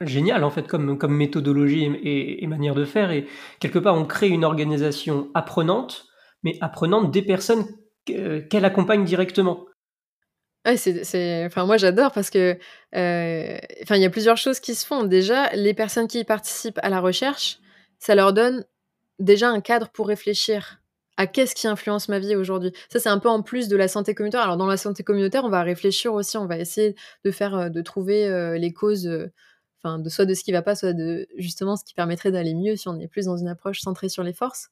Génial, 0.01 0.43
en 0.43 0.51
fait, 0.51 0.67
comme, 0.67 0.97
comme 0.97 1.15
méthodologie 1.15 1.85
et, 2.03 2.45
manière 2.47 2.75
de 2.75 2.85
faire. 2.85 3.11
Et 3.11 3.27
quelque 3.59 3.79
part, 3.79 3.95
on 3.95 4.05
crée 4.05 4.29
une 4.29 4.43
organisation 4.43 5.29
apprenante, 5.33 6.07
mais 6.43 6.57
apprenante 6.61 7.11
des 7.11 7.23
personnes 7.23 7.65
qu'elle 8.07 8.65
accompagne 8.65 9.03
directement. 9.03 9.65
c'est, 10.75 11.45
enfin, 11.45 11.65
moi 11.65 11.77
j'adore 11.77 12.11
parce 12.11 12.29
que, 12.29 12.57
euh, 12.95 13.57
enfin, 13.83 13.95
il 13.95 14.01
y 14.01 14.05
a 14.05 14.09
plusieurs 14.09 14.37
choses 14.37 14.59
qui 14.59 14.75
se 14.75 14.85
font. 14.85 15.03
Déjà, 15.03 15.53
les 15.53 15.73
personnes 15.73 16.07
qui 16.07 16.23
participent 16.23 16.79
à 16.81 16.89
la 16.89 16.99
recherche, 16.99 17.59
ça 17.99 18.15
leur 18.15 18.33
donne 18.33 18.65
déjà 19.19 19.49
un 19.49 19.61
cadre 19.61 19.89
pour 19.89 20.07
réfléchir 20.07 20.79
à 21.17 21.25
qu'est-ce 21.25 21.55
qui 21.55 21.67
influence 21.67 22.09
ma 22.09 22.19
vie 22.19 22.35
aujourd'hui. 22.35 22.71
Ça, 22.89 22.99
c'est 22.99 23.09
un 23.09 23.17
peu 23.17 23.29
en 23.29 23.41
plus 23.41 23.67
de 23.67 23.75
la 23.75 23.87
santé 23.87 24.13
communautaire. 24.13 24.41
Alors, 24.41 24.57
dans 24.57 24.67
la 24.67 24.77
santé 24.77 25.03
communautaire, 25.03 25.43
on 25.45 25.49
va 25.49 25.63
réfléchir 25.63 26.13
aussi, 26.13 26.37
on 26.37 26.45
va 26.45 26.59
essayer 26.59 26.95
de 27.25 27.31
faire, 27.31 27.55
euh, 27.55 27.69
de 27.69 27.81
trouver 27.81 28.27
euh, 28.27 28.57
les 28.57 28.71
causes, 28.71 29.09
enfin, 29.79 29.97
de 29.99 30.09
soit 30.09 30.25
de 30.25 30.35
ce 30.35 30.43
qui 30.43 30.51
va 30.51 30.61
pas, 30.61 30.75
soit 30.75 30.93
de 30.93 31.27
justement 31.37 31.75
ce 31.75 31.83
qui 31.83 31.95
permettrait 31.95 32.31
d'aller 32.31 32.53
mieux 32.53 32.75
si 32.75 32.87
on 32.87 32.99
est 32.99 33.07
plus 33.07 33.25
dans 33.25 33.37
une 33.37 33.47
approche 33.47 33.79
centrée 33.79 34.09
sur 34.09 34.23
les 34.23 34.33
forces. 34.33 34.69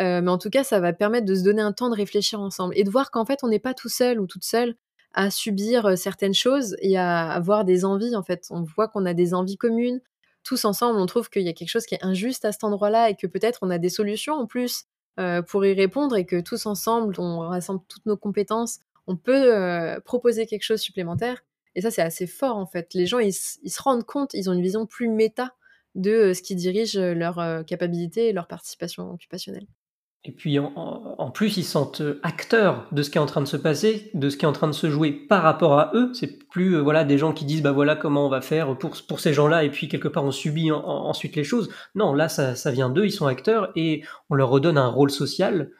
Euh, 0.00 0.22
mais 0.22 0.30
en 0.30 0.38
tout 0.38 0.50
cas, 0.50 0.64
ça 0.64 0.80
va 0.80 0.92
permettre 0.92 1.26
de 1.26 1.34
se 1.34 1.42
donner 1.42 1.62
un 1.62 1.72
temps 1.72 1.90
de 1.90 1.96
réfléchir 1.96 2.40
ensemble 2.40 2.74
et 2.76 2.84
de 2.84 2.90
voir 2.90 3.10
qu'en 3.10 3.24
fait, 3.24 3.40
on 3.42 3.48
n'est 3.48 3.58
pas 3.58 3.74
tout 3.74 3.88
seul 3.88 4.20
ou 4.20 4.26
toute 4.26 4.44
seule 4.44 4.74
à 5.12 5.30
subir 5.30 5.86
euh, 5.86 5.96
certaines 5.96 6.34
choses 6.34 6.76
et 6.80 6.96
à 6.96 7.30
avoir 7.30 7.64
des 7.64 7.84
envies. 7.84 8.16
En 8.16 8.22
fait, 8.22 8.46
on 8.50 8.62
voit 8.62 8.88
qu'on 8.88 9.04
a 9.04 9.14
des 9.14 9.34
envies 9.34 9.58
communes. 9.58 10.00
Tous 10.42 10.64
ensemble, 10.64 10.98
on 10.98 11.06
trouve 11.06 11.28
qu'il 11.28 11.42
y 11.42 11.48
a 11.48 11.52
quelque 11.52 11.68
chose 11.68 11.84
qui 11.84 11.94
est 11.94 12.04
injuste 12.04 12.44
à 12.44 12.52
cet 12.52 12.64
endroit-là 12.64 13.10
et 13.10 13.14
que 13.14 13.26
peut-être 13.26 13.58
on 13.62 13.70
a 13.70 13.78
des 13.78 13.90
solutions 13.90 14.34
en 14.34 14.46
plus 14.46 14.84
euh, 15.18 15.42
pour 15.42 15.66
y 15.66 15.74
répondre 15.74 16.16
et 16.16 16.24
que 16.24 16.40
tous 16.40 16.64
ensemble, 16.64 17.14
on 17.18 17.40
rassemble 17.40 17.82
toutes 17.88 18.06
nos 18.06 18.16
compétences, 18.16 18.78
on 19.06 19.16
peut 19.16 20.00
proposer 20.04 20.46
quelque 20.46 20.62
chose 20.62 20.80
supplémentaire. 20.80 21.42
Et 21.74 21.82
ça, 21.82 21.90
c'est 21.90 22.02
assez 22.02 22.26
fort 22.26 22.56
en 22.56 22.66
fait. 22.66 22.94
Les 22.94 23.06
gens, 23.06 23.18
ils, 23.18 23.34
ils, 23.62 23.70
se 23.70 23.82
rendent 23.82 24.04
compte, 24.04 24.32
ils 24.34 24.48
ont 24.48 24.52
une 24.52 24.62
vision 24.62 24.86
plus 24.86 25.08
méta 25.08 25.54
de 25.94 26.32
ce 26.32 26.40
qui 26.42 26.54
dirige 26.54 26.96
leur 26.96 27.64
capacité 27.66 28.28
et 28.28 28.32
leur 28.32 28.46
participation 28.46 29.10
occupationnelle. 29.10 29.66
Et 30.24 30.32
puis 30.32 30.58
en, 30.58 31.30
plus, 31.30 31.56
ils 31.56 31.64
sentent 31.64 32.02
euh, 32.02 32.20
acteurs 32.22 32.86
de 32.92 33.02
ce 33.02 33.08
qui 33.08 33.16
est 33.16 33.20
en 33.20 33.26
train 33.26 33.40
de 33.40 33.46
se 33.46 33.56
passer, 33.56 34.10
de 34.12 34.28
ce 34.28 34.36
qui 34.36 34.44
est 34.44 34.48
en 34.48 34.52
train 34.52 34.66
de 34.66 34.72
se 34.72 34.90
jouer 34.90 35.12
par 35.12 35.42
rapport 35.42 35.78
à 35.78 35.92
eux. 35.94 36.12
C'est 36.12 36.46
plus 36.50 36.76
euh, 36.76 36.82
voilà 36.82 37.04
des 37.04 37.16
gens 37.16 37.32
qui 37.32 37.46
disent 37.46 37.62
bah 37.62 37.72
voilà 37.72 37.96
comment 37.96 38.26
on 38.26 38.28
va 38.28 38.42
faire 38.42 38.76
pour 38.76 38.94
pour 39.08 39.18
ces 39.18 39.32
gens-là 39.32 39.64
et 39.64 39.70
puis 39.70 39.88
quelque 39.88 40.08
part 40.08 40.24
on 40.24 40.30
subit 40.30 40.70
ensuite 40.72 41.36
les 41.36 41.44
choses. 41.44 41.70
Non, 41.94 42.12
là 42.12 42.28
ça, 42.28 42.54
ça 42.54 42.70
vient 42.70 42.90
d'eux, 42.90 43.06
ils 43.06 43.12
sont 43.12 43.26
acteurs 43.26 43.72
et 43.76 44.04
on 44.28 44.34
leur 44.34 44.50
redonne 44.50 44.76
un 44.76 44.88
rôle 44.88 45.10
social 45.10 45.70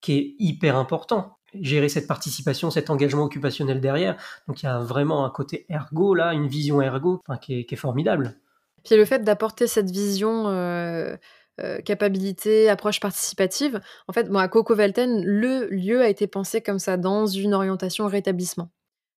qui 0.00 0.12
est 0.14 0.34
hyper 0.38 0.76
important. 0.76 1.36
Gérer 1.60 1.90
cette 1.90 2.06
participation, 2.06 2.70
cet 2.70 2.88
engagement 2.88 3.24
occupationnel 3.24 3.82
derrière. 3.82 4.16
Donc 4.48 4.62
il 4.62 4.66
y 4.66 4.68
a 4.70 4.78
vraiment 4.78 5.26
un 5.26 5.30
côté 5.30 5.66
ergo 5.68 6.14
là, 6.14 6.32
une 6.32 6.46
vision 6.46 6.80
ergo 6.80 7.20
qui, 7.42 7.60
est, 7.60 7.64
qui, 7.66 7.74
est, 7.74 7.78
formidable. 7.78 8.38
Puis 8.82 8.96
le 8.96 9.04
fait 9.04 9.24
d'apporter 9.24 9.66
cette 9.66 9.90
vision 9.90 10.48
euh, 10.48 11.16
euh, 11.60 11.80
capacité, 11.80 12.68
approche 12.68 13.00
participative. 13.00 13.80
En 14.08 14.12
fait, 14.12 14.28
moi, 14.30 14.42
à 14.42 14.48
Coco 14.48 14.74
Velten, 14.74 15.24
le 15.24 15.66
lieu 15.68 16.00
a 16.00 16.08
été 16.08 16.26
pensé 16.26 16.62
comme 16.62 16.78
ça, 16.78 16.96
dans 16.96 17.26
une 17.26 17.54
orientation 17.54 18.06
rétablissement. 18.06 18.70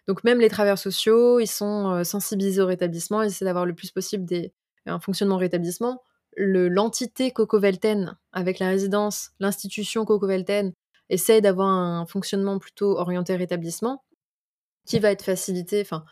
Donc 0.08 0.24
même 0.24 0.40
les 0.40 0.50
travailleurs 0.50 0.78
sociaux, 0.78 1.40
ils 1.40 1.48
sont 1.48 1.92
euh, 1.92 2.04
sensibilisés 2.04 2.62
au 2.62 2.66
rétablissement, 2.66 3.22
ils 3.22 3.28
essaient 3.28 3.46
d'avoir 3.46 3.66
le 3.66 3.74
plus 3.74 3.92
possible 3.92 4.26
des, 4.26 4.54
un 4.86 5.00
fonctionnement 5.00 5.38
rétablissement. 5.38 6.04
L'entité 6.36 7.32
Coco 7.32 7.60
Velten, 7.60 8.18
avec 8.32 8.60
la 8.60 8.68
résidence, 8.68 9.32
l'institution 9.40 10.04
Coco 10.04 10.28
Velten, 10.28 10.74
essaie 11.10 11.42
d'avoir 11.42 11.70
un 11.70 12.06
fonctionnement 12.06 12.58
plutôt 12.58 12.98
orienté 12.98 13.36
rétablissement, 13.36 14.04
qui 14.86 15.00
va 15.00 15.12
être 15.12 15.24
facilité, 15.24 15.82
enfin, 15.82 16.04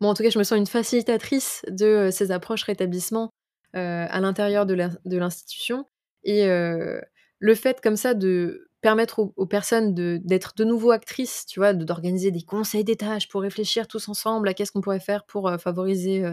moi 0.00 0.10
en 0.10 0.14
tout 0.14 0.22
cas 0.22 0.30
je 0.30 0.38
me 0.38 0.44
sens 0.44 0.58
une 0.58 0.66
facilitatrice 0.66 1.62
de 1.68 1.86
euh, 1.86 2.10
ces 2.10 2.32
approches 2.32 2.64
rétablissement 2.64 3.30
à 3.74 4.20
l'intérieur 4.20 4.66
de 4.66 5.16
l'institution. 5.16 5.86
Et 6.24 6.46
euh, 6.46 7.00
le 7.38 7.54
fait 7.54 7.80
comme 7.80 7.96
ça 7.96 8.14
de 8.14 8.68
permettre 8.80 9.18
aux, 9.18 9.46
personnes 9.46 9.94
d'être 9.94 10.54
de, 10.56 10.64
nouveau 10.64 10.92
actrices, 10.92 11.46
tu 11.46 11.58
vois, 11.58 11.72
d'organiser 11.72 12.30
des 12.30 12.42
conseils 12.42 12.84
des 12.84 12.96
tâches 12.96 13.28
pour 13.28 13.42
réfléchir 13.42 13.88
tous 13.88 14.08
ensemble 14.08 14.48
à 14.48 14.54
qu'est-ce 14.54 14.70
qu'on 14.70 14.80
pourrait 14.80 15.00
faire 15.00 15.24
pour 15.24 15.48
euh, 15.48 15.58
favoriser 15.58 16.24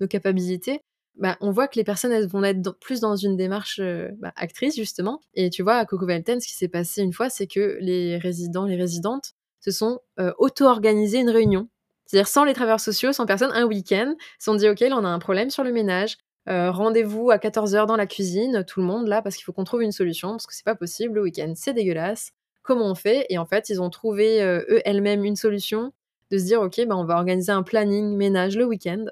nos 0.00 0.06
capacités. 0.06 0.80
Bah, 1.16 1.36
on 1.40 1.52
voit 1.52 1.68
que 1.68 1.78
les 1.78 1.84
personnes 1.84 2.10
elles 2.12 2.26
vont 2.26 2.42
être 2.42 2.76
plus 2.80 3.00
dans 3.00 3.14
une 3.14 3.36
démarche 3.36 3.80
bah, 4.18 4.32
actrice 4.36 4.74
justement. 4.76 5.20
Et 5.34 5.48
tu 5.48 5.62
vois, 5.62 5.76
à 5.76 5.86
Coco 5.86 6.06
Velten, 6.06 6.40
ce 6.40 6.48
qui 6.48 6.54
s'est 6.54 6.68
passé 6.68 7.02
une 7.02 7.12
fois, 7.12 7.30
c'est 7.30 7.46
que 7.46 7.78
les 7.80 8.18
résidents, 8.18 8.66
les 8.66 8.76
résidentes 8.76 9.32
se 9.60 9.70
sont 9.70 10.00
auto-organisés 10.38 11.20
une 11.20 11.30
réunion. 11.30 11.68
C'est-à-dire 12.06 12.28
sans 12.28 12.44
les 12.44 12.52
travailleurs 12.52 12.80
sociaux, 12.80 13.12
sans 13.12 13.24
personne, 13.24 13.50
un 13.54 13.64
week-end, 13.64 14.14
se 14.38 14.44
sont 14.44 14.54
dit, 14.56 14.68
OK, 14.68 14.80
là, 14.80 14.96
on 14.98 15.04
a 15.04 15.08
un 15.08 15.18
problème 15.18 15.48
sur 15.48 15.64
le 15.64 15.72
ménage, 15.72 16.18
euh, 16.48 16.70
rendez-vous 16.70 17.30
à 17.30 17.38
14h 17.38 17.86
dans 17.86 17.96
la 17.96 18.06
cuisine, 18.06 18.64
tout 18.66 18.80
le 18.80 18.86
monde 18.86 19.08
là, 19.08 19.22
parce 19.22 19.36
qu'il 19.36 19.44
faut 19.44 19.52
qu'on 19.52 19.64
trouve 19.64 19.82
une 19.82 19.92
solution, 19.92 20.32
parce 20.32 20.46
que 20.46 20.54
c'est 20.54 20.64
pas 20.64 20.74
possible, 20.74 21.14
le 21.14 21.22
week-end 21.22 21.52
c'est 21.56 21.72
dégueulasse. 21.72 22.32
Comment 22.62 22.90
on 22.90 22.94
fait? 22.94 23.26
Et 23.30 23.38
en 23.38 23.46
fait, 23.46 23.68
ils 23.68 23.80
ont 23.80 23.90
trouvé 23.90 24.42
euh, 24.42 24.62
eux 24.68 24.80
elles-mêmes 24.84 25.24
une 25.24 25.36
solution 25.36 25.92
de 26.30 26.38
se 26.38 26.44
dire 26.44 26.60
ok, 26.60 26.86
bah, 26.86 26.96
on 26.96 27.04
va 27.04 27.16
organiser 27.16 27.52
un 27.52 27.62
planning 27.62 28.16
ménage 28.16 28.56
le 28.56 28.64
week-end 28.64 29.06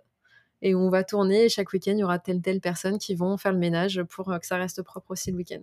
et 0.61 0.75
on 0.75 0.91
va 0.91 1.05
tourner. 1.05 1.45
Et 1.45 1.49
chaque 1.49 1.73
week-end, 1.73 1.93
il 1.93 1.99
y 1.99 2.05
aura 2.05 2.19
telle 2.19 2.43
telle 2.43 2.61
personne 2.61 2.99
qui 2.99 3.15
vont 3.15 3.37
faire 3.37 3.53
le 3.53 3.59
ménage 3.59 4.03
pour 4.05 4.31
euh, 4.31 4.39
que 4.39 4.47
ça 4.47 4.57
reste 4.57 4.83
propre 4.83 5.13
aussi 5.13 5.31
le 5.31 5.39
week-end, 5.39 5.63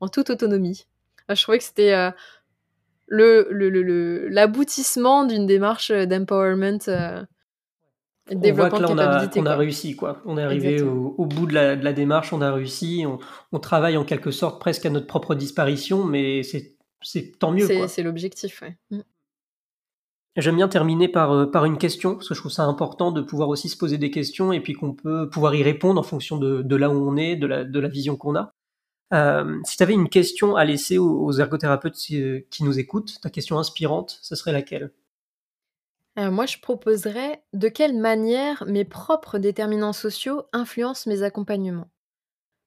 en 0.00 0.08
toute 0.08 0.30
autonomie. 0.30 0.86
je 1.28 1.42
trouvais 1.42 1.58
que 1.58 1.64
c'était 1.64 2.12
l'aboutissement 3.10 5.22
le, 5.22 5.28
le, 5.28 5.34
d'une 5.34 5.46
démarche 5.46 5.92
d'empowerment 5.92 6.78
on 8.30 8.52
voit 8.52 8.70
que 8.70 8.76
là, 8.76 8.88
on 8.90 8.98
a, 8.98 9.28
on 9.36 9.46
a, 9.46 9.56
réussi, 9.56 9.96
quoi. 9.96 10.22
On 10.24 10.38
est 10.38 10.42
arrivé 10.42 10.82
au, 10.82 11.26
bout 11.26 11.46
de 11.46 11.54
la, 11.54 11.76
de 11.76 11.84
la, 11.84 11.92
démarche, 11.92 12.32
on 12.32 12.40
a 12.40 12.52
réussi. 12.52 13.04
On, 13.06 13.18
on, 13.52 13.58
travaille 13.58 13.96
en 13.96 14.04
quelque 14.04 14.30
sorte 14.30 14.60
presque 14.60 14.86
à 14.86 14.90
notre 14.90 15.06
propre 15.06 15.34
disparition, 15.34 16.04
mais 16.04 16.42
c'est 16.42 17.38
tant 17.38 17.52
mieux. 17.52 17.68
C'est 17.88 18.02
l'objectif, 18.02 18.62
ouais. 18.62 18.76
Mm. 18.90 19.00
J'aime 20.36 20.56
bien 20.56 20.68
terminer 20.68 21.08
par, 21.08 21.32
euh, 21.32 21.46
par 21.46 21.64
une 21.64 21.78
question, 21.78 22.14
parce 22.14 22.28
que 22.28 22.34
je 22.34 22.40
trouve 22.40 22.52
ça 22.52 22.62
important 22.62 23.10
de 23.10 23.20
pouvoir 23.22 23.48
aussi 23.48 23.68
se 23.68 23.76
poser 23.76 23.98
des 23.98 24.12
questions 24.12 24.52
et 24.52 24.60
puis 24.60 24.72
qu'on 24.72 24.92
peut 24.92 25.28
pouvoir 25.28 25.54
y 25.56 25.64
répondre 25.64 26.00
en 26.00 26.04
fonction 26.04 26.36
de, 26.36 26.62
de 26.62 26.76
là 26.76 26.90
où 26.90 27.08
on 27.08 27.16
est, 27.16 27.34
de 27.34 27.46
la, 27.46 27.64
de 27.64 27.80
la 27.80 27.88
vision 27.88 28.16
qu'on 28.16 28.36
a. 28.36 28.54
Euh, 29.12 29.58
si 29.64 29.76
tu 29.76 29.82
avais 29.82 29.94
une 29.94 30.08
question 30.08 30.54
à 30.54 30.64
laisser 30.64 30.98
aux, 30.98 31.32
ergothérapeutes 31.32 31.96
qui, 31.96 32.44
nous 32.60 32.78
écoutent, 32.78 33.20
ta 33.20 33.30
question 33.30 33.58
inspirante, 33.58 34.18
ce 34.22 34.36
serait 34.36 34.52
laquelle? 34.52 34.92
Moi, 36.18 36.46
je 36.46 36.58
proposerais 36.58 37.42
de 37.52 37.68
quelle 37.68 37.96
manière 37.96 38.64
mes 38.66 38.84
propres 38.84 39.38
déterminants 39.38 39.92
sociaux 39.92 40.42
influencent 40.52 41.08
mes 41.08 41.22
accompagnements. 41.22 41.90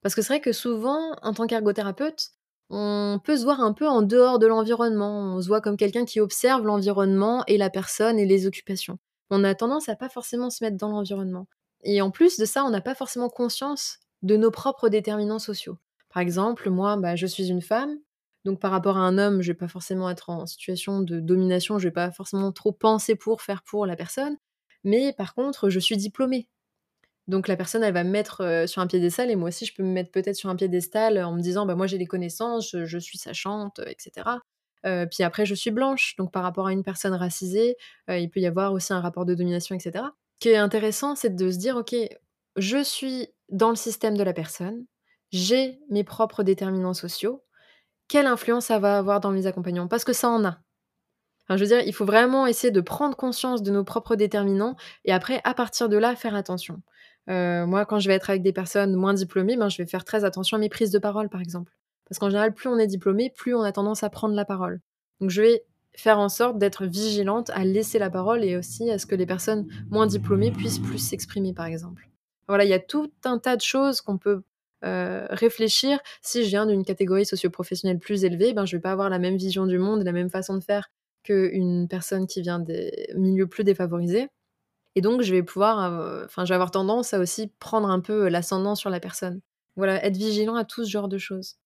Parce 0.02 0.16
que 0.16 0.22
c'est 0.22 0.34
vrai 0.34 0.41
que 0.41 0.54
souvent, 0.54 1.16
en 1.22 1.34
tant 1.34 1.47
qu'ergothérapeute, 1.47 2.32
on 2.70 3.20
peut 3.24 3.38
se 3.38 3.43
voir 3.43 3.62
un 3.62 3.74
peu 3.74 3.88
en 3.88 4.02
dehors 4.02 4.39
de 4.39 4.47
l'environnement. 4.47 5.36
On 5.36 5.41
se 5.41 5.47
voit 5.47 5.62
comme 5.62 5.78
quelqu'un 5.78 6.06
qui 6.06 6.20
observe 6.22 6.66
l'environnement 6.66 7.43
et 7.47 7.58
la 7.58 7.70
personne 7.70 8.18
et 8.18 8.26
les 8.26 8.47
occupations. 8.47 8.97
On 9.30 9.43
a 9.43 9.54
tendance 9.56 9.89
à 9.89 9.95
pas 9.95 10.10
forcément 10.10 10.49
se 10.49 10.64
mettre 10.64 10.78
dans 10.78 10.89
l'environnement. 10.89 11.47
Et 11.84 12.02
en 12.02 12.12
plus 12.12 12.38
de 12.38 12.45
ça, 12.45 12.64
on 12.64 12.70
n'a 12.70 12.82
pas 12.82 12.95
forcément 12.95 13.30
conscience 13.30 13.99
de 14.22 14.38
nos 14.38 14.52
propres 14.52 14.89
déterminants 14.89 15.39
sociaux. 15.39 15.78
Par 16.14 16.22
exemple, 16.22 16.70
moi, 16.70 16.95
bah, 16.97 17.16
je 17.16 17.28
suis 17.28 17.49
une 17.49 17.62
femme, 17.62 17.97
donc 18.46 18.60
par 18.60 18.72
rapport 18.72 18.98
à 18.98 19.02
un 19.02 19.18
homme, 19.18 19.42
je 19.42 19.52
vais 19.52 19.58
pas 19.58 19.68
forcément 19.68 20.10
être 20.10 20.30
en 20.30 20.46
situation 20.46 21.02
de 21.02 21.20
domination, 21.20 21.78
je 21.78 21.88
vais 21.88 21.94
pas 21.94 22.12
forcément 22.12 22.52
trop 22.52 22.72
penser 22.72 23.16
pour 23.16 23.42
faire 23.42 23.64
pour 23.64 23.86
la 23.86 23.96
personne. 23.96 24.38
Mais 24.84 25.14
par 25.14 25.36
contre, 25.36 25.70
je 25.70 25.80
suis 25.80 25.98
diplômée. 25.98 26.48
Donc 27.28 27.48
la 27.48 27.56
personne, 27.56 27.84
elle 27.84 27.94
va 27.94 28.04
me 28.04 28.10
mettre 28.10 28.42
euh, 28.42 28.68
sur 28.68 28.82
un 28.82 28.88
piédestal 28.88 29.30
et 29.30 29.36
moi 29.36 29.50
aussi, 29.50 29.66
je 29.66 29.76
peux 29.76 29.84
me 29.84 29.92
mettre 29.92 30.12
peut-être 30.12 30.36
sur 30.36 30.50
un 30.50 30.56
piédestal 30.56 31.24
en 31.24 31.34
me 31.34 31.42
disant, 31.42 31.66
bah, 31.66 31.76
moi 31.76 31.86
j'ai 31.86 32.00
les 32.00 32.08
connaissances, 32.08 32.76
je, 32.76 32.98
suis 32.98 33.20
sachante, 33.20 33.80
etc. 33.86 34.28
Euh, 34.88 35.06
puis 35.06 35.24
après, 35.24 35.46
je 35.46 35.54
suis 35.54 35.72
blanche. 35.72 36.16
Donc 36.18 36.32
par 36.32 36.42
rapport 36.42 36.68
à 36.68 36.74
une 36.74 36.84
personne 36.84 37.14
racisée, 37.14 37.78
euh, 38.10 38.18
il 38.18 38.30
peut 38.32 38.39
y 38.39 38.48
avoir 38.48 38.74
aussi 38.74 38.92
un 38.92 39.02
rapport 39.02 39.26
de 39.26 39.36
domination, 39.36 39.76
etc. 39.76 40.06
Ce 40.39 40.39
qui 40.39 40.50
est 40.50 40.58
intéressant, 40.58 41.16
c'est 41.16 41.36
de 41.36 41.52
se 41.52 41.58
dire, 41.58 41.78
ok, 41.78 41.96
je 42.58 42.84
suis 42.84 43.28
dans 43.50 43.70
le 43.70 43.76
système 43.76 44.18
de 44.18 44.24
la 44.24 44.34
personne, 44.34 44.86
j'ai 45.32 45.80
mes 45.89 46.04
propres 46.04 46.42
déterminants 46.42 46.96
sociaux, 46.96 47.44
quelle 48.12 48.28
influence 48.28 48.66
ça 48.66 48.78
va 48.78 48.97
avoir 48.97 49.22
dans 49.22 49.32
mes 49.32 49.47
accompagnants 49.47 49.88
Parce 49.88 50.03
que 50.03 50.12
ça 50.12 50.28
en 50.28 50.43
a. 50.43 50.57
Je 51.49 51.55
veux 51.55 51.66
dire, 51.66 51.80
il 51.86 51.93
faut 51.93 52.03
vraiment 52.03 52.45
essayer 52.45 52.70
de 52.70 52.82
prendre 52.82 53.16
conscience 53.16 53.64
de 53.64 53.72
nos 53.72 53.86
propres 53.86 54.18
déterminants 54.18 54.76
et 55.05 55.14
après, 55.14 55.39
à 55.45 55.53
partir 55.53 55.88
de 55.88 55.95
là, 55.95 56.14
faire 56.18 56.36
attention. 56.36 56.82
Euh, 57.30 57.66
moi, 57.66 57.86
quand 57.86 57.99
je 57.99 58.09
vais 58.09 58.14
être 58.14 58.30
avec 58.30 58.41
des 58.41 58.51
personnes 58.51 58.95
moins 58.95 59.14
diplômées, 59.14 59.55
ben, 59.55 59.70
je 59.70 59.78
vais 59.78 59.88
faire 59.88 60.03
très 60.03 60.26
attention 60.26 60.57
à 60.57 60.59
mes 60.59 60.68
prises 60.68 60.91
de 60.91 60.99
parole, 60.99 61.30
par 61.30 61.39
exemple. 61.39 61.72
Parce 62.09 62.20
qu'en 62.20 62.30
général, 62.30 62.53
plus 62.53 62.68
on 62.68 62.78
est 62.78 62.88
diplômé, 62.88 63.32
plus 63.34 63.55
on 63.55 63.62
a 63.62 63.72
tendance 63.72 64.03
à 64.03 64.09
prendre 64.09 64.36
la 64.36 64.43
parole. 64.43 64.82
Donc, 65.22 65.30
je 65.30 65.41
vais 65.41 65.64
faire 65.93 66.20
en 66.20 66.28
sorte 66.28 66.57
d'être 66.57 66.86
vigilante 66.86 67.49
à 67.51 67.64
laisser 67.64 67.97
la 67.97 68.09
parole 68.09 68.43
et 68.43 68.57
aussi 68.57 68.91
à 68.91 68.99
ce 68.99 69.05
que 69.05 69.16
les 69.16 69.26
personnes 69.26 69.68
moins 69.89 70.05
diplômées 70.05 70.51
puissent 70.51 70.80
plus 70.80 70.99
s'exprimer, 70.99 71.53
par 71.53 71.66
exemple. 71.66 72.09
Voilà, 72.49 72.66
il 72.66 72.70
y 72.70 72.74
a 72.74 72.80
tout 72.80 73.09
un 73.24 73.38
tas 73.38 73.55
de 73.55 73.62
choses 73.62 74.01
qu'on 74.01 74.18
peut 74.18 74.41
euh, 74.86 75.28
réfléchir. 75.30 76.00
Si 76.22 76.44
je 76.44 76.50
viens 76.50 76.66
d'une 76.66 76.84
catégorie 76.84 77.26
socio-professionnelle 77.26 78.00
plus 78.00 78.24
élevée, 78.26 78.54
ben, 78.54 78.66
je 78.66 78.78
vais 78.78 78.82
pas 78.82 78.92
avoir 78.92 79.10
la 79.10 79.20
même 79.20 79.38
vision 79.38 79.66
du 79.68 79.78
monde, 79.78 80.04
la 80.04 80.12
même 80.12 80.30
façon 80.30 80.58
de 80.58 80.64
faire 80.64 80.90
qu'une 81.24 81.88
personne 81.88 82.28
qui 82.28 82.42
vient 82.42 82.60
des 82.60 83.10
milieux 83.16 83.48
plus 83.48 83.64
défavorisés. 83.64 84.30
Et 84.96 85.02
donc, 85.02 85.22
je 85.22 85.32
vais 85.34 85.44
pouvoir, 85.44 85.94
euh, 86.02 86.26
enfin, 86.26 86.46
je 86.46 86.50
vais 86.50 86.56
avoir 86.56 86.72
tendance 86.72 87.14
à 87.14 87.20
aussi 87.20 87.48
prendre 87.60 87.90
un 87.90 88.00
peu 88.02 88.28
l'ascendant 88.30 88.76
sur 88.76 88.90
la 88.90 89.00
personne. 89.00 89.42
Voilà, 89.78 90.04
être 90.06 90.18
vigilant 90.18 90.56
à 90.56 90.66
tout 90.66 90.84
ce 90.86 90.90
genre 90.90 91.08
de 91.08 91.18
choses. 91.18 91.58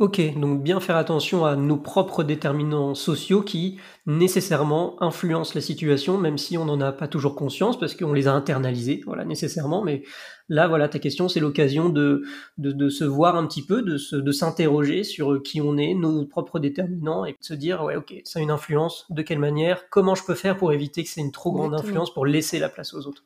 Ok, 0.00 0.18
donc 0.40 0.62
bien 0.62 0.80
faire 0.80 0.96
attention 0.96 1.44
à 1.44 1.56
nos 1.56 1.76
propres 1.76 2.24
déterminants 2.24 2.94
sociaux 2.94 3.42
qui 3.42 3.78
nécessairement 4.06 4.96
influencent 5.02 5.52
la 5.54 5.60
situation, 5.60 6.16
même 6.16 6.38
si 6.38 6.56
on 6.56 6.64
n'en 6.64 6.80
a 6.80 6.90
pas 6.90 7.06
toujours 7.06 7.34
conscience 7.34 7.78
parce 7.78 7.94
qu'on 7.94 8.14
les 8.14 8.26
a 8.26 8.32
internalisés, 8.32 9.02
voilà, 9.04 9.26
nécessairement. 9.26 9.84
Mais 9.84 10.02
là, 10.48 10.68
voilà, 10.68 10.88
ta 10.88 10.98
question, 11.00 11.28
c'est 11.28 11.38
l'occasion 11.38 11.90
de, 11.90 12.22
de, 12.56 12.88
se 12.88 13.04
voir 13.04 13.36
un 13.36 13.46
petit 13.46 13.60
peu, 13.62 13.82
de, 13.82 13.98
de 14.18 14.32
s'interroger 14.32 15.04
sur 15.04 15.42
qui 15.42 15.60
on 15.60 15.76
est, 15.76 15.92
nos 15.92 16.24
propres 16.24 16.60
déterminants 16.60 17.26
et 17.26 17.32
de 17.32 17.36
se 17.42 17.52
dire, 17.52 17.84
ouais, 17.84 17.96
ok, 17.96 18.22
ça 18.24 18.38
a 18.38 18.42
une 18.42 18.50
influence, 18.50 19.04
de 19.10 19.20
quelle 19.20 19.38
manière, 19.38 19.90
comment 19.90 20.14
je 20.14 20.24
peux 20.24 20.34
faire 20.34 20.56
pour 20.56 20.72
éviter 20.72 21.04
que 21.04 21.10
c'est 21.10 21.20
une 21.20 21.30
trop 21.30 21.52
grande 21.52 21.74
influence 21.74 22.10
pour 22.14 22.24
laisser 22.24 22.58
la 22.58 22.70
place 22.70 22.94
aux 22.94 23.06
autres. 23.06 23.24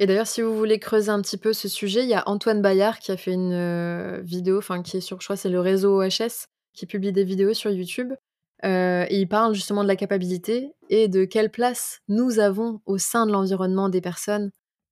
Et 0.00 0.06
d'ailleurs, 0.06 0.26
si 0.26 0.40
vous 0.40 0.56
voulez 0.56 0.78
creuser 0.78 1.10
un 1.10 1.20
petit 1.20 1.36
peu 1.36 1.52
ce 1.52 1.68
sujet, 1.68 2.04
il 2.04 2.08
y 2.08 2.14
a 2.14 2.26
Antoine 2.26 2.62
Bayard 2.62 2.98
qui 3.00 3.12
a 3.12 3.18
fait 3.18 3.34
une 3.34 3.52
euh, 3.52 4.22
vidéo, 4.22 4.56
enfin 4.56 4.82
qui 4.82 4.96
est 4.96 5.02
sur, 5.02 5.20
je 5.20 5.26
crois, 5.26 5.36
c'est 5.36 5.50
le 5.50 5.60
réseau 5.60 6.02
OHS 6.02 6.46
qui 6.72 6.86
publie 6.86 7.12
des 7.12 7.22
vidéos 7.22 7.52
sur 7.52 7.70
YouTube. 7.70 8.14
Euh, 8.64 9.04
et 9.10 9.20
il 9.20 9.28
parle 9.28 9.54
justement 9.54 9.82
de 9.82 9.88
la 9.88 9.96
capacité 9.96 10.72
et 10.88 11.08
de 11.08 11.26
quelle 11.26 11.50
place 11.50 12.00
nous 12.08 12.38
avons 12.38 12.80
au 12.86 12.96
sein 12.96 13.26
de 13.26 13.32
l'environnement 13.32 13.90
des 13.90 14.00
personnes 14.00 14.50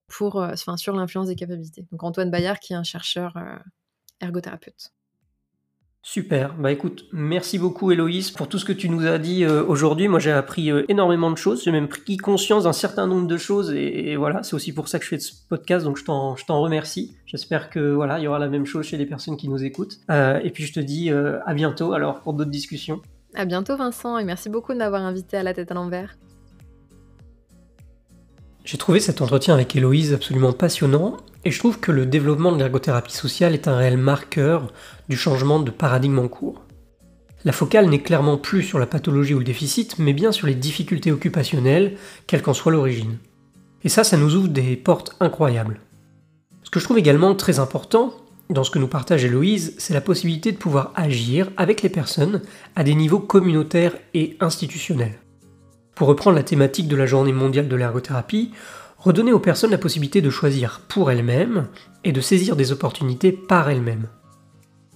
pour, 0.09 0.43
euh, 0.43 0.57
sur 0.57 0.93
l'influence 0.95 1.29
des 1.29 1.37
capacités. 1.37 1.87
Donc 1.91 2.03
Antoine 2.03 2.31
Bayard 2.31 2.59
qui 2.59 2.75
est 2.75 2.77
un 2.77 2.85
chercheur 2.85 3.35
ergothérapeute. 4.21 4.93
Super. 6.11 6.55
Bah 6.55 6.73
écoute, 6.73 7.05
merci 7.13 7.59
beaucoup 7.59 7.93
Héloïse 7.93 8.31
pour 8.31 8.49
tout 8.49 8.59
ce 8.59 8.65
que 8.65 8.73
tu 8.73 8.89
nous 8.89 9.07
as 9.07 9.19
dit 9.19 9.45
euh, 9.45 9.63
aujourd'hui. 9.63 10.09
Moi 10.09 10.19
j'ai 10.19 10.33
appris 10.33 10.71
euh, 10.71 10.87
énormément 10.89 11.31
de 11.31 11.37
choses. 11.37 11.63
J'ai 11.63 11.71
même 11.71 11.87
pris 11.87 12.17
conscience 12.17 12.65
d'un 12.65 12.73
certain 12.73 13.07
nombre 13.07 13.27
de 13.27 13.37
choses 13.37 13.75
et, 13.75 14.17
voilà, 14.17 14.43
c'est 14.43 14.55
aussi 14.55 14.73
pour 14.73 14.89
ça 14.89 14.99
que 14.99 15.05
je 15.05 15.11
fais 15.11 15.19
ce 15.19 15.33
podcast. 15.51 15.85
Donc 15.85 15.99
je 15.99 16.05
t'en, 16.05 16.35
je 16.35 16.47
t'en 16.47 16.63
remercie. 16.63 17.15
J'espère 17.27 17.69
que 17.69 17.93
voilà, 17.93 18.19
il 18.19 18.23
y 18.23 18.27
aura 18.27 18.39
la 18.39 18.49
même 18.49 18.65
chose 18.65 18.87
chez 18.87 18.97
les 18.97 19.05
personnes 19.05 19.37
qui 19.37 19.51
nous 19.51 19.63
écoutent. 19.63 19.99
Euh, 20.11 20.41
et 20.43 20.51
puis 20.51 20.65
je 20.65 20.73
te 20.73 20.81
dis 20.81 21.11
à 21.11 21.53
bientôt 21.53 21.93
alors 21.93 22.23
pour 22.23 22.33
d'autres 22.33 22.51
discussions. 22.51 23.03
À 23.35 23.45
bientôt 23.45 23.77
Vincent 23.77 24.17
et 24.17 24.25
merci 24.25 24.49
beaucoup 24.49 24.73
de 24.73 24.79
m'avoir 24.79 25.03
invité 25.03 25.37
à 25.37 25.43
la 25.43 25.53
tête 25.53 25.71
à 25.73 25.75
l'envers. 25.75 26.17
J'ai 28.65 28.79
trouvé 28.79 29.01
cet 29.01 29.21
entretien 29.21 29.53
avec 29.53 29.77
Héloïse 29.77 30.15
absolument 30.15 30.55
passionnant 30.55 31.19
et 31.45 31.51
je 31.51 31.59
trouve 31.59 31.81
que 31.81 31.93
le 31.93 32.07
développement 32.07 32.53
de 32.53 32.59
l'ergothérapie 32.59 33.13
sociale 33.13 33.55
est 33.55 33.69
un 33.69 33.77
réel 33.77 33.97
marqueur 33.97 34.73
du 35.09 35.17
changement 35.17 35.61
de 35.61 35.71
paradigme 35.71 36.19
en 36.19 36.29
cours. 36.29 36.63
La 37.45 37.53
focale 37.53 37.89
n'est 37.89 38.03
clairement 38.03 38.37
plus 38.37 38.63
sur 38.63 38.79
la 38.79 38.87
pathologie 38.87 39.35
ou 39.35 39.39
le 39.39 39.45
déficit, 39.45 39.99
mais 39.99 40.13
bien 40.13 40.33
sur 40.33 40.47
les 40.47 40.57
difficultés 40.57 41.13
occupationnelles, 41.13 41.97
quelle 42.27 42.43
qu'en 42.43 42.55
soit 42.55 42.73
l'origine. 42.73 43.19
Et 43.85 43.89
ça, 43.89 44.03
ça 44.03 44.17
nous 44.17 44.35
ouvre 44.35 44.49
des 44.49 44.77
portes 44.77 45.17
incroyables. 45.21 45.81
Ce 46.65 46.71
que 46.71 46.81
je 46.81 46.85
trouve 46.85 46.99
également 46.99 47.35
très 47.35 47.61
important, 47.61 48.13
dans 48.51 48.65
ce 48.65 48.71
que 48.71 48.79
nous 48.79 48.89
partage 48.89 49.25
Héloïse, 49.25 49.75
c'est 49.79 49.95
la 49.95 50.01
possibilité 50.01 50.53
de 50.53 50.57
pouvoir 50.57 50.93
agir 50.97 51.51
avec 51.57 51.83
les 51.83 51.89
personnes 51.89 52.43
à 52.77 52.83
des 52.83 52.95
niveaux 52.95 53.21
communautaires 53.21 53.95
et 54.15 54.37
institutionnels. 54.41 55.19
Pour 55.95 56.09
reprendre 56.09 56.37
la 56.37 56.43
thématique 56.43 56.89
de 56.89 56.97
la 56.97 57.07
journée 57.07 57.33
mondiale 57.33 57.69
de 57.69 57.77
l'ergothérapie, 57.77 58.53
redonner 59.09 59.33
aux 59.33 59.39
personnes 59.39 59.71
la 59.71 59.79
possibilité 59.79 60.21
de 60.21 60.29
choisir 60.29 60.83
pour 60.87 61.11
elles-mêmes 61.11 61.69
et 62.05 62.13
de 62.13 62.21
saisir 62.21 62.57
des 62.57 62.73
opportunités 62.73 63.33
par 63.33 63.71
elles-mêmes. 63.71 64.07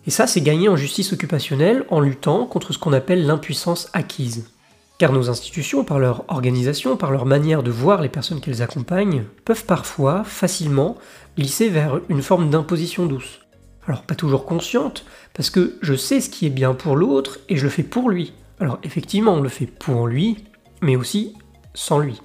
Et 0.07 0.11
ça, 0.11 0.27
c'est 0.27 0.43
gagner 0.43 0.69
en 0.69 0.77
justice 0.77 1.15
occupationnelle 1.15 1.87
en 1.89 1.99
luttant 1.99 2.45
contre 2.45 2.75
ce 2.75 2.79
qu'on 2.79 2.93
appelle 2.93 3.25
l'impuissance 3.25 3.89
acquise. 3.95 4.51
Car 4.99 5.13
nos 5.13 5.31
institutions, 5.31 5.83
par 5.83 5.99
leur 5.99 6.27
organisation, 6.29 6.99
par 6.99 7.11
leur 7.11 7.25
manière 7.25 7.63
de 7.63 7.71
voir 7.71 8.03
les 8.03 8.11
personnes 8.11 8.43
qu'elles 8.43 8.61
accompagnent, 8.61 9.25
peuvent 9.47 9.65
parfois 9.65 10.25
facilement 10.25 10.99
glisser 11.39 11.71
vers 11.71 11.99
une 12.11 12.21
forme 12.21 12.51
d'imposition 12.51 13.07
douce. 13.07 13.41
Alors 13.89 14.03
pas 14.03 14.15
toujours 14.15 14.45
consciente, 14.45 15.07
parce 15.33 15.49
que 15.49 15.79
je 15.81 15.95
sais 15.95 16.21
ce 16.21 16.29
qui 16.29 16.45
est 16.45 16.51
bien 16.51 16.75
pour 16.75 16.97
l'autre 16.97 17.41
et 17.49 17.57
je 17.57 17.65
le 17.65 17.71
fais 17.71 17.83
pour 17.83 18.11
lui. 18.11 18.35
Alors 18.61 18.79
effectivement, 18.83 19.33
on 19.33 19.41
le 19.41 19.49
fait 19.49 19.65
pour 19.65 20.07
lui, 20.07 20.37
mais 20.83 20.97
aussi 20.97 21.35
sans 21.73 21.99
lui. 21.99 22.21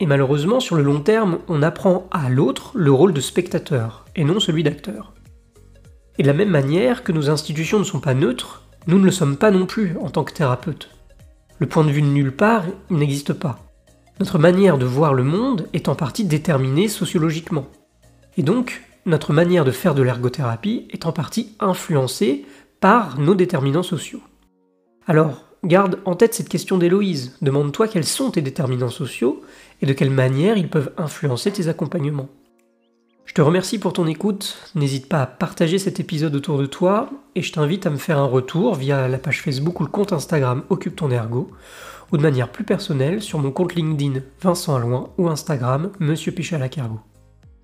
Et 0.00 0.06
malheureusement, 0.06 0.60
sur 0.60 0.76
le 0.76 0.82
long 0.82 1.00
terme, 1.00 1.40
on 1.48 1.62
apprend 1.62 2.08
à 2.10 2.30
l'autre 2.30 2.72
le 2.74 2.90
rôle 2.90 3.12
de 3.12 3.20
spectateur, 3.20 4.06
et 4.16 4.24
non 4.24 4.40
celui 4.40 4.62
d'acteur. 4.62 5.12
Et 6.18 6.22
de 6.22 6.26
la 6.26 6.34
même 6.34 6.48
manière 6.48 7.04
que 7.04 7.12
nos 7.12 7.28
institutions 7.28 7.78
ne 7.78 7.84
sont 7.84 8.00
pas 8.00 8.14
neutres, 8.14 8.64
nous 8.86 8.98
ne 8.98 9.04
le 9.04 9.10
sommes 9.10 9.36
pas 9.36 9.50
non 9.50 9.66
plus 9.66 9.96
en 10.00 10.08
tant 10.08 10.24
que 10.24 10.32
thérapeutes. 10.32 10.88
Le 11.58 11.66
point 11.66 11.84
de 11.84 11.90
vue 11.90 12.00
de 12.00 12.06
nulle 12.06 12.34
part 12.34 12.64
n'existe 12.88 13.34
pas. 13.34 13.58
Notre 14.20 14.38
manière 14.38 14.78
de 14.78 14.86
voir 14.86 15.12
le 15.12 15.22
monde 15.22 15.68
est 15.74 15.88
en 15.88 15.94
partie 15.94 16.24
déterminée 16.24 16.88
sociologiquement. 16.88 17.66
Et 18.38 18.42
donc, 18.42 18.82
notre 19.04 19.34
manière 19.34 19.66
de 19.66 19.70
faire 19.70 19.94
de 19.94 20.02
l'ergothérapie 20.02 20.88
est 20.90 21.04
en 21.04 21.12
partie 21.12 21.56
influencée 21.60 22.46
par 22.80 23.18
nos 23.18 23.34
déterminants 23.34 23.82
sociaux. 23.82 24.20
Alors, 25.06 25.44
garde 25.64 25.98
en 26.06 26.16
tête 26.16 26.34
cette 26.34 26.48
question 26.48 26.78
d'Héloïse. 26.78 27.36
Demande-toi 27.42 27.88
quels 27.88 28.04
sont 28.04 28.30
tes 28.30 28.42
déterminants 28.42 28.88
sociaux 28.88 29.42
et 29.80 29.86
de 29.86 29.92
quelle 29.92 30.10
manière 30.10 30.56
ils 30.56 30.68
peuvent 30.68 30.92
influencer 30.96 31.50
tes 31.50 31.68
accompagnements. 31.68 32.28
Je 33.24 33.34
te 33.34 33.42
remercie 33.42 33.78
pour 33.78 33.92
ton 33.92 34.08
écoute, 34.08 34.58
n'hésite 34.74 35.08
pas 35.08 35.22
à 35.22 35.26
partager 35.26 35.78
cet 35.78 36.00
épisode 36.00 36.34
autour 36.34 36.58
de 36.58 36.66
toi 36.66 37.10
et 37.36 37.42
je 37.42 37.52
t'invite 37.52 37.86
à 37.86 37.90
me 37.90 37.96
faire 37.96 38.18
un 38.18 38.24
retour 38.24 38.74
via 38.74 39.06
la 39.06 39.18
page 39.18 39.40
Facebook 39.40 39.78
ou 39.78 39.84
le 39.84 39.90
compte 39.90 40.12
Instagram 40.12 40.64
Occupe 40.68 40.96
ton 40.96 41.12
ergo 41.12 41.48
ou 42.10 42.16
de 42.16 42.22
manière 42.22 42.50
plus 42.50 42.64
personnelle 42.64 43.22
sur 43.22 43.38
mon 43.38 43.52
compte 43.52 43.76
LinkedIn 43.76 44.20
Vincent 44.42 44.74
Alouin 44.74 45.10
ou 45.16 45.28
Instagram 45.28 45.92
Monsieur 46.00 46.32
Pichalacargo. 46.32 46.98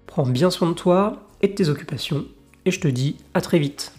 Prends 0.06 0.26
bien 0.26 0.50
soin 0.50 0.68
de 0.68 0.74
toi 0.74 1.26
et 1.42 1.48
de 1.48 1.54
tes 1.54 1.68
occupations 1.68 2.26
et 2.64 2.70
je 2.70 2.78
te 2.78 2.88
dis 2.88 3.16
à 3.34 3.40
très 3.40 3.58
vite. 3.58 3.95